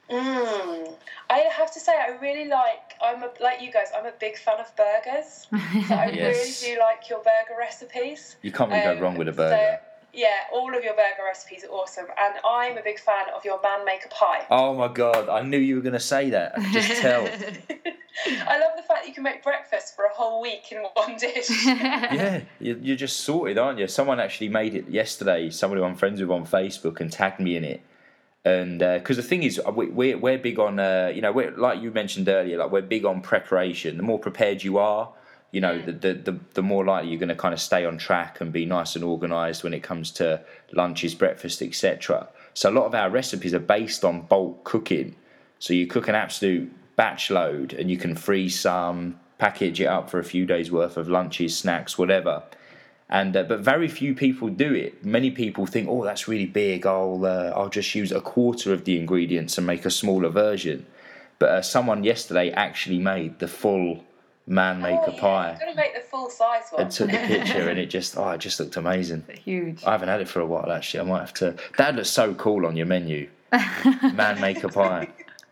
Mm. 0.08 0.93
I 1.32 1.38
have 1.39 1.73
to 1.73 1.80
say, 1.80 1.93
I 1.93 2.15
really 2.21 2.47
like. 2.47 2.93
I'm 3.01 3.23
a, 3.23 3.32
like 3.41 3.60
you 3.60 3.71
guys. 3.71 3.88
I'm 3.97 4.06
a 4.06 4.12
big 4.19 4.38
fan 4.38 4.60
of 4.60 4.71
burgers. 4.75 5.47
So 5.88 5.95
I 5.95 6.12
yes. 6.13 6.62
really 6.62 6.75
do 6.75 6.80
like 6.80 7.10
your 7.10 7.17
burger 7.17 7.58
recipes. 7.58 8.36
You 8.43 8.51
can't 8.51 8.69
really 8.69 8.84
um, 8.84 8.97
go 8.97 9.01
wrong 9.01 9.17
with 9.17 9.30
a 9.30 9.32
burger. 9.32 9.80
So, 9.82 9.87
yeah, 10.17 10.34
all 10.51 10.75
of 10.75 10.84
your 10.84 10.95
burger 10.95 11.23
recipes 11.25 11.63
are 11.63 11.67
awesome, 11.67 12.08
and 12.19 12.34
I'm 12.43 12.75
a 12.75 12.82
big 12.82 12.99
fan 12.99 13.25
of 13.36 13.45
your 13.45 13.62
man 13.62 13.86
maker 13.86 14.10
pie. 14.10 14.47
Oh 14.49 14.73
my 14.73 14.88
god! 14.88 15.30
I 15.30 15.43
knew 15.43 15.60
you 15.60 15.75
were 15.75 15.82
going 15.82 15.93
to 15.93 15.99
say 15.99 16.32
that. 16.32 16.58
I 16.58 16.63
could 16.63 16.73
just 16.73 17.01
tell. 17.01 17.21
I 18.47 18.58
love 18.58 18.71
the 18.75 18.82
fact 18.82 19.03
that 19.03 19.08
you 19.08 19.13
can 19.13 19.21
make 19.21 19.43
breakfast 19.43 19.95
for 19.95 20.06
a 20.06 20.10
whole 20.10 20.41
week 20.41 20.71
in 20.71 20.80
one 20.95 21.17
dish. 21.17 21.49
yeah, 21.67 22.41
you're 22.60 22.95
just 22.95 23.19
sorted, 23.19 23.60
aren't 23.60 23.77
you? 23.77 23.88
Someone 23.88 24.19
actually 24.19 24.49
made 24.49 24.73
it 24.73 24.89
yesterday. 24.89 25.51
Somebody 25.51 25.82
who 25.82 25.88
I'm 25.88 25.95
friends 25.95 26.19
with 26.19 26.32
on 26.32 26.47
Facebook 26.47 26.99
and 26.99 27.12
tagged 27.12 27.39
me 27.39 27.56
in 27.56 27.63
it. 27.63 27.82
And 28.43 28.80
because 28.80 29.19
uh, 29.19 29.21
the 29.21 29.27
thing 29.27 29.43
is, 29.43 29.62
we're 29.67 30.17
we're 30.17 30.39
big 30.39 30.58
on 30.58 30.80
uh, 30.80 31.12
you 31.13 31.21
know 31.21 31.32
like 31.32 31.80
you 31.80 31.91
mentioned 31.91 32.27
earlier, 32.27 32.58
like 32.58 32.71
we're 32.71 32.82
big 32.82 33.06
on 33.06 33.21
preparation. 33.21 33.97
The 33.97 34.03
more 34.03 34.17
prepared 34.17 34.63
you 34.63 34.80
are, 34.80 35.13
you 35.51 35.62
know, 35.62 35.81
the, 35.81 35.91
the, 35.93 36.13
the, 36.13 36.39
the 36.55 36.62
more 36.62 36.86
likely 36.86 37.10
you're 37.10 37.19
going 37.19 37.29
to 37.29 37.36
kind 37.36 37.53
of 37.53 37.62
stay 37.62 37.86
on 37.86 37.97
track 37.97 38.41
and 38.41 38.51
be 38.51 38.65
nice 38.65 38.95
and 38.95 39.03
organised 39.03 39.63
when 39.63 39.73
it 39.73 39.81
comes 39.81 40.12
to 40.12 40.41
lunches, 40.73 41.15
breakfast, 41.15 41.62
etc. 41.62 42.27
So 42.53 42.69
a 42.69 42.73
lot 42.73 42.86
of 42.86 42.95
our 42.95 43.10
recipes 43.10 43.53
are 43.53 43.60
based 43.60 44.03
on 44.03 44.21
bulk 44.23 44.63
cooking. 44.63 45.15
So 45.60 45.73
you 45.73 45.88
cook 45.88 46.07
an 46.07 46.15
absolute 46.15 46.71
batch 46.95 47.29
load 47.29 47.73
and 47.73 47.89
you 47.89 47.97
can 47.97 48.15
freeze 48.15 48.60
some, 48.60 49.19
package 49.38 49.79
it 49.79 49.86
up 49.86 50.10
for 50.10 50.19
a 50.19 50.23
few 50.23 50.45
days 50.45 50.71
worth 50.71 50.97
of 50.97 51.07
lunches, 51.07 51.57
snacks, 51.57 51.97
whatever. 51.97 52.43
And 53.10 53.38
uh, 53.38 53.43
but 53.43 53.62
very 53.62 53.88
few 53.88 54.13
people 54.13 54.49
do 54.49 54.73
it. 54.73 55.05
Many 55.05 55.31
people 55.31 55.65
think, 55.65 55.88
"Oh, 55.88 56.03
that's 56.03 56.27
really 56.27 56.45
big. 56.45 56.86
I'll 56.86 57.25
uh, 57.25 57.53
I'll 57.55 57.69
just 57.69 57.95
use 57.95 58.12
a 58.12 58.19
quarter 58.19 58.73
of 58.73 58.83
the 58.83 58.99
ingredients 58.99 59.57
and 59.57 59.65
make 59.65 59.86
a 59.86 59.89
smaller 59.89 60.27
version." 60.27 60.86
But 61.39 61.49
uh, 61.49 61.62
someone 61.62 62.03
yesterday 62.03 62.51
actually 62.51 62.99
made 62.99 63.39
the 63.39 63.47
full 63.47 64.03
man 64.47 64.81
maker 64.81 65.03
oh, 65.07 65.13
yeah. 65.13 65.19
pie. 65.19 65.49
You've 65.51 65.60
got 65.60 65.65
to 65.69 65.75
make 65.75 65.93
the 65.93 66.01
full 66.01 66.29
size 66.29 66.63
one. 66.71 66.83
And 66.83 66.91
took 66.91 67.12
the 67.12 67.17
picture, 67.17 67.69
and 67.69 67.77
it 67.77 67.86
just 67.89 68.17
oh, 68.17 68.29
it 68.29 68.39
just 68.39 68.60
looked 68.60 68.77
amazing. 68.77 69.25
It's 69.27 69.39
huge. 69.39 69.83
I 69.83 69.91
haven't 69.91 70.10
had 70.10 70.21
it 70.21 70.27
for 70.27 70.39
a 70.39 70.45
while 70.45 70.71
actually. 70.71 71.01
I 71.01 71.03
might 71.03 71.19
have 71.19 71.33
to. 71.36 71.55
That 71.77 71.95
looks 71.95 72.10
so 72.10 72.33
cool 72.33 72.65
on 72.65 72.75
your 72.75 72.86
menu. 72.86 73.29
man 73.51 74.41
maker 74.41 74.69
pie. 74.69 75.10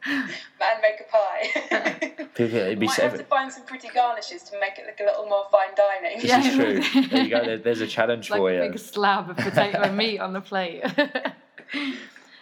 Man 0.07 0.81
make 0.81 0.99
a 0.99 1.11
pie. 1.11 2.27
People, 2.35 2.57
it'd 2.57 2.79
be 2.79 2.85
Might 2.85 2.95
have 2.97 3.17
to 3.17 3.23
find 3.23 3.51
some 3.51 3.63
pretty 3.63 3.87
garnishes 3.87 4.43
to 4.43 4.59
make 4.59 4.77
it 4.77 4.85
look 4.85 4.99
a 4.99 5.03
little 5.03 5.25
more 5.25 5.45
fine 5.51 5.73
dining. 5.75 6.19
This 6.19 6.29
yeah. 6.29 6.47
is 6.47 6.55
true. 6.93 7.01
There 7.07 7.23
you 7.23 7.29
go. 7.29 7.43
There, 7.43 7.57
there's 7.57 7.81
a 7.81 7.87
challenge 7.87 8.29
like 8.29 8.39
for 8.39 8.51
a 8.51 8.53
you. 8.53 8.59
Like 8.59 8.69
a 8.69 8.73
big 8.73 8.79
slab 8.79 9.29
of 9.29 9.37
potato 9.37 9.81
and 9.81 9.97
meat 9.97 10.19
on 10.19 10.33
the 10.33 10.41
plate. 10.41 10.83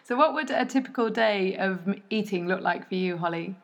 so, 0.04 0.16
what 0.16 0.34
would 0.34 0.52
a 0.52 0.66
typical 0.66 1.10
day 1.10 1.56
of 1.58 1.80
eating 2.10 2.48
look 2.48 2.62
like 2.62 2.90
for 2.90 2.96
you, 2.96 3.18
Holly? 3.18 3.56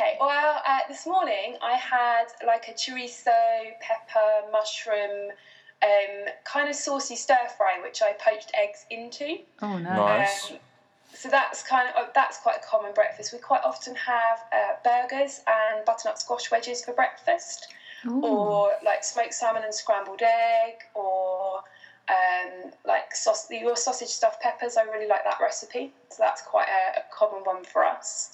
Okay, 0.00 0.16
well, 0.18 0.62
uh, 0.66 0.78
this 0.88 1.04
morning 1.04 1.56
I 1.60 1.74
had 1.74 2.24
like 2.46 2.68
a 2.68 2.72
chorizo, 2.72 3.32
pepper, 3.80 4.50
mushroom, 4.50 5.30
um, 5.82 6.32
kind 6.44 6.70
of 6.70 6.74
saucy 6.74 7.16
stir 7.16 7.36
fry, 7.58 7.78
which 7.82 8.00
I 8.00 8.12
poached 8.12 8.50
eggs 8.54 8.86
into. 8.88 9.40
Oh, 9.60 9.76
nice. 9.76 10.52
Um, 10.52 10.56
so 11.12 11.28
that's 11.28 11.62
kind 11.62 11.86
of 11.90 11.94
oh, 11.98 12.08
that's 12.14 12.38
quite 12.38 12.56
a 12.56 12.66
common 12.66 12.94
breakfast. 12.94 13.34
We 13.34 13.40
quite 13.40 13.60
often 13.62 13.94
have 13.94 14.38
uh, 14.50 14.72
burgers 14.82 15.42
and 15.46 15.84
butternut 15.84 16.18
squash 16.18 16.50
wedges 16.50 16.82
for 16.82 16.94
breakfast, 16.94 17.68
Ooh. 18.06 18.22
or 18.22 18.72
like 18.82 19.04
smoked 19.04 19.34
salmon 19.34 19.64
and 19.64 19.74
scrambled 19.74 20.22
egg, 20.22 20.76
or 20.94 21.58
um, 22.08 22.70
like 22.86 23.14
sauce, 23.14 23.48
your 23.50 23.76
sausage 23.76 24.08
stuffed 24.08 24.40
peppers. 24.40 24.78
I 24.78 24.84
really 24.84 25.08
like 25.08 25.24
that 25.24 25.36
recipe, 25.42 25.92
so 26.08 26.16
that's 26.20 26.40
quite 26.40 26.68
a, 26.68 27.00
a 27.00 27.02
common 27.12 27.44
one 27.44 27.64
for 27.64 27.84
us. 27.84 28.30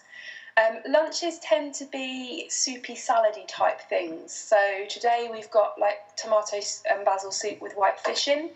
Um, 0.59 0.79
lunches 0.89 1.39
tend 1.39 1.75
to 1.75 1.85
be 1.85 2.49
soupy, 2.49 2.95
salady 2.95 3.47
type 3.47 3.81
things. 3.91 4.33
So 4.33 4.57
today 4.89 5.29
we've 5.31 5.51
got 5.51 5.79
like 5.79 5.99
tomato 6.17 6.61
and 6.91 7.05
basil 7.05 7.31
soup 7.31 7.61
with 7.61 7.75
white 7.75 8.01
fish 8.01 8.27
in. 8.27 8.51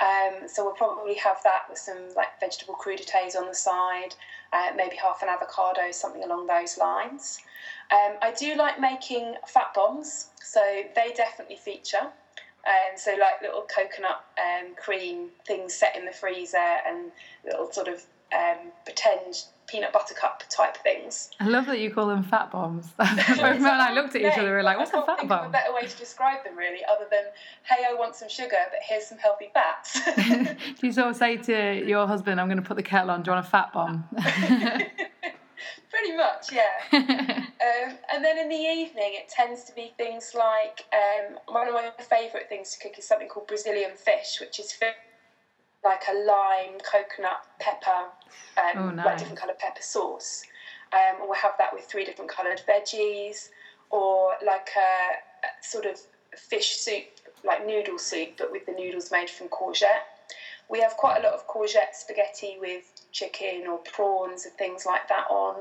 Um, 0.00 0.48
so 0.48 0.64
we'll 0.64 0.74
probably 0.74 1.14
have 1.14 1.42
that 1.44 1.62
with 1.68 1.78
some 1.78 2.14
like 2.14 2.38
vegetable 2.40 2.74
crudités 2.74 3.36
on 3.36 3.48
the 3.48 3.54
side, 3.54 4.14
uh, 4.52 4.70
maybe 4.74 4.96
half 4.96 5.22
an 5.22 5.28
avocado, 5.28 5.90
something 5.90 6.24
along 6.24 6.46
those 6.46 6.78
lines. 6.78 7.38
Um, 7.90 8.16
I 8.22 8.32
do 8.32 8.54
like 8.54 8.80
making 8.80 9.34
fat 9.46 9.72
bombs, 9.74 10.28
so 10.42 10.60
they 10.94 11.12
definitely 11.14 11.56
feature. 11.56 12.12
Um, 12.66 12.96
so 12.96 13.12
like 13.12 13.40
little 13.42 13.62
coconut 13.62 14.24
um, 14.38 14.74
cream 14.74 15.28
things 15.46 15.74
set 15.74 15.96
in 15.96 16.04
the 16.04 16.12
freezer 16.12 16.56
and 16.86 17.12
little 17.44 17.70
sort 17.70 17.88
of 17.88 18.04
um, 18.34 18.72
pretend 18.84 19.44
peanut 19.66 19.92
butter 19.92 20.14
cup 20.14 20.42
type 20.48 20.76
things. 20.78 21.30
I 21.40 21.48
love 21.48 21.66
that 21.66 21.80
you 21.80 21.90
call 21.90 22.06
them 22.06 22.22
fat 22.22 22.50
bombs. 22.50 22.92
Both 22.96 23.16
Mel 23.16 23.72
and 23.72 23.82
I 23.82 23.92
looked 23.92 24.14
at 24.14 24.22
each 24.22 24.38
other 24.38 24.48
and 24.48 24.56
were 24.56 24.62
like, 24.62 24.78
"What's 24.78 24.92
a 24.92 25.02
fat 25.02 25.26
bomb?" 25.28 25.46
a 25.46 25.50
better 25.50 25.72
way 25.72 25.86
to 25.86 25.96
describe 25.96 26.44
them, 26.44 26.56
really, 26.56 26.84
other 26.84 27.06
than 27.10 27.24
"Hey, 27.64 27.84
I 27.88 27.94
want 27.94 28.14
some 28.14 28.28
sugar, 28.28 28.56
but 28.70 28.80
here's 28.82 29.06
some 29.06 29.18
healthy 29.18 29.50
fats." 29.52 30.00
do 30.80 30.86
you 30.86 30.92
sort 30.92 31.08
of 31.08 31.16
say 31.16 31.36
to 31.36 31.86
your 31.86 32.06
husband, 32.06 32.40
"I'm 32.40 32.48
going 32.48 32.62
to 32.62 32.66
put 32.66 32.76
the 32.76 32.82
kettle 32.82 33.10
on. 33.10 33.22
Do 33.22 33.30
you 33.30 33.34
want 33.34 33.46
a 33.46 33.50
fat 33.50 33.72
bomb?" 33.72 34.04
Pretty 35.90 36.16
much, 36.16 36.52
yeah. 36.52 36.92
um, 36.92 37.96
and 38.12 38.24
then 38.24 38.38
in 38.38 38.48
the 38.48 38.54
evening, 38.54 39.12
it 39.14 39.28
tends 39.28 39.64
to 39.64 39.74
be 39.74 39.94
things 39.96 40.32
like 40.34 40.84
um, 40.92 41.38
one 41.46 41.66
of 41.66 41.74
my 41.74 41.90
favourite 41.98 42.48
things 42.48 42.72
to 42.72 42.78
cook 42.78 42.98
is 42.98 43.06
something 43.06 43.28
called 43.28 43.46
Brazilian 43.46 43.92
fish, 43.96 44.38
which 44.40 44.60
is 44.60 44.72
fish 44.72 44.94
like 45.84 46.02
a 46.10 46.14
lime, 46.14 46.78
coconut, 46.80 47.46
pepper, 47.58 48.10
um, 48.56 48.76
oh, 48.76 48.90
nice. 48.90 49.06
like 49.06 49.18
different 49.18 49.38
coloured 49.38 49.58
pepper 49.58 49.82
sauce. 49.82 50.42
Um, 50.92 51.20
or 51.20 51.28
we'll 51.28 51.38
have 51.38 51.54
that 51.58 51.74
with 51.74 51.84
three 51.84 52.04
different 52.04 52.30
coloured 52.30 52.62
veggies, 52.68 53.48
or 53.90 54.34
like 54.44 54.70
a, 54.76 55.46
a, 55.46 55.64
sort 55.64 55.84
of 55.84 55.98
fish 56.36 56.76
soup, 56.76 57.04
like 57.44 57.66
noodle 57.66 57.98
soup, 57.98 58.30
but 58.38 58.50
with 58.50 58.66
the 58.66 58.72
noodles 58.72 59.10
made 59.10 59.30
from 59.30 59.48
courgette. 59.48 60.04
We 60.68 60.80
have 60.80 60.96
quite 60.96 61.18
a 61.18 61.22
lot 61.22 61.32
of 61.32 61.46
courgette 61.46 61.94
spaghetti 61.94 62.56
with 62.58 62.92
chicken 63.12 63.66
or 63.68 63.78
prawns 63.78 64.44
and 64.44 64.54
things 64.54 64.84
like 64.84 65.08
that 65.08 65.26
on. 65.30 65.60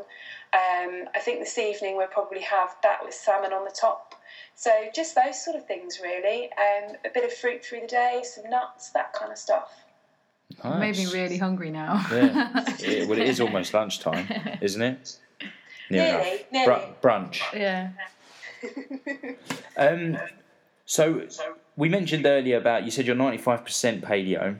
Um, 0.53 1.07
I 1.13 1.19
think 1.19 1.39
this 1.39 1.57
evening 1.57 1.95
we'll 1.95 2.07
probably 2.07 2.41
have 2.41 2.75
that 2.81 3.05
with 3.05 3.13
salmon 3.13 3.53
on 3.53 3.65
the 3.65 3.71
top. 3.71 4.15
So 4.55 4.71
just 4.93 5.15
those 5.15 5.43
sort 5.43 5.55
of 5.55 5.65
things, 5.67 5.99
really. 6.01 6.49
Um, 6.53 6.95
a 7.05 7.09
bit 7.13 7.23
of 7.23 7.33
fruit 7.33 7.63
through 7.63 7.81
the 7.81 7.87
day, 7.87 8.23
some 8.23 8.49
nuts, 8.49 8.89
that 8.91 9.13
kind 9.13 9.31
of 9.31 9.37
stuff. 9.37 9.84
Made 10.63 10.95
me 10.97 11.03
Nice. 11.05 11.13
really 11.13 11.37
hungry 11.37 11.69
now. 11.71 12.05
Yeah. 12.11 12.65
Yeah, 12.79 13.05
well, 13.05 13.19
it 13.19 13.27
is 13.27 13.39
almost 13.41 13.73
lunchtime, 13.73 14.27
isn't 14.61 14.81
it? 14.81 15.17
Near 15.89 16.03
Nearly, 16.17 16.45
nearly. 16.51 16.85
Br- 17.01 17.07
brunch. 17.07 17.39
yeah. 17.53 17.89
Um, 19.77 20.17
so 20.85 21.27
we 21.75 21.89
mentioned 21.89 22.25
earlier 22.25 22.57
about 22.57 22.83
you 22.85 22.91
said 22.91 23.05
you're 23.05 23.15
95% 23.15 24.01
paleo, 24.01 24.57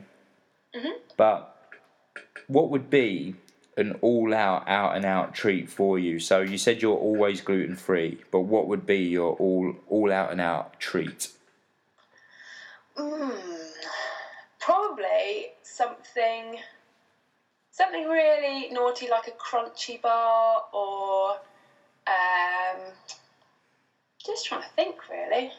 Mm-hmm. 0.74 0.88
but 1.16 1.56
what 2.48 2.68
would 2.70 2.90
be 2.90 3.34
an 3.78 3.92
all-out, 4.02 4.68
out-and-out 4.68 5.34
treat 5.34 5.68
for 5.70 5.98
you? 5.98 6.20
So 6.20 6.40
you 6.42 6.58
said 6.58 6.82
you're 6.82 6.96
always 6.96 7.40
gluten-free, 7.40 8.18
but 8.30 8.40
what 8.40 8.68
would 8.68 8.84
be 8.86 8.98
your 8.98 9.34
all 9.36 9.74
all 9.88 10.12
out 10.12 10.30
and 10.32 10.40
out 10.40 10.78
treat? 10.78 11.30
Mm, 12.96 13.32
probably 14.60 15.46
something 15.76 16.58
something 17.70 18.08
really 18.08 18.70
naughty 18.72 19.08
like 19.08 19.28
a 19.28 19.32
Crunchie 19.32 20.00
bar 20.00 20.62
or 20.72 21.32
um, 22.06 22.80
just 24.24 24.46
trying 24.46 24.62
to 24.62 24.68
think 24.70 24.96
really. 25.10 25.50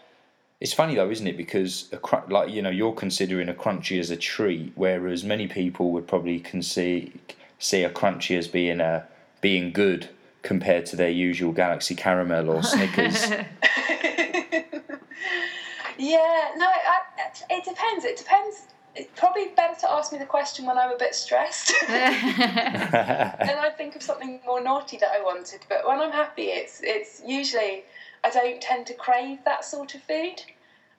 It's 0.60 0.74
funny 0.74 0.96
though, 0.96 1.12
isn't 1.12 1.28
it? 1.28 1.38
Because 1.38 1.90
a 1.92 1.98
cr- 1.98 2.30
like 2.30 2.50
you 2.50 2.62
know, 2.62 2.72
you're 2.72 2.94
considering 2.94 3.50
a 3.50 3.54
Crunchie 3.54 4.00
as 4.00 4.10
a 4.10 4.18
treat, 4.18 4.72
whereas 4.76 5.24
many 5.24 5.48
people 5.48 5.92
would 5.92 6.08
probably 6.08 6.44
see 6.62 7.14
see 7.60 7.84
a 7.84 7.90
Crunchie 7.90 8.38
as 8.38 8.48
being 8.48 8.80
a 8.80 9.08
being 9.42 9.72
good 9.72 10.10
compared 10.42 10.86
to 10.88 10.96
their 10.96 11.10
usual 11.10 11.52
Galaxy 11.52 11.94
Caramel 11.94 12.50
or 12.50 12.64
Snickers. 12.64 13.32
Yeah, 16.00 16.52
no, 16.58 16.68
I, 16.68 17.00
it 17.50 17.66
depends. 17.66 18.06
It 18.06 18.18
depends. 18.18 18.68
It's 18.98 19.10
probably 19.20 19.50
better 19.56 19.80
to 19.82 19.92
ask 19.92 20.12
me 20.12 20.18
the 20.18 20.26
question 20.26 20.66
when 20.66 20.78
I'm 20.78 20.92
a 20.92 20.98
bit 20.98 21.14
stressed. 21.14 21.72
and 21.88 23.60
I 23.60 23.70
think 23.78 23.96
of 23.96 24.02
something 24.02 24.40
more 24.46 24.62
naughty 24.62 24.98
that 24.98 25.12
I 25.12 25.22
wanted. 25.22 25.62
But 25.70 25.88
when 25.88 26.00
I'm 26.00 26.12
happy, 26.12 26.46
it's 26.46 26.82
it's 26.84 27.22
usually 27.26 27.84
I 28.24 28.30
don't 28.32 28.60
tend 28.62 28.88
to 28.88 28.94
crave 28.96 29.40
that 29.46 29.64
sort 29.64 29.94
of 29.96 30.02
food. 30.04 30.42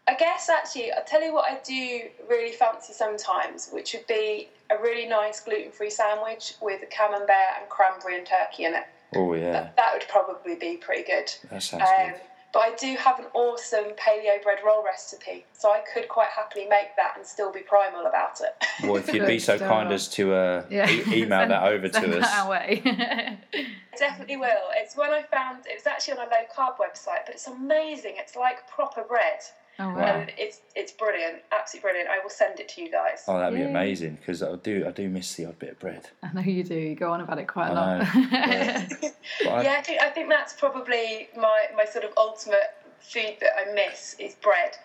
I 0.06 0.14
guess 0.14 0.48
actually, 0.48 0.90
I'll 0.92 1.04
tell 1.04 1.22
you 1.22 1.34
what 1.34 1.50
I 1.50 1.58
do 1.64 2.02
really 2.30 2.52
fancy 2.52 2.92
sometimes, 2.94 3.68
which 3.72 3.92
would 3.92 4.06
be 4.06 4.48
a 4.70 4.80
really 4.80 5.06
nice 5.06 5.40
gluten-free 5.40 5.90
sandwich 5.90 6.54
with 6.62 6.80
camembert 6.90 7.28
and 7.60 7.68
cranberry 7.68 8.16
and 8.16 8.26
turkey 8.26 8.64
in 8.64 8.74
it. 8.74 8.84
oh 9.16 9.34
yeah, 9.34 9.68
That 9.76 9.92
would 9.92 10.06
probably 10.08 10.54
be 10.54 10.76
pretty 10.78 11.02
good. 11.02 11.30
that 11.50 11.62
sounds 11.62 11.82
Um, 11.82 12.06
good. 12.12 12.20
But 12.52 12.60
I 12.60 12.74
do 12.76 12.96
have 12.96 13.18
an 13.18 13.26
awesome 13.34 13.84
paleo 13.96 14.42
bread 14.42 14.58
roll 14.64 14.82
recipe, 14.84 15.44
so 15.52 15.70
I 15.70 15.80
could 15.92 16.08
quite 16.08 16.28
happily 16.28 16.66
make 16.66 16.96
that 16.96 17.14
and 17.16 17.26
still 17.26 17.52
be 17.52 17.60
primal 17.60 18.06
about 18.06 18.40
it. 18.40 18.54
Well, 18.82 18.96
if 18.96 19.12
you'd 19.12 19.26
be 19.26 19.38
so 19.38 19.58
kind 19.58 19.92
as 19.92 20.08
to 20.10 20.32
uh, 20.34 20.64
yeah. 20.70 20.88
e- 20.88 21.02
email 21.22 21.40
Send- 21.40 21.50
that 21.50 21.62
over 21.64 21.92
send 21.92 22.04
to 22.06 22.10
that 22.20 22.22
us. 22.24 22.34
our 22.34 22.50
way. 22.50 22.82
I 23.54 23.96
definitely 23.98 24.36
will. 24.38 24.70
It's 24.76 24.96
one 24.96 25.10
I 25.10 25.22
found. 25.22 25.66
It 25.66 25.74
was 25.76 25.86
actually 25.86 26.18
on 26.18 26.26
a 26.26 26.30
low 26.30 26.44
carb 26.56 26.76
website, 26.78 27.26
but 27.26 27.34
it's 27.34 27.46
amazing. 27.48 28.14
It's 28.16 28.34
like 28.36 28.66
proper 28.68 29.02
bread, 29.02 29.40
oh 29.80 29.88
Wow. 29.88 29.94
wow. 29.96 30.02
and 30.20 30.32
it's 30.36 30.60
it's 30.74 30.92
brilliant, 30.92 31.36
absolutely 31.52 31.88
brilliant. 31.90 32.10
I 32.10 32.18
will 32.22 32.30
send 32.30 32.60
it 32.60 32.68
to 32.70 32.82
you 32.82 32.90
guys. 32.90 33.24
Oh, 33.28 33.38
that'd 33.38 33.54
be 33.54 33.60
Yay. 33.64 33.70
amazing 33.70 34.16
because 34.16 34.42
I 34.42 34.56
do 34.56 34.84
I 34.86 34.90
do 34.90 35.08
miss 35.08 35.34
the 35.34 35.46
odd 35.46 35.58
bit 35.58 35.70
of 35.70 35.78
bread. 35.78 36.08
I 36.22 36.32
know 36.32 36.40
you 36.40 36.64
do. 36.64 36.74
You 36.74 36.94
go 36.94 37.12
on 37.12 37.20
about 37.20 37.38
it 37.38 37.46
quite 37.48 37.68
a 37.68 37.72
I 37.72 37.74
lot. 37.74 37.98
know, 37.98 38.86
But 39.44 39.48
I- 39.50 39.62
yeah, 39.62 39.76
I 39.78 39.82
think 39.82 40.02
I 40.02 40.08
think 40.10 40.28
that's 40.28 40.52
probably 40.54 41.28
my 41.36 41.66
my 41.76 41.84
sort 41.84 42.04
of 42.04 42.12
ultimate 42.16 42.74
food 43.00 43.36
that 43.40 43.50
I 43.58 43.72
miss 43.72 44.16
is 44.18 44.34
bread, 44.36 44.76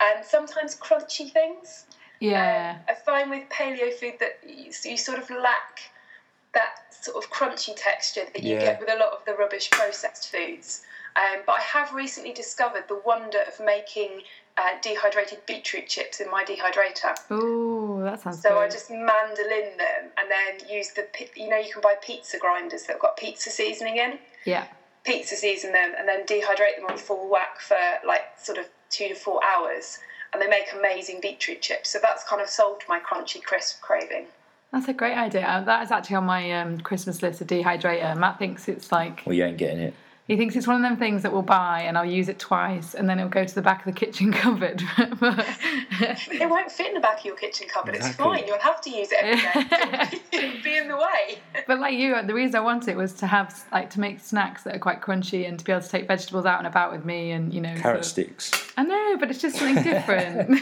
and 0.00 0.24
sometimes 0.24 0.76
crunchy 0.76 1.30
things. 1.32 1.86
yeah. 2.20 2.76
Um, 2.78 2.84
I 2.88 2.94
find 2.94 3.30
with 3.30 3.48
paleo 3.48 3.92
food 3.94 4.14
that 4.20 4.38
you, 4.46 4.70
you 4.84 4.96
sort 4.96 5.18
of 5.18 5.28
lack 5.30 5.80
that 6.54 6.74
sort 6.90 7.16
of 7.16 7.30
crunchy 7.30 7.72
texture 7.76 8.24
that 8.32 8.42
you 8.42 8.54
Yeah. 8.56 8.60
get 8.60 8.80
with 8.80 8.90
a 8.92 8.96
lot 8.96 9.12
of 9.12 9.24
the 9.24 9.34
rubbish 9.34 9.70
processed 9.70 10.30
foods. 10.30 10.82
Um, 11.16 11.40
but 11.46 11.52
I 11.56 11.60
have 11.60 11.92
recently 11.94 12.32
discovered 12.32 12.84
the 12.88 13.00
wonder 13.04 13.38
of 13.48 13.58
making 13.64 14.22
uh, 14.62 14.80
dehydrated 14.82 15.38
beetroot 15.46 15.88
chips 15.88 16.20
in 16.20 16.30
my 16.30 16.44
dehydrator. 16.44 17.16
Oh, 17.30 18.00
that 18.02 18.20
sounds 18.20 18.40
So 18.42 18.50
good. 18.50 18.58
I 18.58 18.68
just 18.68 18.90
mandolin 18.90 19.76
them 19.76 20.10
and 20.18 20.30
then 20.30 20.68
use 20.70 20.90
the, 20.90 21.06
you 21.34 21.48
know, 21.48 21.56
you 21.58 21.72
can 21.72 21.82
buy 21.82 21.94
pizza 22.02 22.38
grinders 22.38 22.82
that 22.82 22.92
have 22.92 23.00
got 23.02 23.16
pizza 23.16 23.50
seasoning 23.50 23.96
in. 23.96 24.18
yeah. 24.44 24.66
Pizza 25.04 25.34
season 25.34 25.72
them 25.72 25.92
and 25.98 26.06
then 26.08 26.24
dehydrate 26.26 26.76
them 26.76 26.86
on 26.88 26.96
full 26.96 27.28
whack 27.28 27.58
for 27.60 27.76
like 28.06 28.22
sort 28.40 28.56
of 28.58 28.66
two 28.88 29.08
to 29.08 29.14
four 29.16 29.40
hours. 29.44 29.98
And 30.32 30.40
they 30.40 30.46
make 30.46 30.66
amazing 30.78 31.18
beetroot 31.20 31.60
chips. 31.60 31.90
So 31.90 31.98
that's 32.00 32.22
kind 32.24 32.40
of 32.40 32.48
solved 32.48 32.84
my 32.88 33.00
crunchy 33.00 33.42
crisp 33.42 33.80
craving. 33.82 34.26
That's 34.72 34.88
a 34.88 34.92
great 34.94 35.18
idea. 35.18 35.62
That 35.66 35.82
is 35.82 35.90
actually 35.90 36.16
on 36.16 36.24
my 36.24 36.52
um, 36.52 36.80
Christmas 36.80 37.20
list, 37.22 37.40
a 37.40 37.44
dehydrator. 37.44 38.16
Matt 38.16 38.38
thinks 38.38 38.68
it's 38.68 38.90
like 38.92 39.22
well, 39.26 39.34
you 39.34 39.44
ain't 39.44 39.58
getting 39.58 39.80
it. 39.80 39.94
He 40.28 40.36
thinks 40.36 40.54
it's 40.56 40.66
one 40.66 40.76
of 40.76 40.82
them 40.82 40.96
things 40.98 41.22
that 41.22 41.32
we'll 41.32 41.42
buy 41.42 41.82
and 41.82 41.98
I'll 41.98 42.04
use 42.04 42.28
it 42.28 42.38
twice 42.38 42.94
and 42.94 43.08
then 43.08 43.18
it'll 43.18 43.28
go 43.30 43.44
to 43.44 43.54
the 43.54 43.60
back 43.62 43.80
of 43.86 43.92
the 43.92 43.98
kitchen 43.98 44.32
cupboard. 44.42 44.82
But- 45.20 45.46
It 46.30 46.48
won't 46.50 46.70
fit 46.72 46.88
in 46.88 46.94
the 46.94 47.00
back 47.00 47.20
of 47.20 47.24
your 47.24 47.36
kitchen 47.36 47.68
cupboard. 47.68 47.94
It's 47.94 48.08
fine. 48.14 48.44
You'll 48.46 48.58
have 48.58 48.80
to 48.82 48.90
use 48.90 49.08
it 49.12 49.18
every 49.22 49.64
day. 49.64 50.20
It'll 50.32 50.62
be 50.62 50.76
in 50.76 50.88
the 50.88 50.96
way. 50.96 51.38
but 51.66 51.78
like 51.78 51.94
you, 51.94 52.20
the 52.22 52.34
reason 52.34 52.56
I 52.56 52.60
want 52.60 52.88
it 52.88 52.96
was 52.96 53.12
to 53.14 53.26
have 53.26 53.64
like 53.72 53.90
to 53.90 54.00
make 54.00 54.20
snacks 54.20 54.62
that 54.64 54.74
are 54.74 54.78
quite 54.80 55.00
crunchy 55.00 55.46
and 55.48 55.58
to 55.58 55.64
be 55.64 55.70
able 55.72 55.82
to 55.82 55.88
take 55.88 56.08
vegetables 56.08 56.44
out 56.46 56.58
and 56.58 56.66
about 56.66 56.92
with 56.92 57.04
me 57.04 57.30
and 57.32 57.52
you 57.54 57.60
know. 57.60 57.74
Carrot 57.76 57.82
sort 57.82 57.98
of- 57.98 58.04
sticks. 58.04 58.72
I 58.76 58.82
know, 58.84 59.16
but 59.20 59.30
it's 59.30 59.40
just 59.40 59.56
something 59.56 59.82
different. 59.84 60.60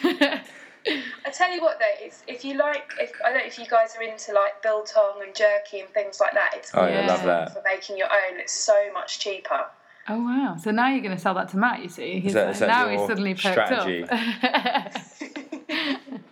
I 1.26 1.30
tell 1.30 1.52
you 1.52 1.60
what, 1.60 1.78
though, 1.78 2.04
it's, 2.06 2.22
if 2.26 2.44
you 2.44 2.56
like, 2.56 2.92
if 2.98 3.12
I 3.24 3.30
don't 3.30 3.38
know 3.38 3.44
if 3.46 3.58
you 3.58 3.66
guys 3.66 3.94
are 3.98 4.02
into 4.02 4.32
like 4.32 4.62
biltong 4.62 5.20
and 5.24 5.34
jerky 5.34 5.80
and 5.80 5.88
things 5.90 6.20
like 6.20 6.32
that. 6.34 6.52
It's 6.56 6.70
Oh, 6.74 6.86
yeah, 6.86 7.02
I 7.02 7.06
love 7.06 7.22
that. 7.24 7.52
for 7.52 7.62
making 7.64 7.98
your 7.98 8.08
own. 8.08 8.38
It's 8.40 8.52
so 8.52 8.90
much 8.92 9.18
cheaper. 9.18 9.64
oh 10.08 10.18
wow! 10.24 10.56
So 10.62 10.70
now 10.70 10.88
you're 10.88 11.02
going 11.02 11.14
to 11.16 11.20
sell 11.20 11.34
that 11.34 11.48
to 11.50 11.58
Matt. 11.58 11.82
You 11.82 11.88
see, 11.88 12.20
he's 12.20 12.32
that- 12.34 12.58
like- 12.60 12.68
now 12.68 12.88
he's 12.88 13.00
suddenly 13.06 13.34
perked 13.34 13.68
strategy? 13.68 14.04
up. 14.04 14.10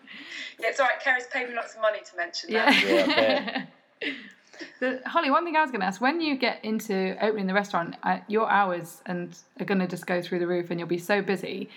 Yeah, 0.60 0.70
it's 0.70 0.80
all 0.80 0.86
right. 0.86 0.98
Keris's 1.00 1.28
paid 1.32 1.48
me 1.48 1.54
lots 1.54 1.76
of 1.76 1.80
money 1.80 2.00
to 2.04 2.16
mention 2.16 2.50
yeah. 2.50 2.64
that. 2.72 3.68
Yeah, 4.02 4.02
I 4.02 4.14
The, 4.80 5.00
Holly, 5.06 5.30
one 5.30 5.44
thing 5.44 5.54
I 5.56 5.60
was 5.60 5.70
going 5.70 5.82
to 5.82 5.86
ask: 5.86 6.00
when 6.00 6.20
you 6.20 6.36
get 6.36 6.64
into 6.64 7.16
opening 7.24 7.46
the 7.46 7.54
restaurant, 7.54 7.94
uh, 8.02 8.18
your 8.26 8.50
hours 8.50 9.00
and 9.06 9.38
are 9.60 9.64
going 9.64 9.78
to 9.78 9.86
just 9.86 10.06
go 10.06 10.20
through 10.20 10.40
the 10.40 10.48
roof, 10.48 10.70
and 10.70 10.80
you'll 10.80 10.88
be 10.88 10.98
so 10.98 11.22
busy. 11.22 11.70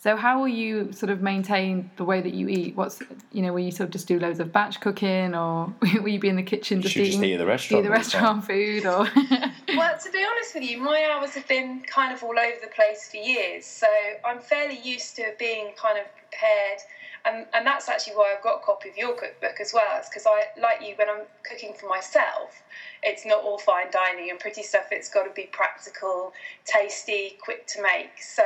So 0.00 0.14
how 0.14 0.38
will 0.38 0.48
you 0.48 0.92
sort 0.92 1.10
of 1.10 1.22
maintain 1.22 1.90
the 1.96 2.04
way 2.04 2.20
that 2.20 2.32
you 2.32 2.48
eat? 2.48 2.76
What's 2.76 3.02
you 3.32 3.42
know, 3.42 3.52
will 3.52 3.60
you 3.60 3.72
sort 3.72 3.88
of 3.88 3.92
just 3.92 4.06
do 4.06 4.20
loads 4.20 4.38
of 4.38 4.52
batch 4.52 4.80
cooking, 4.80 5.34
or 5.34 5.74
will 6.00 6.08
you 6.08 6.20
be 6.20 6.28
in 6.28 6.36
the 6.36 6.42
kitchen 6.42 6.80
just 6.80 6.94
should 6.94 7.04
just 7.04 7.18
eating 7.18 7.30
eat 7.30 7.34
at 7.34 7.38
the 7.38 7.46
restaurant 7.46 7.84
eat 7.84 7.88
the 7.88 7.94
all 7.94 8.02
the 8.02 8.08
time. 8.08 8.22
restaurant 8.22 8.44
food, 8.44 8.86
or 8.86 9.48
Well, 9.76 9.98
to 9.98 10.10
be 10.10 10.24
honest 10.24 10.54
with 10.54 10.64
you, 10.64 10.78
my 10.78 11.04
hours 11.12 11.34
have 11.34 11.46
been 11.48 11.80
kind 11.80 12.14
of 12.14 12.22
all 12.22 12.38
over 12.38 12.56
the 12.60 12.70
place 12.74 13.10
for 13.10 13.16
years. 13.16 13.66
So 13.66 13.86
I'm 14.24 14.40
fairly 14.40 14.78
used 14.82 15.16
to 15.16 15.34
being 15.38 15.72
kind 15.76 15.98
of 15.98 16.04
prepared. 16.16 16.80
And, 17.24 17.46
and 17.52 17.66
that's 17.66 17.88
actually 17.88 18.14
why 18.14 18.32
I've 18.34 18.42
got 18.42 18.62
a 18.62 18.64
copy 18.64 18.88
of 18.88 18.96
your 18.96 19.14
cookbook 19.14 19.60
as 19.60 19.74
well. 19.74 19.98
It's 19.98 20.08
because 20.08 20.24
I, 20.26 20.44
like 20.58 20.80
you, 20.80 20.94
when 20.96 21.10
I'm 21.10 21.26
cooking 21.42 21.74
for 21.78 21.86
myself, 21.88 22.62
it's 23.02 23.26
not 23.26 23.42
all 23.42 23.58
fine 23.58 23.90
dining 23.90 24.30
and 24.30 24.38
pretty 24.38 24.62
stuff. 24.62 24.86
It's 24.90 25.10
got 25.10 25.24
to 25.24 25.32
be 25.34 25.48
practical, 25.52 26.32
tasty, 26.64 27.36
quick 27.42 27.66
to 27.66 27.82
make. 27.82 28.22
So 28.22 28.44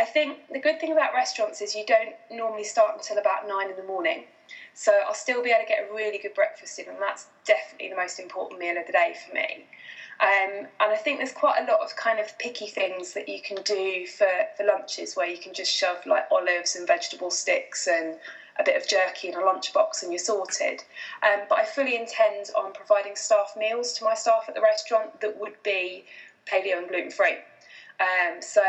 I 0.00 0.04
think 0.06 0.38
the 0.50 0.58
good 0.58 0.80
thing 0.80 0.92
about 0.92 1.12
restaurants 1.12 1.60
is 1.60 1.74
you 1.74 1.84
don't 1.84 2.14
normally 2.30 2.64
start 2.64 2.94
until 2.96 3.18
about 3.18 3.46
nine 3.46 3.68
in 3.68 3.76
the 3.76 3.84
morning. 3.84 4.24
So 4.72 4.92
I'll 5.06 5.12
still 5.12 5.42
be 5.42 5.50
able 5.50 5.60
to 5.60 5.68
get 5.68 5.86
a 5.90 5.94
really 5.94 6.16
good 6.16 6.32
breakfast 6.32 6.78
in, 6.78 6.88
and 6.88 6.96
that's 6.98 7.26
definitely 7.44 7.90
the 7.90 7.96
most 7.96 8.18
important 8.18 8.58
meal 8.58 8.78
of 8.78 8.86
the 8.86 8.92
day 8.92 9.14
for 9.22 9.34
me. 9.34 9.66
Um, 10.20 10.66
and 10.80 10.90
I 10.90 10.96
think 10.96 11.18
there's 11.18 11.32
quite 11.34 11.60
a 11.62 11.70
lot 11.70 11.80
of 11.80 11.94
kind 11.96 12.18
of 12.18 12.36
picky 12.38 12.66
things 12.66 13.12
that 13.12 13.28
you 13.28 13.42
can 13.42 13.58
do 13.62 14.06
for, 14.06 14.26
for 14.56 14.64
lunches 14.64 15.16
where 15.16 15.26
you 15.26 15.36
can 15.36 15.52
just 15.52 15.70
shove 15.70 15.98
like 16.06 16.24
olives 16.30 16.76
and 16.76 16.86
vegetable 16.86 17.30
sticks 17.30 17.86
and 17.86 18.16
a 18.58 18.64
bit 18.64 18.76
of 18.76 18.88
jerky 18.88 19.28
in 19.28 19.34
a 19.34 19.38
lunchbox 19.38 20.02
and 20.02 20.12
you're 20.12 20.18
sorted. 20.18 20.82
Um, 21.22 21.40
but 21.50 21.58
I 21.58 21.64
fully 21.66 21.96
intend 21.96 22.48
on 22.56 22.72
providing 22.72 23.16
staff 23.16 23.52
meals 23.54 23.92
to 23.94 24.04
my 24.04 24.14
staff 24.14 24.44
at 24.48 24.54
the 24.54 24.62
restaurant 24.62 25.20
that 25.20 25.38
would 25.38 25.62
be 25.62 26.06
paleo 26.46 26.78
and 26.78 26.88
gluten 26.88 27.10
free. 27.10 27.36
Um, 28.00 28.40
so 28.40 28.62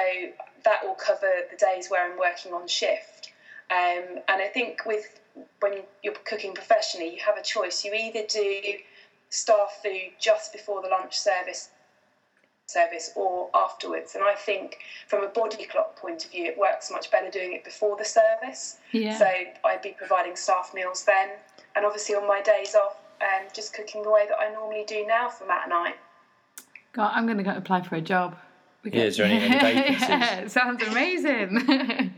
that 0.64 0.86
will 0.86 0.96
cover 0.96 1.32
the 1.50 1.58
days 1.58 1.90
where 1.90 2.12
I'm 2.12 2.18
working 2.18 2.54
on 2.54 2.68
shift. 2.68 3.32
Um, 3.70 4.20
and 4.28 4.42
I 4.42 4.50
think 4.54 4.86
with 4.86 5.20
when 5.62 5.84
you're 6.04 6.14
cooking 6.26 6.54
professionally, 6.54 7.14
you 7.14 7.20
have 7.26 7.38
a 7.38 7.44
choice. 7.44 7.86
You 7.86 7.94
either 7.94 8.24
do 8.28 8.62
staff 9.30 9.80
food 9.84 10.12
just 10.20 10.52
before 10.52 10.82
the 10.82 10.90
lunch 10.90 11.18
service 11.18 11.70
service 12.66 13.12
or 13.16 13.50
afterwards. 13.54 14.16
And 14.16 14.24
I 14.24 14.34
think 14.34 14.78
from 15.08 15.24
a 15.24 15.28
body 15.28 15.66
clock 15.66 15.96
point 15.98 16.26
of 16.26 16.32
view, 16.32 16.46
it 16.46 16.58
works 16.58 16.90
much 16.90 17.12
better 17.12 17.30
doing 17.30 17.54
it 17.54 17.64
before 17.64 17.98
the 17.98 18.06
service. 18.06 18.78
yeah, 18.92 19.18
So 19.18 19.26
I'd 19.66 19.82
be 19.82 19.94
providing 19.98 20.36
staff 20.36 20.72
meals 20.74 21.04
then. 21.04 21.30
And 21.76 21.86
obviously 21.86 22.16
on 22.16 22.28
my 22.28 22.42
days 22.42 22.76
off, 22.76 22.98
um, 23.22 23.48
just 23.54 23.74
cooking 23.74 24.04
the 24.04 24.10
way 24.10 24.26
that 24.28 24.38
I 24.38 24.52
normally 24.52 24.86
do 24.88 25.06
now 25.06 25.30
for 25.30 25.46
Matt 25.46 25.66
and 25.66 25.74
I. 25.74 25.94
God, 26.94 27.12
I'm 27.14 27.26
going 27.26 27.38
to 27.38 27.44
go 27.44 27.52
apply 27.52 27.82
for 27.82 27.96
a 27.96 28.02
job. 28.02 28.38
Yeah, 28.84 29.04
is 29.04 29.18
there 29.18 29.26
any, 29.28 29.38
any 29.44 29.60
vacancies? 29.60 30.10
yeah, 30.10 30.48
sounds 30.48 30.82
amazing. 30.84 31.56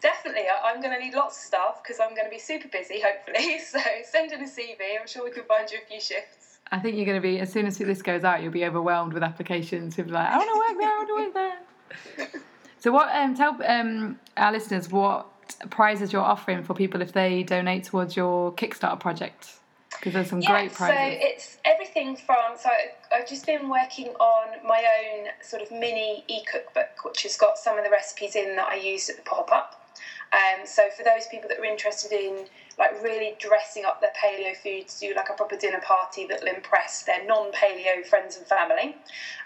Definitely, 0.00 0.42
I- 0.48 0.70
I'm 0.70 0.80
going 0.80 0.96
to 0.96 1.04
need 1.04 1.14
lots 1.14 1.36
of 1.38 1.42
staff 1.44 1.80
because 1.82 2.00
I'm 2.00 2.10
going 2.14 2.24
to 2.24 2.30
be 2.30 2.38
super 2.38 2.68
busy, 2.68 3.00
hopefully. 3.00 3.58
So 3.68 3.78
send 4.04 4.32
in 4.32 4.40
a 4.40 4.44
CV. 4.44 4.78
I'm 5.00 5.06
sure 5.06 5.24
we 5.24 5.30
can 5.30 5.44
find 5.44 5.70
you 5.70 5.78
a 5.82 5.86
few 5.86 6.00
shifts. 6.00 6.58
I 6.70 6.78
think 6.78 6.96
you're 6.96 7.06
going 7.06 7.20
to 7.20 7.26
be 7.26 7.40
as 7.40 7.52
soon 7.52 7.66
as 7.66 7.78
this 7.78 8.02
goes 8.02 8.24
out, 8.24 8.42
you'll 8.42 8.52
be 8.52 8.64
overwhelmed 8.64 9.12
with 9.12 9.22
applications. 9.22 9.96
People 9.96 10.12
are 10.12 10.22
like, 10.22 10.28
I 10.32 10.36
want 10.36 10.50
to 10.50 10.58
work 10.58 10.80
there. 10.80 10.88
I 10.88 10.96
want 10.96 11.08
to 11.08 12.22
work 12.22 12.30
there. 12.32 12.40
so, 12.78 12.92
what? 12.92 13.14
Um, 13.14 13.34
tell 13.34 13.56
um, 13.66 14.18
our 14.36 14.52
listeners 14.52 14.90
what 14.90 15.26
prizes 15.70 16.12
you're 16.12 16.22
offering 16.22 16.62
for 16.62 16.74
people 16.74 17.00
if 17.00 17.12
they 17.12 17.42
donate 17.42 17.84
towards 17.84 18.16
your 18.16 18.52
Kickstarter 18.52 19.00
project. 19.00 19.54
Because 19.98 20.12
there's 20.12 20.30
some 20.30 20.40
great 20.40 20.72
so 20.72 20.86
it's 20.90 21.58
everything 21.64 22.16
from 22.16 22.56
so 22.56 22.70
I've 23.12 23.28
just 23.28 23.46
been 23.46 23.68
working 23.68 24.08
on 24.20 24.64
my 24.64 24.84
own 25.02 25.26
sort 25.42 25.60
of 25.60 25.70
mini 25.72 26.24
e-cookbook, 26.28 27.04
which 27.04 27.24
has 27.24 27.36
got 27.36 27.58
some 27.58 27.76
of 27.76 27.84
the 27.84 27.90
recipes 27.90 28.36
in 28.36 28.54
that 28.56 28.68
I 28.68 28.76
used 28.76 29.10
at 29.10 29.16
the 29.16 29.22
pop-up. 29.22 29.74
Um, 30.32 30.66
so 30.66 30.88
for 30.96 31.02
those 31.02 31.26
people 31.30 31.48
that 31.48 31.58
are 31.58 31.64
interested 31.64 32.12
in 32.12 32.46
like 32.78 33.02
really 33.02 33.34
dressing 33.40 33.84
up 33.84 34.00
their 34.00 34.12
paleo 34.22 34.54
food 34.56 34.88
to 34.88 34.98
do 35.00 35.14
like 35.14 35.30
a 35.30 35.32
proper 35.32 35.56
dinner 35.56 35.80
party 35.80 36.26
that 36.26 36.40
will 36.40 36.54
impress 36.54 37.02
their 37.02 37.26
non-paleo 37.26 38.06
friends 38.06 38.36
and 38.36 38.46
family, 38.46 38.96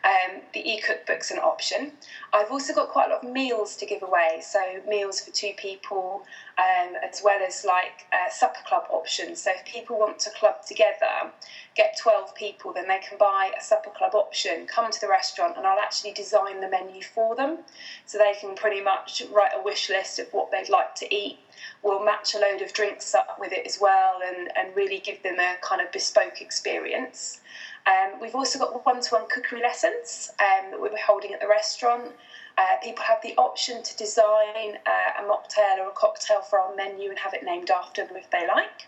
um, 0.05 0.43
the 0.53 0.61
e-cookbook's 0.61 1.31
an 1.31 1.39
option. 1.39 1.93
I've 2.35 2.51
also 2.51 2.73
got 2.73 2.89
quite 2.89 3.11
a 3.11 3.15
lot 3.15 3.25
of 3.25 3.31
meals 3.31 3.77
to 3.77 3.85
give 3.85 4.03
away, 4.03 4.41
so 4.43 4.59
meals 4.89 5.21
for 5.21 5.31
two 5.33 5.53
people, 5.59 6.23
um, 6.57 6.95
as 7.07 7.21
well 7.23 7.41
as 7.47 7.63
like 7.67 8.07
uh, 8.11 8.31
supper 8.31 8.61
club 8.67 8.85
options. 8.89 9.43
So 9.43 9.51
if 9.55 9.67
people 9.67 9.99
want 9.99 10.19
to 10.21 10.31
club 10.31 10.65
together, 10.67 11.31
get 11.75 11.99
12 12.01 12.35
people, 12.35 12.73
then 12.73 12.89
they 12.89 13.01
can 13.07 13.19
buy 13.19 13.53
a 13.59 13.63
supper 13.63 13.91
club 13.91 14.15
option, 14.15 14.67
come 14.67 14.91
to 14.91 15.01
the 15.01 15.09
restaurant, 15.09 15.59
and 15.59 15.67
I'll 15.67 15.79
actually 15.79 16.13
design 16.13 16.61
the 16.63 16.71
menu 16.71 17.03
for 17.03 17.37
them. 17.37 17.59
So 18.07 18.17
they 18.17 18.33
can 18.41 18.55
pretty 18.55 18.81
much 18.81 19.23
write 19.31 19.53
a 19.55 19.63
wish 19.63 19.91
list 19.91 20.19
of 20.19 20.29
what 20.33 20.51
they'd 20.51 20.71
like 20.71 20.95
to 20.97 21.15
eat. 21.15 21.39
We'll 21.83 22.03
match 22.03 22.35
a 22.35 22.39
load 22.39 22.63
of 22.63 22.73
drinks 22.73 23.15
up 23.15 23.37
with 23.39 23.53
it 23.53 23.67
as 23.67 23.79
well 23.79 24.21
and, 24.25 24.51
and 24.57 24.75
really 24.75 24.99
give 24.99 25.23
them 25.23 25.39
a 25.39 25.57
kind 25.61 25.83
of 25.83 25.93
bespoke 25.93 26.41
experience. 26.41 27.41
Um, 27.87 28.21
we've 28.21 28.35
also 28.35 28.59
got 28.59 28.85
one 28.87 29.01
to 29.01 29.15
one 29.15 29.29
cookery 29.29 29.61
lessons 29.61 30.31
um, 30.39 30.71
that 30.71 30.81
we're 30.81 30.97
holding 30.97 31.33
at 31.33 31.41
the 31.41 31.49
restaurant. 31.49 32.13
Uh, 32.57 32.77
people 32.83 33.03
have 33.05 33.19
the 33.23 33.35
option 33.37 33.83
to 33.83 33.97
design 33.97 34.79
uh, 34.87 35.23
a 35.23 35.29
mocktail 35.29 35.79
or 35.79 35.89
a 35.89 35.93
cocktail 35.95 36.43
for 36.43 36.61
our 36.61 36.75
menu 36.77 37.09
and 37.11 37.19
have 37.19 37.35
it 37.35 37.43
named 37.45 37.71
after 37.71 38.05
them 38.05 38.17
if 38.17 38.31
they 38.31 38.47
like. 38.47 38.87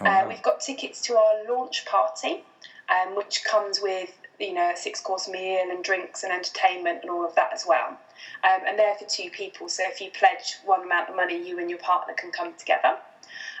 Oh, 0.00 0.06
Uh, 0.06 0.26
we've 0.28 0.42
got 0.42 0.60
tickets 0.60 1.00
to 1.02 1.16
our 1.16 1.44
launch 1.48 1.84
party, 1.86 2.44
um, 2.88 3.16
which 3.16 3.44
comes 3.44 3.80
with 3.80 4.12
you 4.38 4.54
know 4.54 4.70
a 4.70 4.76
six 4.76 5.00
course 5.00 5.28
meal 5.28 5.70
and 5.70 5.82
drinks 5.82 6.22
and 6.22 6.32
entertainment 6.32 7.00
and 7.02 7.10
all 7.10 7.24
of 7.24 7.34
that 7.34 7.52
as 7.52 7.66
well. 7.66 7.98
Um, 8.44 8.60
and 8.66 8.78
they're 8.78 8.94
for 8.94 9.06
two 9.06 9.30
people, 9.30 9.68
so 9.68 9.82
if 9.86 10.00
you 10.00 10.10
pledge 10.10 10.58
one 10.64 10.84
amount 10.84 11.08
of 11.08 11.16
money, 11.16 11.36
you 11.46 11.58
and 11.58 11.68
your 11.68 11.78
partner 11.78 12.14
can 12.14 12.30
come 12.30 12.52
together. 12.54 12.98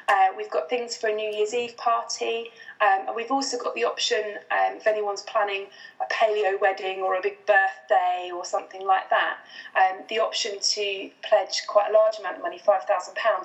Uh, 0.08 0.28
we've 0.36 0.50
got 0.50 0.68
things 0.68 0.96
for 0.96 1.08
a 1.08 1.14
New 1.14 1.30
Year's 1.30 1.54
Eve 1.54 1.76
party, 1.76 2.50
um, 2.80 3.06
and 3.06 3.16
we've 3.16 3.30
also 3.30 3.58
got 3.58 3.74
the 3.74 3.84
option 3.84 4.38
um, 4.50 4.76
if 4.76 4.86
anyone's 4.86 5.22
planning 5.22 5.66
a 6.00 6.12
paleo 6.12 6.60
wedding 6.60 7.00
or 7.00 7.16
a 7.16 7.22
big 7.22 7.36
birthday 7.46 8.30
or 8.34 8.44
something 8.44 8.86
like 8.86 9.08
that, 9.10 9.38
um, 9.76 10.02
the 10.08 10.18
option 10.18 10.58
to 10.60 11.10
pledge 11.22 11.62
quite 11.66 11.90
a 11.90 11.92
large 11.92 12.18
amount 12.18 12.36
of 12.36 12.42
money, 12.42 12.58
£5,000, 12.58 12.84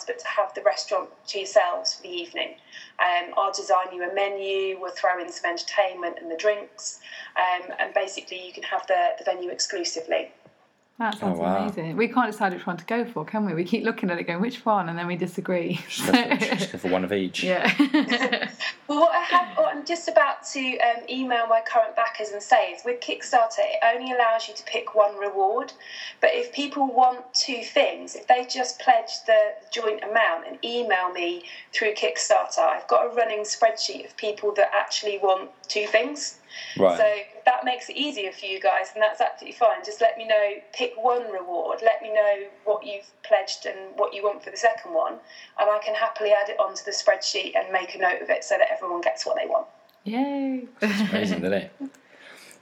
but 0.08 0.20
to 0.20 0.28
have 0.28 0.53
the 0.53 0.62
restaurant 0.62 1.10
to 1.28 1.38
yourselves 1.38 1.95
for 1.95 2.03
the 2.03 2.10
evening. 2.10 2.56
Um, 2.99 3.34
I'll 3.38 3.53
design 3.53 3.93
you 3.93 4.10
a 4.10 4.14
menu, 4.14 4.80
we'll 4.80 4.91
throw 4.91 5.22
in 5.22 5.32
some 5.32 5.51
entertainment 5.51 6.18
and 6.22 6.32
the 6.32 6.38
drinks, 6.38 6.99
um, 7.36 7.72
and 7.80 7.93
basically 7.93 8.45
you 8.45 8.53
can 8.53 8.64
have 8.64 8.88
the, 8.88 9.12
the 9.18 9.24
venue 9.24 9.49
exclusively. 9.49 10.32
That 10.98 11.18
sounds 11.18 11.38
Oh, 11.39 11.41
wow. 11.41 11.58
amazing. 11.58 11.98
We 11.98 12.08
can't 12.08 12.32
decide 12.32 12.54
which 12.54 12.66
one 12.66 12.78
to 12.78 12.86
go 12.86 13.04
for, 13.04 13.26
can 13.26 13.46
we? 13.46 13.54
We 13.54 13.66
keep 13.66 13.84
looking 13.84 14.10
at 14.10 14.18
it, 14.18 14.24
going, 14.24 14.39
which 14.39 14.66
one, 14.66 14.88
and 14.88 14.98
then 14.98 15.08
we 15.08 15.18
disagree. 15.18 15.82
Just 15.89 16.10
go 16.10 16.14
for, 16.38 16.56
just 16.56 16.72
go 16.72 16.78
for 16.78 16.88
one 16.88 17.04
of 17.04 17.12
each. 17.12 17.43
yeah. 17.52 18.50
Well, 18.88 19.00
what 19.00 19.16
I 19.16 19.22
have, 19.24 19.58
what 19.58 19.76
I'm 19.76 19.84
just 19.84 20.08
about 20.08 20.46
to 20.54 20.78
um, 20.78 20.98
email 21.10 21.48
my 21.48 21.60
current 21.68 21.96
backers 21.96 22.30
and 22.30 22.41
say 22.41 22.68
is 22.72 22.86
with 22.86 23.00
Kickstarter, 23.00 23.58
it 23.58 23.80
only 23.84 24.12
allows 24.14 24.48
you 24.48 24.54
to 24.54 24.64
pick 24.66 24.93
one 24.93 25.18
reward. 25.18 25.74
But 26.22 26.30
if 26.34 26.54
people 26.54 26.86
want 26.93 27.22
two 27.34 27.64
things, 27.64 28.14
if 28.16 28.28
they 28.28 28.46
just 28.46 28.80
pledge 28.80 29.10
the 29.26 29.54
joint 29.72 30.04
amount 30.04 30.46
and 30.48 30.64
email 30.64 31.12
me 31.12 31.46
through 31.74 31.96
Kickstarter, 31.96 32.60
I've 32.60 32.88
got 32.88 33.12
a 33.12 33.16
running 33.16 33.39
spreadsheet 33.39 34.06
of 34.06 34.16
people 34.18 34.54
that 34.54 34.70
actually 34.72 35.18
want 35.18 35.50
two 35.68 35.88
things. 35.88 36.38
Right. 36.78 36.96
So 36.96 37.35
that 37.46 37.64
makes 37.64 37.89
it 37.89 37.96
easier 37.96 38.32
for 38.32 38.46
you 38.46 38.60
guys, 38.60 38.88
and 38.93 39.02
that's 39.02 39.22
absolutely 39.22 39.58
fine. 39.58 39.84
Just 39.86 40.02
let 40.02 40.18
me 40.18 40.28
know, 40.28 40.54
pick 40.74 40.93
one 40.98 41.32
reward, 41.32 41.80
let 41.84 42.02
me 42.02 42.12
know 42.12 42.48
what 42.64 42.86
you've 42.86 43.10
pledged 43.24 43.66
and 43.66 43.78
what 43.96 44.14
you 44.14 44.24
want 44.24 44.43
for 44.43 44.50
the 44.50 44.58
second 44.58 44.93
one, 44.93 45.14
and 45.60 45.70
I 45.70 45.80
can 45.84 45.93
happily 45.96 46.32
add 46.32 46.50
it 46.50 46.60
onto 46.60 46.84
the 46.84 46.91
spreadsheet 46.91 47.54
and 47.56 47.72
make 47.72 47.96
a 47.96 48.00
note 48.00 48.22
of 48.22 48.30
it 48.30 48.43
so 48.43 48.56
that 48.58 48.68
everyone 48.72 49.02
gets 49.02 49.26
what 49.26 49.38
they 49.39 49.46
want. 49.46 49.68
Yay. 50.04 50.68
Amazing, 50.82 51.43
isn't 51.43 51.54
it? 51.54 51.72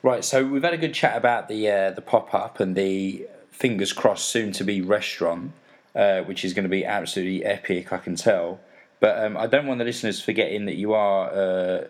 Right, 0.02 0.24
so 0.24 0.46
we've 0.46 0.64
had 0.64 0.74
a 0.74 0.78
good 0.78 0.94
chat 0.94 1.16
about 1.16 1.48
the 1.48 1.70
uh, 1.70 1.92
the 1.92 2.02
pop 2.02 2.34
up 2.34 2.60
and 2.60 2.76
the 2.76 3.26
fingers 3.52 3.94
crossed 3.94 4.28
soon 4.28 4.52
to 4.54 4.66
be 4.66 4.82
restaurant, 4.82 5.54
uh, 5.96 6.22
which 6.22 6.44
is 6.44 6.54
going 6.54 6.64
to 6.64 6.70
be 6.70 6.84
absolutely 6.84 7.46
epic. 7.46 7.94
I 7.94 8.00
can 8.00 8.16
tell, 8.16 8.60
but 9.00 9.24
um, 9.24 9.38
I 9.38 9.48
don't 9.48 9.66
want 9.66 9.80
the 9.80 9.86
listeners 9.86 10.22
forgetting 10.22 10.66
that 10.66 10.76
you 10.76 10.94
are 10.94 11.32
uh, 11.32 11.86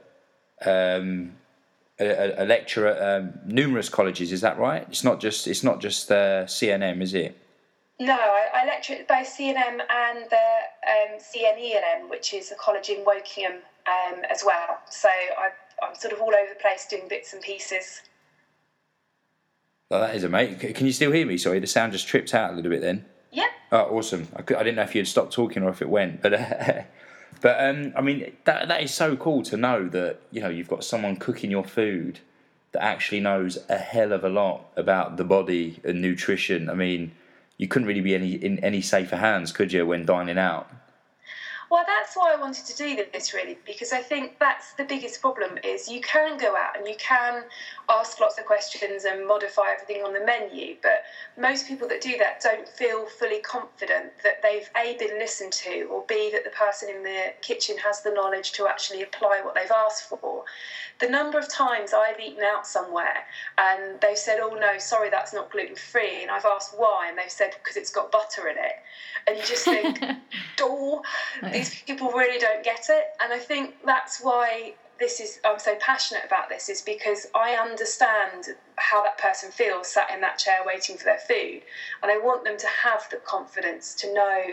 um, 0.70 1.34
a, 2.00 2.44
a- 2.44 2.46
lecturer 2.46 2.88
at 2.88 3.22
um, 3.22 3.34
numerous 3.46 3.90
colleges. 3.90 4.32
Is 4.32 4.42
that 4.42 4.58
right? 4.58 4.86
It's 4.90 5.04
not 5.04 5.20
just 5.20 5.48
it's 5.48 5.64
not 5.64 5.80
just 5.80 6.12
uh, 6.12 6.46
CNM, 6.46 7.02
is 7.02 7.14
it? 7.14 7.38
No, 8.00 8.14
I, 8.16 8.48
I 8.62 8.66
lecture 8.66 8.94
at 8.94 9.08
both 9.08 9.28
CNM 9.28 9.80
and 9.90 10.26
the 10.30 10.36
um, 10.88 11.20
CNELM, 11.20 12.10
which 12.10 12.34
is 12.34 12.52
a 12.52 12.56
college 12.56 12.90
in 12.90 13.06
Wokingham 13.06 13.58
um, 13.88 14.24
as 14.32 14.44
well. 14.46 14.80
So 14.90 15.08
I, 15.08 15.50
I'm 15.86 15.96
sort 15.96 16.14
of 16.14 16.22
all 16.22 16.34
over 16.34 16.50
the 16.50 16.60
place 16.60 16.88
doing 16.90 17.08
bits 17.08 17.34
and 17.34 17.42
pieces. 17.42 18.02
Oh, 19.92 20.00
that 20.00 20.16
is 20.16 20.24
amazing. 20.24 20.74
Can 20.74 20.88
you 20.88 20.92
still 20.92 21.12
hear 21.12 21.26
me? 21.26 21.38
Sorry, 21.38 21.60
the 21.60 21.68
sound 21.68 21.92
just 21.92 22.08
tripped 22.08 22.34
out 22.34 22.52
a 22.52 22.56
little 22.56 22.72
bit 22.72 22.82
then. 22.82 23.06
Yeah. 23.32 23.48
Oh, 23.72 23.98
awesome! 23.98 24.28
I, 24.36 24.42
could, 24.42 24.58
I 24.58 24.64
didn't 24.64 24.76
know 24.78 24.84
if 24.84 24.96
you 24.96 25.02
had 25.02 25.08
stopped 25.08 25.34
talking 25.34 25.64
or 25.64 25.70
if 25.70 25.82
it 25.82 25.90
went, 25.90 26.22
but 26.22 26.34
uh, 26.34 26.82
but 27.44 27.60
um, 27.60 27.92
I 27.96 28.02
mean 28.02 28.32
that 28.46 28.70
that 28.70 28.82
is 28.82 28.94
so 28.94 29.18
cool 29.18 29.44
to 29.44 29.58
know 29.58 29.90
that 29.90 30.22
you 30.32 30.40
know 30.40 30.48
you've 30.48 30.70
got 30.70 30.86
someone 30.86 31.18
cooking 31.18 31.52
your 31.52 31.66
food 31.66 32.22
that 32.72 32.82
actually 32.82 33.20
knows 33.20 33.60
a 33.68 33.78
hell 33.78 34.14
of 34.14 34.24
a 34.24 34.30
lot 34.30 34.72
about 34.78 35.18
the 35.18 35.26
body 35.26 35.82
and 35.84 36.02
nutrition. 36.02 36.70
I 36.70 36.74
mean, 36.74 37.12
you 37.58 37.68
couldn't 37.68 37.88
really 37.88 38.00
be 38.00 38.16
any 38.16 38.34
in 38.36 38.60
any 38.60 38.80
safer 38.80 39.18
hands, 39.18 39.52
could 39.52 39.74
you, 39.74 39.86
when 39.86 40.06
dining 40.06 40.38
out? 40.38 40.72
Well, 41.74 41.86
that's 41.88 42.16
why 42.16 42.32
I 42.32 42.40
wanted 42.40 42.66
to 42.66 42.76
do 42.76 43.04
this 43.12 43.34
really, 43.34 43.58
because 43.66 43.92
I 43.92 43.98
think 43.98 44.38
that's 44.40 44.74
the 44.74 44.84
biggest 44.84 45.22
problem 45.22 45.58
is 45.64 45.90
you 45.90 46.02
can 46.02 46.38
go 46.38 46.56
out 46.56 46.78
and 46.78 46.88
you 46.88 46.94
can 47.00 47.46
ask 47.90 48.20
lots 48.20 48.38
of 48.38 48.46
questions 48.46 49.06
and 49.06 49.26
modify 49.26 49.72
everything 49.74 50.04
on 50.04 50.14
the 50.14 50.24
menu, 50.24 50.76
but 50.84 51.02
most 51.36 51.68
people 51.68 51.88
that 51.88 52.00
do 52.00 52.16
that 52.20 52.42
don't 52.44 52.70
feel 52.70 53.08
fully 53.08 53.40
confident 53.40 54.12
that 54.24 54.44
they've 54.44 54.70
A, 54.78 54.96
been 55.00 55.18
listened 55.18 55.52
to, 55.54 55.86
or 55.86 56.04
B, 56.08 56.30
that 56.32 56.44
the 56.44 56.52
person 56.52 56.90
in 56.90 57.02
the 57.02 57.34
kitchen 57.42 57.76
has 57.80 58.04
the 58.04 58.12
knowledge 58.12 58.52
to 58.52 58.68
actually 58.68 59.02
apply 59.02 59.42
what 59.44 59.56
they've 59.56 59.72
asked 59.72 60.04
for. 60.04 60.44
The 61.00 61.10
number 61.10 61.40
of 61.40 61.50
times 61.50 61.92
I've 61.92 62.20
eaten 62.20 62.44
out 62.44 62.68
somewhere 62.68 63.26
and 63.58 64.00
they've 64.00 64.16
said, 64.16 64.38
oh 64.40 64.54
no, 64.54 64.78
sorry, 64.78 65.10
that's 65.10 65.34
not 65.34 65.50
gluten 65.52 65.76
free, 65.76 66.22
and 66.22 66.30
I've 66.30 66.46
asked 66.46 66.78
why, 66.78 67.10
and 67.10 67.18
they've 67.18 67.32
said, 67.32 67.56
because 67.64 67.78
it's 67.78 67.90
got 67.90 68.12
butter 68.12 68.48
in 68.48 68.58
it. 68.58 68.76
And 69.26 69.38
you 69.38 69.44
just 69.44 69.66
think, 69.66 70.00
oh, 70.62 71.02
these 71.70 71.84
people 71.84 72.12
really 72.12 72.40
don't 72.40 72.64
get 72.64 72.88
it. 72.90 73.06
And 73.22 73.34
I 73.34 73.40
think 73.40 73.76
that's 73.86 74.22
why 74.22 74.74
this 75.00 75.20
is 75.20 75.40
I'm 75.44 75.60
so 75.60 75.76
passionate 75.80 76.24
about 76.26 76.50
this 76.50 76.70
is 76.70 76.82
because 76.82 77.28
I 77.36 77.56
understand 77.56 78.56
how 78.76 79.04
that 79.04 79.18
person 79.18 79.52
feels 79.52 79.88
sat 79.88 80.12
in 80.14 80.22
that 80.22 80.38
chair 80.38 80.60
waiting 80.66 80.98
for 80.98 81.06
their 81.06 81.18
food 81.18 81.62
and 82.02 82.12
I 82.12 82.18
want 82.20 82.44
them 82.44 82.58
to 82.58 82.68
have 82.68 83.10
the 83.10 83.18
confidence 83.18 83.96
to 83.96 84.14
know 84.14 84.44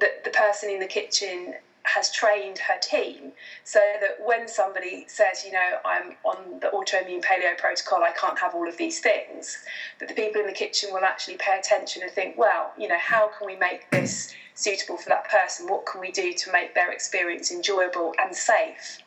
that 0.00 0.22
the 0.22 0.30
person 0.30 0.70
in 0.70 0.80
the 0.80 0.86
kitchen 0.86 1.54
has 1.86 2.10
trained 2.10 2.58
her 2.58 2.78
team 2.80 3.32
so 3.64 3.80
that 4.00 4.24
when 4.24 4.48
somebody 4.48 5.04
says, 5.08 5.44
you 5.44 5.52
know, 5.52 5.78
I'm 5.84 6.16
on 6.24 6.60
the 6.60 6.68
autoimmune 6.68 7.24
paleo 7.24 7.56
protocol, 7.56 8.02
I 8.02 8.12
can't 8.12 8.38
have 8.38 8.54
all 8.54 8.68
of 8.68 8.76
these 8.76 9.00
things, 9.00 9.58
that 9.98 10.08
the 10.08 10.14
people 10.14 10.40
in 10.40 10.46
the 10.46 10.52
kitchen 10.52 10.90
will 10.92 11.04
actually 11.04 11.36
pay 11.36 11.58
attention 11.58 12.02
and 12.02 12.10
think, 12.10 12.36
well, 12.36 12.72
you 12.78 12.88
know, 12.88 12.98
how 12.98 13.30
can 13.38 13.46
we 13.46 13.56
make 13.56 13.90
this 13.90 14.34
suitable 14.54 14.96
for 14.96 15.08
that 15.08 15.28
person? 15.30 15.68
What 15.68 15.86
can 15.86 16.00
we 16.00 16.10
do 16.10 16.32
to 16.32 16.52
make 16.52 16.74
their 16.74 16.90
experience 16.90 17.50
enjoyable 17.50 18.14
and 18.18 18.34
safe? 18.34 18.98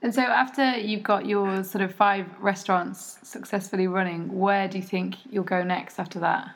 And 0.00 0.14
so, 0.14 0.22
after 0.22 0.76
you've 0.76 1.02
got 1.02 1.26
your 1.26 1.64
sort 1.64 1.82
of 1.82 1.92
five 1.92 2.26
restaurants 2.38 3.18
successfully 3.24 3.88
running, 3.88 4.38
where 4.38 4.68
do 4.68 4.78
you 4.78 4.84
think 4.84 5.16
you'll 5.28 5.42
go 5.42 5.64
next 5.64 5.98
after 5.98 6.20
that? 6.20 6.50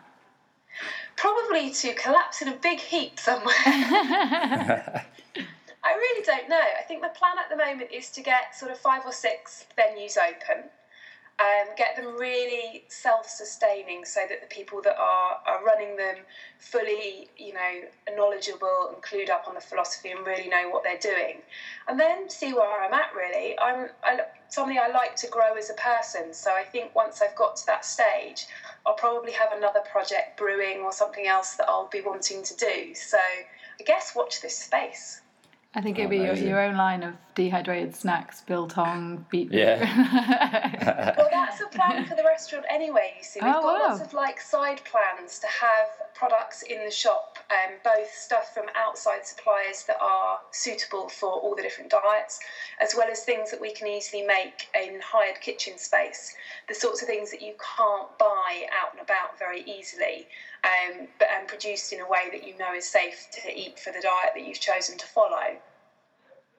Probably 1.16 1.70
to 1.70 1.94
collapse 1.94 2.42
in 2.42 2.48
a 2.48 2.56
big 2.56 2.80
heap 2.80 3.18
somewhere. 3.18 3.54
I 5.84 5.94
really 5.94 6.24
don't 6.24 6.48
know. 6.48 6.60
I 6.78 6.82
think 6.82 7.02
the 7.02 7.08
plan 7.08 7.36
at 7.38 7.50
the 7.50 7.56
moment 7.56 7.90
is 7.92 8.10
to 8.10 8.22
get 8.22 8.54
sort 8.54 8.70
of 8.70 8.78
five 8.78 9.02
or 9.04 9.12
six 9.12 9.64
venues 9.76 10.16
open. 10.16 10.70
Um, 11.40 11.74
get 11.76 11.96
them 11.96 12.16
really 12.16 12.84
self-sustaining 12.88 14.04
so 14.04 14.20
that 14.28 14.40
the 14.40 14.46
people 14.46 14.80
that 14.82 14.96
are, 14.98 15.38
are 15.46 15.64
running 15.64 15.96
them 15.96 16.16
fully 16.58 17.28
you 17.36 17.52
know 17.54 17.80
knowledgeable 18.14 18.90
and 18.92 19.02
clued 19.02 19.30
up 19.30 19.46
on 19.48 19.54
the 19.54 19.60
philosophy 19.60 20.10
and 20.12 20.26
really 20.26 20.48
know 20.48 20.68
what 20.70 20.84
they're 20.84 20.98
doing. 20.98 21.42
And 21.88 21.98
then 21.98 22.30
see 22.30 22.52
where 22.52 22.82
i'm 22.84 22.92
at 22.94 23.14
really. 23.16 23.58
I'm 23.58 23.88
I, 24.04 24.20
something 24.48 24.78
i 24.78 24.88
like 24.88 25.16
to 25.16 25.28
grow 25.28 25.54
as 25.56 25.70
a 25.70 25.74
person. 25.74 26.34
So 26.34 26.52
i 26.52 26.64
think 26.64 26.94
once 26.94 27.22
i've 27.22 27.34
got 27.36 27.56
to 27.56 27.66
that 27.66 27.84
stage 27.84 28.46
i'll 28.86 28.94
probably 28.94 29.32
have 29.32 29.52
another 29.52 29.80
project 29.90 30.36
brewing 30.36 30.80
or 30.80 30.92
something 30.92 31.26
else 31.26 31.56
that 31.56 31.68
i'll 31.68 31.88
be 31.90 32.02
wanting 32.02 32.44
to 32.44 32.56
do. 32.56 32.94
So 32.94 33.18
i 33.18 33.84
guess 33.84 34.14
watch 34.14 34.42
this 34.42 34.58
space 34.58 35.21
I 35.74 35.80
think 35.80 35.98
it'd 35.98 36.10
be 36.10 36.18
your, 36.18 36.34
your 36.34 36.60
own 36.60 36.76
line 36.76 37.02
of 37.02 37.14
dehydrated 37.34 37.96
snacks, 37.96 38.42
biltong, 38.42 39.24
beet. 39.30 39.50
Yeah. 39.50 41.14
well, 41.16 41.28
that's 41.30 41.62
a 41.62 41.66
plan 41.68 42.04
for 42.04 42.14
the 42.14 42.22
restaurant 42.24 42.66
anyway. 42.70 43.14
You 43.16 43.24
see, 43.24 43.40
we've 43.42 43.48
Oh, 43.54 43.62
got 43.62 43.80
wow. 43.80 43.88
lots 43.88 44.02
of 44.02 44.12
like 44.12 44.38
side 44.38 44.82
plans 44.84 45.38
to 45.38 45.46
have 45.46 45.86
products 46.12 46.60
in 46.60 46.84
the 46.84 46.90
shop, 46.90 47.38
um, 47.50 47.72
both 47.82 48.12
stuff 48.12 48.52
from 48.52 48.66
outside 48.76 49.24
suppliers 49.26 49.84
that 49.86 49.96
are 49.98 50.40
suitable 50.50 51.08
for 51.08 51.30
all 51.32 51.56
the 51.56 51.62
different 51.62 51.90
diets, 51.90 52.38
as 52.78 52.94
well 52.94 53.08
as 53.10 53.24
things 53.24 53.50
that 53.50 53.60
we 53.60 53.72
can 53.72 53.88
easily 53.88 54.22
make 54.24 54.68
in 54.78 55.00
hired 55.00 55.40
kitchen 55.40 55.78
space. 55.78 56.34
The 56.68 56.74
sorts 56.74 57.00
of 57.00 57.08
things 57.08 57.30
that 57.30 57.40
you 57.40 57.54
can't 57.78 58.08
buy 58.18 58.66
out 58.78 58.92
and 58.92 59.00
about 59.00 59.38
very 59.38 59.62
easily, 59.62 60.28
um, 60.64 61.08
but 61.18 61.28
and 61.36 61.48
produced 61.48 61.92
in 61.92 62.00
a 62.00 62.08
way 62.08 62.28
that 62.32 62.46
you 62.46 62.56
know 62.58 62.72
is 62.74 62.88
safe 62.88 63.28
to 63.42 63.50
eat 63.58 63.78
for 63.78 63.90
the 63.92 64.00
diet 64.00 64.30
that 64.34 64.44
you've 64.46 64.60
chosen 64.60 64.96
to 64.98 65.06
follow. 65.06 65.56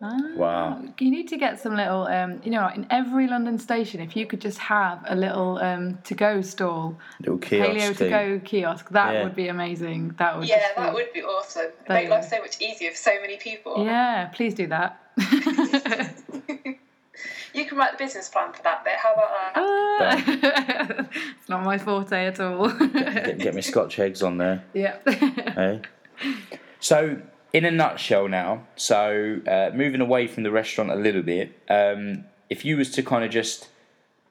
Ah, 0.01 0.17
Wow. 0.35 0.83
You 0.99 1.09
need 1.11 1.29
to 1.29 1.37
get 1.37 1.61
some 1.61 1.77
little, 1.77 2.07
um, 2.07 2.41
you 2.43 2.51
know, 2.51 2.67
in 2.75 2.85
every 2.89 3.25
London 3.27 3.57
station, 3.57 4.01
if 4.01 4.17
you 4.17 4.25
could 4.25 4.41
just 4.41 4.57
have 4.57 4.99
a 5.07 5.15
little 5.15 5.59
um, 5.59 5.97
to-go 6.03 6.41
stall, 6.41 6.97
Little 7.21 7.37
kiosk 7.37 7.69
paleo 7.71 7.95
thing. 7.95 8.09
to-go 8.09 8.41
kiosk, 8.43 8.89
that 8.89 9.13
Yeah. 9.13 9.23
would 9.23 9.35
be 9.35 9.47
amazing. 9.47 10.13
That 10.17 10.37
would 10.37 10.49
Yeah, 10.49 10.67
that 10.75 10.89
be- 10.89 10.93
would 10.93 11.13
be 11.13 11.23
awesome. 11.23 11.67
It'd 11.85 11.87
make 11.89 12.09
life 12.09 12.25
so 12.25 12.39
much 12.41 12.59
easier 12.59 12.91
for 12.91 12.97
so 12.97 13.11
many 13.21 13.37
people. 13.37 13.85
Yeah, 13.85 14.25
please 14.33 14.53
do 14.53 14.67
that. 14.67 14.99
You 17.53 17.65
can 17.65 17.77
write 17.77 17.91
the 17.91 18.03
business 18.03 18.29
plan 18.29 18.51
for 18.51 18.63
that 18.63 18.83
bit. 18.83 18.95
How 18.97 19.13
about 19.13 19.29
that? 19.31 19.53
Ah. 19.55 21.05
it's 21.39 21.49
not 21.49 21.63
my 21.63 21.77
forte 21.77 22.25
at 22.25 22.39
all. 22.39 22.67
Get, 22.67 23.37
get 23.37 23.55
me 23.55 23.61
Scotch 23.61 23.99
eggs 23.99 24.23
on 24.23 24.37
there. 24.37 24.63
yeah. 24.73 24.97
eh? 25.05 25.79
So, 26.79 27.21
in 27.53 27.65
a 27.65 27.71
nutshell, 27.71 28.27
now, 28.27 28.65
so 28.75 29.39
uh, 29.47 29.69
moving 29.75 30.01
away 30.01 30.25
from 30.25 30.43
the 30.43 30.51
restaurant 30.51 30.89
a 30.91 30.95
little 30.95 31.21
bit, 31.21 31.59
um, 31.69 32.25
if 32.49 32.65
you 32.65 32.77
was 32.77 32.89
to 32.91 33.03
kind 33.03 33.23
of 33.23 33.29
just 33.29 33.69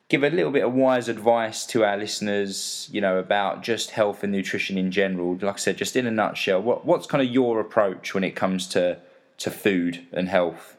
give 0.09 0.23
a 0.25 0.29
little 0.29 0.51
bit 0.51 0.65
of 0.65 0.75
wise 0.75 1.09
advice 1.09 1.65
to 1.65 1.85
our 1.85 1.97
listeners, 1.97 2.89
you 2.93 3.01
know, 3.01 3.19
about 3.19 3.63
just 3.63 3.93
health 3.93 4.23
and 4.23 4.33
nutrition 4.33 4.77
in 4.77 4.91
general, 4.91 5.39
like 5.41 5.55
I 5.55 5.59
said, 5.59 5.79
just 5.79 5.97
in 5.97 6.07
a 6.07 6.11
nutshell, 6.11 6.61
what 6.61 6.85
what's 6.85 7.07
kind 7.07 7.27
of 7.27 7.33
your 7.33 7.61
approach 7.61 8.13
when 8.15 8.25
it 8.25 8.33
comes 8.33 8.67
to 8.69 8.99
to 9.39 9.51
food 9.51 10.07
and 10.13 10.29
health? 10.29 10.77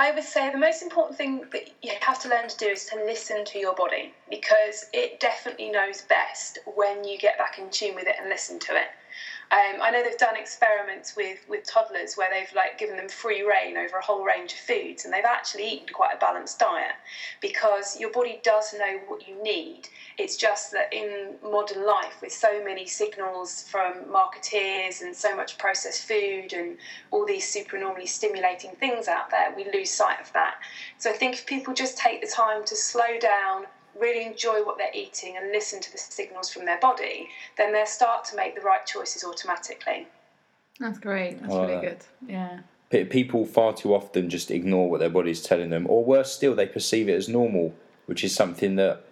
I 0.00 0.12
would 0.12 0.22
say 0.24 0.48
the 0.48 0.58
most 0.58 0.80
important 0.80 1.18
thing 1.18 1.44
that 1.50 1.70
you 1.82 1.92
have 2.02 2.20
to 2.20 2.28
learn 2.28 2.48
to 2.48 2.56
do 2.56 2.66
is 2.68 2.84
to 2.86 2.96
listen 3.04 3.44
to 3.46 3.58
your 3.58 3.74
body 3.74 4.12
because 4.30 4.86
it 4.92 5.18
definitely 5.18 5.70
knows 5.70 6.02
best 6.02 6.58
when 6.66 7.02
you 7.02 7.18
get 7.18 7.36
back 7.36 7.58
in 7.58 7.68
tune 7.70 7.96
with 7.96 8.06
it 8.06 8.14
and 8.18 8.28
listen 8.28 8.60
to 8.60 8.76
it. 8.76 8.86
Um, 9.50 9.80
I 9.80 9.90
know 9.90 10.02
they've 10.02 10.18
done 10.18 10.36
experiments 10.36 11.16
with, 11.16 11.38
with 11.48 11.64
toddlers 11.64 12.16
where 12.16 12.28
they've 12.30 12.54
like 12.54 12.78
given 12.78 12.96
them 12.96 13.08
free 13.08 13.42
reign 13.42 13.78
over 13.78 13.96
a 13.96 14.04
whole 14.04 14.22
range 14.22 14.52
of 14.52 14.58
foods, 14.58 15.04
and 15.04 15.12
they've 15.12 15.24
actually 15.24 15.66
eaten 15.66 15.88
quite 15.88 16.14
a 16.14 16.18
balanced 16.18 16.58
diet 16.58 16.92
because 17.40 17.98
your 17.98 18.10
body 18.12 18.40
does 18.42 18.74
know 18.74 18.98
what 19.06 19.26
you 19.26 19.42
need. 19.42 19.88
It's 20.18 20.36
just 20.36 20.72
that 20.72 20.92
in 20.92 21.36
modern 21.42 21.86
life, 21.86 22.20
with 22.20 22.32
so 22.32 22.62
many 22.62 22.86
signals 22.86 23.62
from 23.70 24.04
marketeers 24.04 25.00
and 25.00 25.16
so 25.16 25.34
much 25.34 25.56
processed 25.56 26.06
food 26.06 26.52
and 26.52 26.76
all 27.10 27.24
these 27.24 27.48
supernormally 27.48 28.06
stimulating 28.06 28.72
things 28.72 29.08
out 29.08 29.30
there, 29.30 29.54
we 29.56 29.64
lose 29.72 29.90
sight 29.90 30.20
of 30.20 30.30
that. 30.34 30.56
So 30.98 31.10
I 31.10 31.14
think 31.14 31.34
if 31.34 31.46
people 31.46 31.72
just 31.72 31.96
take 31.96 32.20
the 32.20 32.26
time 32.26 32.64
to 32.66 32.76
slow 32.76 33.18
down, 33.18 33.64
really 34.00 34.24
enjoy 34.24 34.62
what 34.62 34.78
they're 34.78 34.94
eating 34.94 35.36
and 35.36 35.50
listen 35.50 35.80
to 35.80 35.92
the 35.92 35.98
signals 35.98 36.50
from 36.50 36.64
their 36.64 36.78
body, 36.80 37.28
then 37.56 37.72
they'll 37.72 37.86
start 37.86 38.24
to 38.26 38.36
make 38.36 38.54
the 38.54 38.60
right 38.60 38.84
choices 38.86 39.24
automatically. 39.24 40.06
That's 40.80 40.98
great. 40.98 41.40
That's 41.40 41.52
I 41.52 41.56
like 41.56 41.68
really 41.68 41.86
uh, 41.86 41.90
good. 41.90 41.98
Yeah. 42.26 42.60
People 43.06 43.44
far 43.44 43.74
too 43.74 43.94
often 43.94 44.30
just 44.30 44.50
ignore 44.50 44.90
what 44.90 45.00
their 45.00 45.10
body's 45.10 45.42
telling 45.42 45.70
them, 45.70 45.86
or 45.88 46.04
worse 46.04 46.32
still, 46.32 46.54
they 46.54 46.66
perceive 46.66 47.08
it 47.08 47.14
as 47.14 47.28
normal, 47.28 47.74
which 48.06 48.24
is 48.24 48.34
something 48.34 48.76
that 48.76 49.04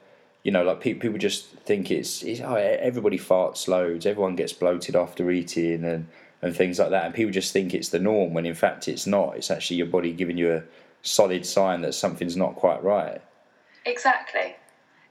you 0.47 0.53
know, 0.53 0.63
like 0.63 0.81
people 0.81 1.19
just 1.19 1.47
think 1.67 1.91
it's, 1.91 2.23
it's 2.23 2.41
oh, 2.41 2.55
everybody 2.55 3.19
farts 3.19 3.67
loads, 3.67 4.07
everyone 4.07 4.37
gets 4.37 4.53
bloated 4.53 4.95
after 4.95 5.29
eating, 5.33 5.83
and 5.85 6.07
and 6.41 6.55
things 6.55 6.79
like 6.79 6.91
that, 6.91 7.05
and 7.05 7.15
people 7.15 7.33
just 7.33 7.53
think 7.53 7.75
it's 7.75 7.89
the 7.89 7.99
norm 7.99 8.33
when 8.33 8.47
in 8.47 8.55
fact 8.55 8.87
it's 8.87 9.07
not. 9.07 9.37
It's 9.37 9.51
actually 9.51 9.79
your 9.79 9.89
body 9.89 10.13
giving 10.13 10.39
you 10.39 10.53
a 10.53 10.63
solid 11.03 11.45
sign 11.45 11.81
that 11.81 11.95
something's 11.95 12.37
not 12.37 12.55
quite 12.55 12.83
right. 12.85 13.21
Exactly. 13.85 14.55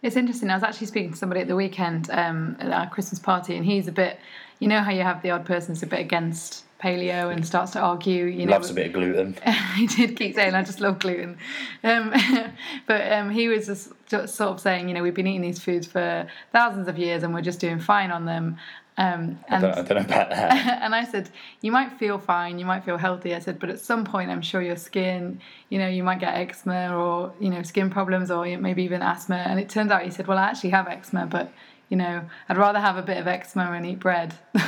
It's 0.05 0.15
interesting. 0.15 0.51
I 0.51 0.53
was 0.53 0.61
actually 0.61 0.85
speaking 0.85 1.13
to 1.13 1.17
somebody 1.17 1.41
at 1.41 1.47
the 1.47 1.55
weekend 1.55 2.11
um, 2.11 2.57
at 2.59 2.71
our 2.71 2.87
Christmas 2.87 3.17
party, 3.17 3.55
and 3.55 3.65
he's 3.65 3.87
a 3.87 3.91
bit, 3.91 4.19
you 4.59 4.67
know, 4.67 4.81
how 4.81 4.91
you 4.91 5.01
have 5.01 5.23
the 5.23 5.31
odd 5.31 5.47
person 5.47 5.73
who's 5.73 5.81
a 5.81 5.87
bit 5.87 5.99
against 5.99 6.63
paleo 6.79 7.33
and 7.33 7.43
starts 7.43 7.71
to 7.71 7.79
argue. 7.79 8.25
You 8.25 8.45
know, 8.45 8.51
Loves 8.51 8.69
a 8.69 8.75
bit 8.75 8.85
of 8.85 8.93
gluten. 8.93 9.35
he 9.75 9.87
did 9.87 10.15
keep 10.15 10.35
saying, 10.35 10.53
"I 10.53 10.61
just 10.61 10.79
love 10.79 10.99
gluten," 10.99 11.39
um, 11.83 12.13
but 12.85 13.11
um, 13.11 13.31
he 13.31 13.47
was 13.47 13.65
just, 13.65 13.93
just 14.05 14.35
sort 14.35 14.51
of 14.51 14.59
saying, 14.59 14.89
you 14.89 14.93
know, 14.93 15.01
we've 15.01 15.15
been 15.15 15.25
eating 15.25 15.41
these 15.41 15.57
foods 15.57 15.87
for 15.87 16.27
thousands 16.51 16.87
of 16.87 16.99
years, 16.99 17.23
and 17.23 17.33
we're 17.33 17.41
just 17.41 17.59
doing 17.59 17.79
fine 17.79 18.11
on 18.11 18.25
them. 18.25 18.57
Um, 18.97 19.39
I 19.49 19.55
and 19.55 19.61
don't, 19.61 19.71
I 19.73 19.81
don't 19.81 19.89
know 19.97 20.15
about 20.15 20.29
that. 20.29 20.81
and 20.83 20.95
I 20.95 21.03
said, 21.03 21.29
you 21.61 21.71
might 21.71 21.91
feel 21.93 22.17
fine, 22.17 22.59
you 22.59 22.65
might 22.65 22.85
feel 22.85 22.97
healthy. 22.97 23.35
I 23.35 23.39
said, 23.39 23.59
but 23.59 23.69
at 23.69 23.79
some 23.79 24.05
point, 24.05 24.29
I'm 24.29 24.41
sure 24.41 24.61
your 24.61 24.77
skin, 24.77 25.41
you 25.69 25.79
know, 25.79 25.87
you 25.87 26.03
might 26.03 26.19
get 26.19 26.33
eczema 26.33 26.95
or, 26.95 27.33
you 27.39 27.49
know, 27.49 27.61
skin 27.61 27.89
problems 27.89 28.31
or 28.31 28.45
maybe 28.57 28.83
even 28.83 29.01
asthma. 29.01 29.35
And 29.35 29.59
it 29.59 29.69
turns 29.69 29.91
out 29.91 30.03
he 30.03 30.11
said, 30.11 30.27
well, 30.27 30.37
I 30.37 30.43
actually 30.43 30.69
have 30.69 30.87
eczema, 30.87 31.25
but, 31.25 31.51
you 31.89 31.97
know, 31.97 32.23
I'd 32.47 32.57
rather 32.57 32.79
have 32.79 32.95
a 32.95 33.01
bit 33.01 33.17
of 33.17 33.27
eczema 33.27 33.71
and 33.71 33.85
eat 33.85 33.99
bread. 33.99 34.33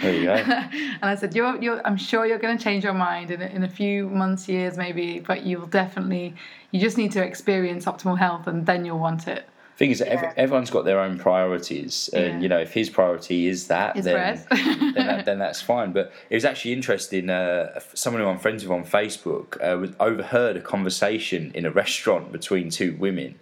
There 0.00 0.14
you 0.14 0.24
go. 0.24 0.34
and 0.34 1.04
I 1.04 1.14
said, 1.14 1.34
you're, 1.34 1.60
you're, 1.60 1.84
I'm 1.86 1.96
sure 1.96 2.26
you're 2.26 2.38
going 2.38 2.56
to 2.56 2.62
change 2.62 2.84
your 2.84 2.94
mind 2.94 3.30
in 3.30 3.42
in 3.42 3.64
a 3.64 3.68
few 3.68 4.08
months, 4.08 4.48
years, 4.48 4.76
maybe, 4.76 5.18
but 5.18 5.44
you'll 5.44 5.66
definitely, 5.66 6.34
you 6.70 6.80
just 6.80 6.96
need 6.96 7.12
to 7.12 7.24
experience 7.24 7.84
optimal 7.84 8.18
health 8.18 8.46
and 8.46 8.66
then 8.66 8.84
you'll 8.84 8.98
want 8.98 9.26
it. 9.26 9.48
Thing 9.78 9.90
is, 9.92 10.00
Yeah. 10.04 10.32
everyone's 10.36 10.70
got 10.70 10.84
their 10.84 10.98
own 11.00 11.18
priorities, 11.18 12.10
and 12.12 12.24
Yeah. 12.34 12.40
you 12.40 12.48
know, 12.48 12.58
if 12.58 12.72
his 12.72 12.90
priority 12.90 13.46
is 13.46 13.68
that, 13.68 13.96
Is 13.96 14.04
then 14.04 14.40
then, 14.50 14.94
that, 14.94 15.24
then 15.28 15.38
that's 15.38 15.62
fine. 15.62 15.92
But 15.92 16.12
it 16.28 16.34
was 16.34 16.44
actually 16.44 16.72
interesting. 16.72 17.30
Uh, 17.30 17.78
someone 17.94 18.20
who 18.22 18.28
I'm 18.28 18.38
friends 18.38 18.64
with 18.64 18.72
on 18.72 18.84
Facebook 18.84 19.56
uh, 19.62 19.86
overheard 20.02 20.56
a 20.56 20.60
conversation 20.60 21.52
in 21.54 21.64
a 21.64 21.70
restaurant 21.70 22.32
between 22.32 22.70
two 22.70 22.96
women, 22.98 23.38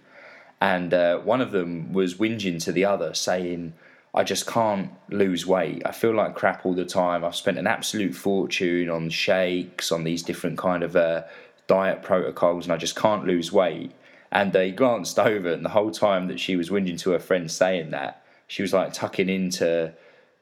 and 0.60 0.92
uh, 0.92 1.18
one 1.18 1.40
of 1.40 1.50
them 1.52 1.92
was 1.92 2.14
whinging 2.16 2.62
to 2.64 2.72
the 2.72 2.84
other, 2.84 3.14
saying. 3.14 3.72
I 4.14 4.24
just 4.24 4.46
can't 4.46 4.88
lose 5.10 5.46
weight. 5.46 5.82
I 5.84 5.92
feel 5.92 6.14
like 6.14 6.34
crap 6.34 6.64
all 6.64 6.72
the 6.72 6.86
time. 6.86 7.22
I've 7.22 7.36
spent 7.36 7.58
an 7.58 7.66
absolute 7.66 8.14
fortune 8.14 8.88
on 8.88 9.10
shakes, 9.10 9.92
on 9.92 10.04
these 10.04 10.22
different 10.22 10.56
kind 10.56 10.82
of 10.82 10.96
uh, 10.96 11.24
diet 11.66 12.02
protocols, 12.02 12.64
and 12.64 12.72
I 12.72 12.78
just 12.78 12.96
can't 12.96 13.26
lose 13.26 13.52
weight. 13.52 13.92
And 14.32 14.52
they 14.52 14.72
glanced 14.72 15.18
over, 15.18 15.52
and 15.52 15.64
the 15.64 15.70
whole 15.70 15.90
time 15.90 16.28
that 16.28 16.40
she 16.40 16.56
was 16.56 16.68
whinging 16.68 16.98
to 17.00 17.10
her 17.10 17.18
friend 17.18 17.50
saying 17.50 17.90
that, 17.90 18.24
she 18.48 18.62
was 18.62 18.72
like 18.72 18.92
tucking 18.92 19.28
into 19.28 19.92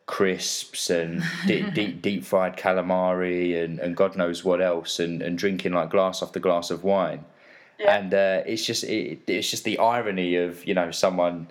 crisps 0.06 0.90
and 0.90 1.22
deep, 1.46 1.72
deep, 1.74 2.02
deep 2.02 2.24
fried 2.24 2.56
calamari 2.56 3.62
and, 3.62 3.78
and 3.78 3.96
God 3.96 4.16
knows 4.16 4.44
what 4.44 4.60
else, 4.60 4.98
and, 4.98 5.22
and 5.22 5.38
drinking 5.38 5.72
like 5.72 5.90
glass 5.90 6.22
after 6.22 6.40
glass 6.40 6.70
of 6.70 6.84
wine. 6.84 7.24
Yeah. 7.78 7.98
And 7.98 8.14
uh, 8.14 8.42
it's 8.46 8.64
just 8.64 8.84
it, 8.84 9.20
it's 9.26 9.50
just 9.50 9.64
the 9.64 9.78
irony 9.78 10.36
of 10.36 10.64
you 10.64 10.74
know 10.74 10.90
someone 10.90 11.48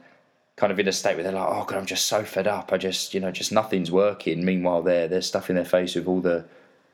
kind 0.55 0.71
of 0.71 0.79
in 0.79 0.87
a 0.87 0.91
state 0.91 1.15
where 1.15 1.23
they're 1.23 1.33
like, 1.33 1.49
oh 1.49 1.65
god, 1.65 1.77
I'm 1.77 1.85
just 1.85 2.05
so 2.05 2.23
fed 2.23 2.47
up. 2.47 2.71
I 2.71 2.77
just 2.77 3.13
you 3.13 3.19
know 3.19 3.31
just 3.31 3.51
nothing's 3.51 3.91
working. 3.91 4.45
Meanwhile, 4.45 4.83
they're 4.83 5.07
they're 5.07 5.21
stuffing 5.21 5.55
their 5.55 5.65
face 5.65 5.95
with 5.95 6.07
all 6.07 6.21
the 6.21 6.45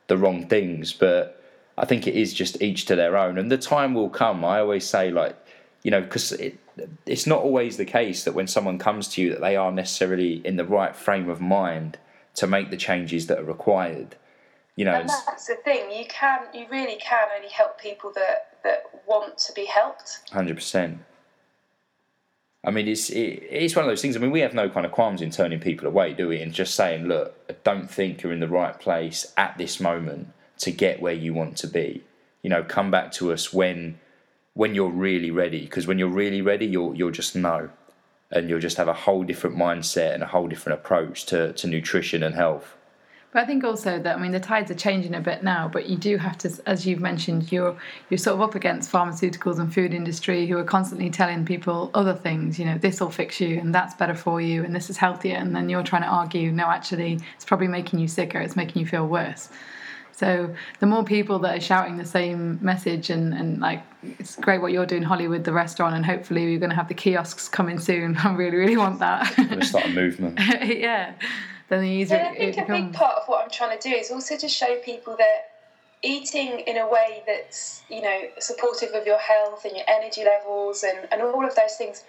the 0.07 0.17
wrong 0.17 0.47
things. 0.47 0.93
But 0.93 1.38
I 1.79 1.85
think 1.85 2.07
it 2.07 2.15
is 2.15 2.33
just 2.33 2.61
each 2.61 2.85
to 2.85 2.95
their 2.95 3.17
own, 3.17 3.37
and 3.37 3.49
the 3.49 3.57
time 3.57 3.93
will 3.93 4.09
come. 4.09 4.43
I 4.43 4.59
always 4.59 4.85
say 4.85 5.11
like 5.11 5.35
you 5.83 5.91
know 5.91 6.01
because 6.01 6.33
it, 6.33 6.59
it's 7.05 7.25
not 7.25 7.41
always 7.41 7.77
the 7.77 7.85
case 7.85 8.25
that 8.25 8.33
when 8.33 8.47
someone 8.47 8.77
comes 8.77 9.07
to 9.09 9.21
you 9.21 9.29
that 9.31 9.39
they 9.41 9.55
are 9.55 9.71
necessarily 9.71 10.45
in 10.45 10.57
the 10.57 10.65
right 10.65 10.95
frame 10.95 11.29
of 11.29 11.39
mind 11.39 11.97
to 12.35 12.47
make 12.47 12.69
the 12.69 12.77
changes 12.77 13.27
that 13.27 13.39
are 13.39 13.43
required. 13.43 14.15
You 14.75 14.85
know, 14.85 14.93
And 14.93 15.05
it's- 15.05 15.25
that's 15.25 15.47
the 15.47 15.55
thing. 15.55 15.91
You 15.91 16.05
can, 16.07 16.39
you 16.53 16.65
really 16.69 16.97
can 16.97 17.27
only 17.35 17.49
help 17.49 17.79
people 17.81 18.11
that 18.13 18.57
that 18.63 18.83
want 19.07 19.37
to 19.37 19.53
be 19.53 19.65
helped. 19.65 20.19
Hundred 20.31 20.55
percent. 20.55 20.99
I 22.65 22.71
mean, 22.71 22.89
it's 22.89 23.09
it, 23.09 23.43
it's 23.49 23.75
one 23.75 23.85
of 23.85 23.89
those 23.89 24.01
things. 24.01 24.17
I 24.17 24.19
mean, 24.19 24.31
we 24.31 24.41
have 24.41 24.53
no 24.53 24.69
kind 24.69 24.85
of 24.85 24.91
qualms 24.91 25.21
in 25.21 25.31
turning 25.31 25.61
people 25.61 25.87
away, 25.87 26.13
do 26.13 26.27
we? 26.27 26.41
And 26.41 26.53
just 26.53 26.75
saying, 26.75 27.07
look, 27.07 27.35
I 27.49 27.55
don't 27.63 27.89
think 27.89 28.21
you're 28.21 28.33
in 28.33 28.41
the 28.41 28.49
right 28.49 28.77
place 28.77 29.31
at 29.37 29.57
this 29.57 29.79
moment 29.79 30.33
to 30.59 30.71
get 30.71 31.01
where 31.01 31.13
you 31.13 31.33
want 31.33 31.57
to 31.57 31.67
be. 31.67 32.03
You 32.41 32.49
know, 32.49 32.63
come 32.63 32.91
back 32.91 33.11
to 33.13 33.31
us 33.31 33.51
when 33.51 33.99
when 34.53 34.75
you're 34.75 34.89
really 34.89 35.31
ready. 35.31 35.61
Because 35.61 35.87
when 35.87 35.99
you're 35.99 36.07
really 36.09 36.41
ready, 36.41 36.65
you'll 36.65 36.95
you'll 36.95 37.11
just 37.11 37.35
know, 37.35 37.69
and 38.31 38.49
you'll 38.49 38.59
just 38.59 38.77
have 38.77 38.87
a 38.87 38.93
whole 38.93 39.23
different 39.23 39.55
mindset 39.55 40.13
and 40.13 40.23
a 40.23 40.27
whole 40.27 40.47
different 40.47 40.79
approach 40.79 41.25
to 41.27 41.53
to 41.53 41.67
nutrition 41.67 42.23
and 42.23 42.35
health. 42.35 42.75
But 43.31 43.43
I 43.43 43.45
think 43.45 43.63
also 43.63 43.99
that 43.99 44.17
I 44.17 44.19
mean 44.19 44.31
the 44.31 44.39
tides 44.39 44.71
are 44.71 44.75
changing 44.75 45.13
a 45.13 45.21
bit 45.21 45.43
now, 45.43 45.69
but 45.71 45.87
you 45.87 45.97
do 45.97 46.17
have 46.17 46.37
to, 46.39 46.51
as 46.65 46.87
you've 46.87 46.99
mentioned, 46.99 47.51
you're 47.51 47.77
you're 48.09 48.17
sort 48.17 48.35
of 48.35 48.41
up 48.41 48.55
against 48.55 48.91
pharmaceuticals 48.91 49.59
and 49.59 49.71
food 49.71 49.93
industry 49.93 50.47
who 50.47 50.57
are 50.57 50.63
constantly 50.63 51.11
telling 51.11 51.45
people 51.45 51.91
other 51.93 52.15
things. 52.15 52.57
You 52.57 52.65
know, 52.65 52.77
this 52.79 52.99
will 52.99 53.11
fix 53.11 53.39
you, 53.39 53.59
and 53.59 53.73
that's 53.73 53.93
better 53.93 54.15
for 54.15 54.41
you, 54.41 54.63
and 54.63 54.75
this 54.75 54.89
is 54.89 54.97
healthier, 54.97 55.37
and 55.37 55.55
then 55.55 55.69
you're 55.69 55.83
trying 55.83 56.01
to 56.01 56.07
argue, 56.07 56.51
no, 56.51 56.65
actually, 56.65 57.19
it's 57.35 57.45
probably 57.45 57.67
making 57.67 57.99
you 57.99 58.07
sicker. 58.07 58.39
It's 58.39 58.55
making 58.55 58.79
you 58.81 58.87
feel 58.87 59.07
worse. 59.07 59.49
So 60.19 60.53
the 60.79 60.85
more 60.85 61.05
people 61.05 61.39
that 61.39 61.57
are 61.57 61.61
shouting 61.61 61.95
the 61.95 62.05
same 62.05 62.59
message, 62.61 63.09
and, 63.09 63.33
and 63.33 63.59
like 63.61 63.81
it's 64.19 64.35
great 64.35 64.61
what 64.61 64.73
you're 64.73 64.85
doing, 64.85 65.03
Hollywood, 65.03 65.45
the 65.45 65.53
restaurant, 65.53 65.95
and 65.95 66.05
hopefully 66.05 66.45
we're 66.45 66.59
going 66.59 66.71
to 66.71 66.75
have 66.75 66.89
the 66.89 66.93
kiosks 66.93 67.47
coming 67.47 67.79
soon. 67.79 68.17
I 68.23 68.35
really, 68.35 68.57
really 68.57 68.77
want 68.77 68.99
that. 68.99 69.33
We're 69.37 69.45
going 69.45 69.59
to 69.61 69.65
start 69.65 69.85
a 69.85 69.89
movement. 69.89 70.39
yeah 70.63 71.13
then 71.69 71.81
the 71.81 71.87
easier 71.87 72.17
yeah, 72.17 72.31
I 72.31 72.35
think 72.35 72.57
a 72.57 72.65
big 72.65 72.93
part 72.93 73.15
of 73.17 73.27
what 73.27 73.43
I'm 73.43 73.49
trying 73.49 73.77
to 73.77 73.89
do 73.89 73.95
is 73.95 74.11
also 74.11 74.35
to 74.37 74.49
show 74.49 74.77
people 74.79 75.15
that 75.17 75.51
eating 76.01 76.59
in 76.61 76.77
a 76.77 76.89
way 76.89 77.23
that's 77.27 77.83
you 77.89 78.01
know 78.01 78.21
supportive 78.39 78.91
of 78.93 79.05
your 79.05 79.19
health 79.19 79.65
and 79.65 79.75
your 79.75 79.85
energy 79.87 80.23
levels 80.23 80.83
and, 80.83 81.07
and 81.11 81.21
all 81.21 81.45
of 81.45 81.55
those 81.55 81.75
things 81.75 82.03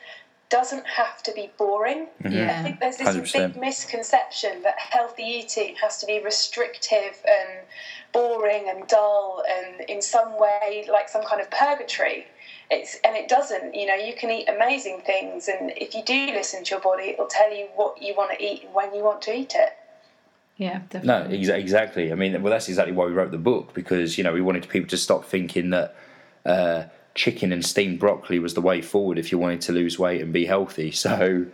doesn't 0.51 0.87
have 0.87 1.23
to 1.23 1.33
be 1.33 1.51
boring. 1.57 2.09
Mm-hmm. 2.23 2.33
Yeah. 2.33 2.59
I 2.59 2.63
think 2.63 2.81
there's 2.81 2.97
this 2.97 3.09
100%. 3.09 3.33
big 3.55 3.61
misconception 3.61 4.63
that 4.63 4.79
healthy 4.79 5.23
eating 5.23 5.77
has 5.77 5.99
to 5.99 6.07
be 6.07 6.21
restrictive 6.23 7.17
and 7.27 7.61
boring 8.13 8.69
and 8.69 8.87
dull 8.89 9.43
and 9.49 9.89
in 9.89 10.03
some 10.03 10.39
way 10.39 10.87
like 10.91 11.09
some 11.09 11.23
kind 11.25 11.41
of 11.41 11.49
purgatory 11.51 12.27
it's 12.71 12.99
and 13.05 13.17
it 13.17 13.29
doesn't 13.29 13.73
you 13.73 13.87
know 13.87 13.95
you 13.95 14.15
can 14.15 14.31
eat 14.31 14.49
amazing 14.49 15.01
things 15.07 15.47
and 15.47 15.73
if 15.77 15.95
you 15.95 16.03
do 16.05 16.27
listen 16.33 16.65
to 16.65 16.71
your 16.73 16.81
body 16.81 17.11
it'll 17.11 17.27
tell 17.27 17.55
you 17.55 17.69
what 17.77 18.03
you 18.03 18.13
want 18.17 18.31
to 18.37 18.45
eat 18.45 18.65
and 18.65 18.75
when 18.75 18.93
you 18.93 19.05
want 19.05 19.23
to 19.23 19.33
eat 19.33 19.53
it 19.55 19.77
yeah 20.57 20.81
definitely. 20.91 21.47
no 21.47 21.55
exactly 21.55 22.11
i 22.11 22.17
mean 22.17 22.43
well 22.43 22.51
that's 22.51 22.69
exactly 22.69 22.93
why 22.93 23.05
we 23.05 23.13
wrote 23.13 23.31
the 23.31 23.39
book 23.39 23.73
because 23.75 24.19
you 24.19 24.25
know 24.25 24.33
we 24.33 24.41
wanted 24.41 24.69
people 24.69 24.89
to 24.89 24.97
stop 24.97 25.25
thinking 25.25 25.71
that 25.71 25.95
uh, 26.45 26.85
chicken 27.15 27.53
and 27.53 27.65
steamed 27.65 27.99
broccoli 27.99 28.39
was 28.39 28.55
the 28.55 28.61
way 28.61 28.81
forward 28.81 29.19
if 29.19 29.33
you 29.33 29.39
wanted 29.39 29.61
to 29.63 29.73
lose 29.73 29.99
weight 29.99 30.21
and 30.21 30.33
be 30.33 30.47
healthy. 30.47 30.91
So 31.01 31.47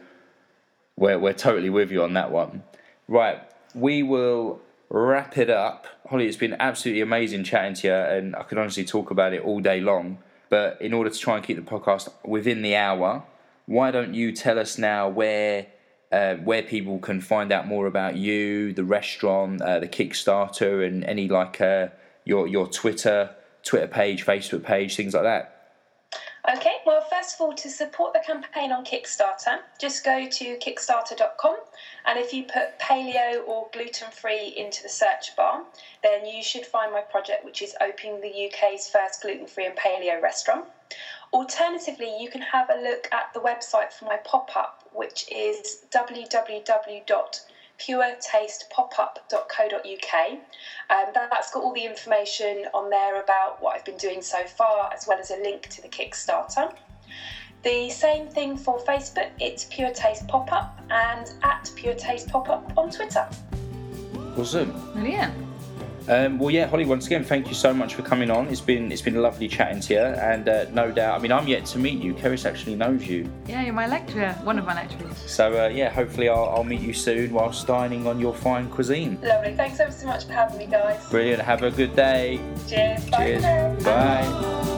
we're, 0.97 1.19
we're 1.19 1.35
totally 1.35 1.69
with 1.69 1.91
you 1.91 2.03
on 2.03 2.15
that 2.15 2.31
one. 2.31 2.63
Right 3.07 3.41
we 3.77 4.03
will 4.03 4.61
wrap 4.89 5.37
it 5.37 5.51
up. 5.51 5.87
Holly 6.09 6.27
it's 6.27 6.37
been 6.37 6.57
absolutely 6.59 7.03
amazing 7.03 7.45
chatting 7.45 7.75
to 7.75 7.89
you 7.89 7.95
and 7.95 8.35
i 8.35 8.43
could 8.43 8.59
honestly 8.59 8.85
talk 8.85 9.11
about 9.11 9.33
it 9.33 9.43
all 9.43 9.61
day 9.61 9.81
long. 9.81 10.19
But 10.49 10.81
in 10.81 10.95
order 10.95 11.11
to 11.11 11.19
try 11.19 11.37
and 11.37 11.45
keep 11.45 11.57
the 11.57 11.63
podcast 11.63 12.09
within 12.25 12.63
the 12.63 12.77
hour, 12.77 13.25
why 13.67 13.91
don't 13.91 14.15
you 14.15 14.33
tell 14.33 14.59
us 14.59 14.79
now 14.79 15.09
where 15.09 15.67
uh, 16.13 16.37
where 16.37 16.63
people 16.63 17.01
can 17.01 17.21
find 17.21 17.51
out 17.51 17.67
more 17.67 17.89
about 17.89 18.17
you, 18.17 18.73
the 18.73 18.85
restaurant, 18.85 19.61
uh, 19.61 19.81
the 19.81 19.89
Kickstarter, 19.89 20.87
and 20.87 21.03
any 21.05 21.27
like 21.27 21.61
uh, 21.61 21.89
your 22.25 22.47
your 22.47 22.69
Twitter 22.69 23.35
Twitter 23.67 23.89
page, 23.89 24.25
Facebook 24.25 24.63
page, 24.63 24.97
things 24.97 25.13
like 25.13 25.25
that. 25.25 25.53
Okay, 26.49 26.77
well, 26.87 27.05
first 27.11 27.35
of 27.35 27.41
all, 27.41 27.53
to 27.55 27.69
support 27.69 28.13
the 28.13 28.23
campaign 28.25 28.71
on 28.71 28.85
Kickstarter, 28.85 29.59
just 29.81 30.05
go 30.05 30.29
to 30.29 30.57
kickstarter.com 30.59 31.57
and 32.07 32.19
if 32.21 32.33
you 32.33 32.45
put 32.45 32.79
paleo 32.79 33.45
or 33.49 33.69
gluten 33.73 34.09
free 34.13 34.55
into 34.57 34.85
the 34.85 34.89
search 34.89 35.35
bar, 35.37 35.65
then 36.05 36.25
you 36.25 36.45
should 36.45 36.65
find 36.65 36.93
my 36.93 37.01
project, 37.01 37.45
which 37.45 37.63
is 37.63 37.75
opening 37.81 38.21
the 38.21 38.47
UK's 38.47 38.89
first 38.89 39.23
gluten 39.23 39.49
free 39.49 39.67
and 39.67 39.77
paleo 39.77 40.23
restaurant. 40.23 40.67
Alternatively, 41.33 42.17
you 42.21 42.31
can 42.31 42.43
have 42.43 42.71
a 42.71 42.81
look 42.81 43.09
at 43.11 43.35
the 43.35 43.41
website 43.41 43.93
for 43.93 44.05
my 44.05 44.19
pop 44.19 44.55
up, 44.55 44.89
which 44.93 45.27
is 45.33 45.85
www 45.93 47.41
puretastepop-up.co.uk. 47.79 50.31
Um, 50.89 51.13
that's 51.15 51.51
got 51.51 51.63
all 51.63 51.75
the 51.75 51.85
information 51.85 52.67
on 52.73 52.89
there 52.91 53.23
about 53.23 53.63
what 53.63 53.77
I've 53.77 53.85
been 53.85 53.97
doing 53.97 54.23
so 54.23 54.45
far, 54.45 54.93
as 54.93 55.07
well 55.07 55.19
as 55.19 55.31
a 55.31 55.37
link 55.37 55.69
to 55.71 55.83
the 55.83 55.89
Kickstarter. 55.89 56.73
The 57.63 57.91
same 57.91 58.29
thing 58.29 58.57
for 58.57 58.79
Facebook, 58.79 59.31
it's 59.41 59.65
Pure 59.65 59.91
Taste 59.91 60.29
Pop 60.29 60.53
Up 60.53 60.81
and 60.91 61.33
at 61.43 61.71
Pure 61.75 61.95
Taste 61.95 62.29
Pop 62.29 62.49
Up 62.49 62.79
on 62.79 62.91
Twitter. 62.91 63.29
Awesome. 64.39 64.93
Brilliant. 64.93 65.46
Um, 66.09 66.39
well, 66.39 66.51
yeah, 66.51 66.67
Holly. 66.67 66.85
Once 66.85 67.07
again, 67.07 67.25
thank 67.25 67.49
you 67.49 67.55
so 67.55 67.75
much 67.75 67.95
for 67.95 68.03
coming 68.03 68.31
on. 68.31 68.49
It's 68.49 68.61
been 68.61 68.93
it's 68.93 69.03
been 69.03 69.21
lovely 69.21 69.49
chatting 69.49 69.81
to 69.81 69.95
you, 69.95 70.01
and 70.01 70.49
uh, 70.49 70.67
no 70.71 70.91
doubt. 70.91 71.19
I 71.19 71.23
mean, 71.23 71.33
I'm 71.33 71.47
yet 71.47 71.67
to 71.67 71.79
meet 71.79 72.03
you. 72.03 72.15
Keris 72.15 72.47
actually 72.47 72.77
knows 72.77 73.07
you. 73.07 73.31
Yeah, 73.47 73.63
you're 73.63 73.75
my 73.75 73.87
lecturer, 73.87 74.33
one 74.45 74.59
of 74.59 74.65
my 74.65 74.75
lecturers. 74.75 75.17
So 75.27 75.65
uh, 75.65 75.69
yeah, 75.69 75.91
hopefully 75.91 76.29
I'll, 76.29 76.49
I'll 76.49 76.65
meet 76.65 76.81
you 76.81 76.93
soon 76.93 77.33
whilst 77.33 77.67
dining 77.67 78.07
on 78.07 78.21
your 78.21 78.35
fine 78.35 78.69
cuisine. 78.71 79.19
Lovely. 79.23 79.55
Thanks 79.55 79.81
ever 79.81 79.93
so 79.93 80.07
much 80.07 80.27
for 80.27 80.33
having 80.33 80.59
me, 80.59 80.67
guys. 80.67 81.09
Brilliant. 81.11 81.43
Have 81.43 81.63
a 81.63 81.71
good 81.71 81.97
day. 81.97 82.41
Cheers. 82.69 83.09
Cheers. 83.11 83.85
Bye. 83.85 84.23
Bye. 84.23 84.76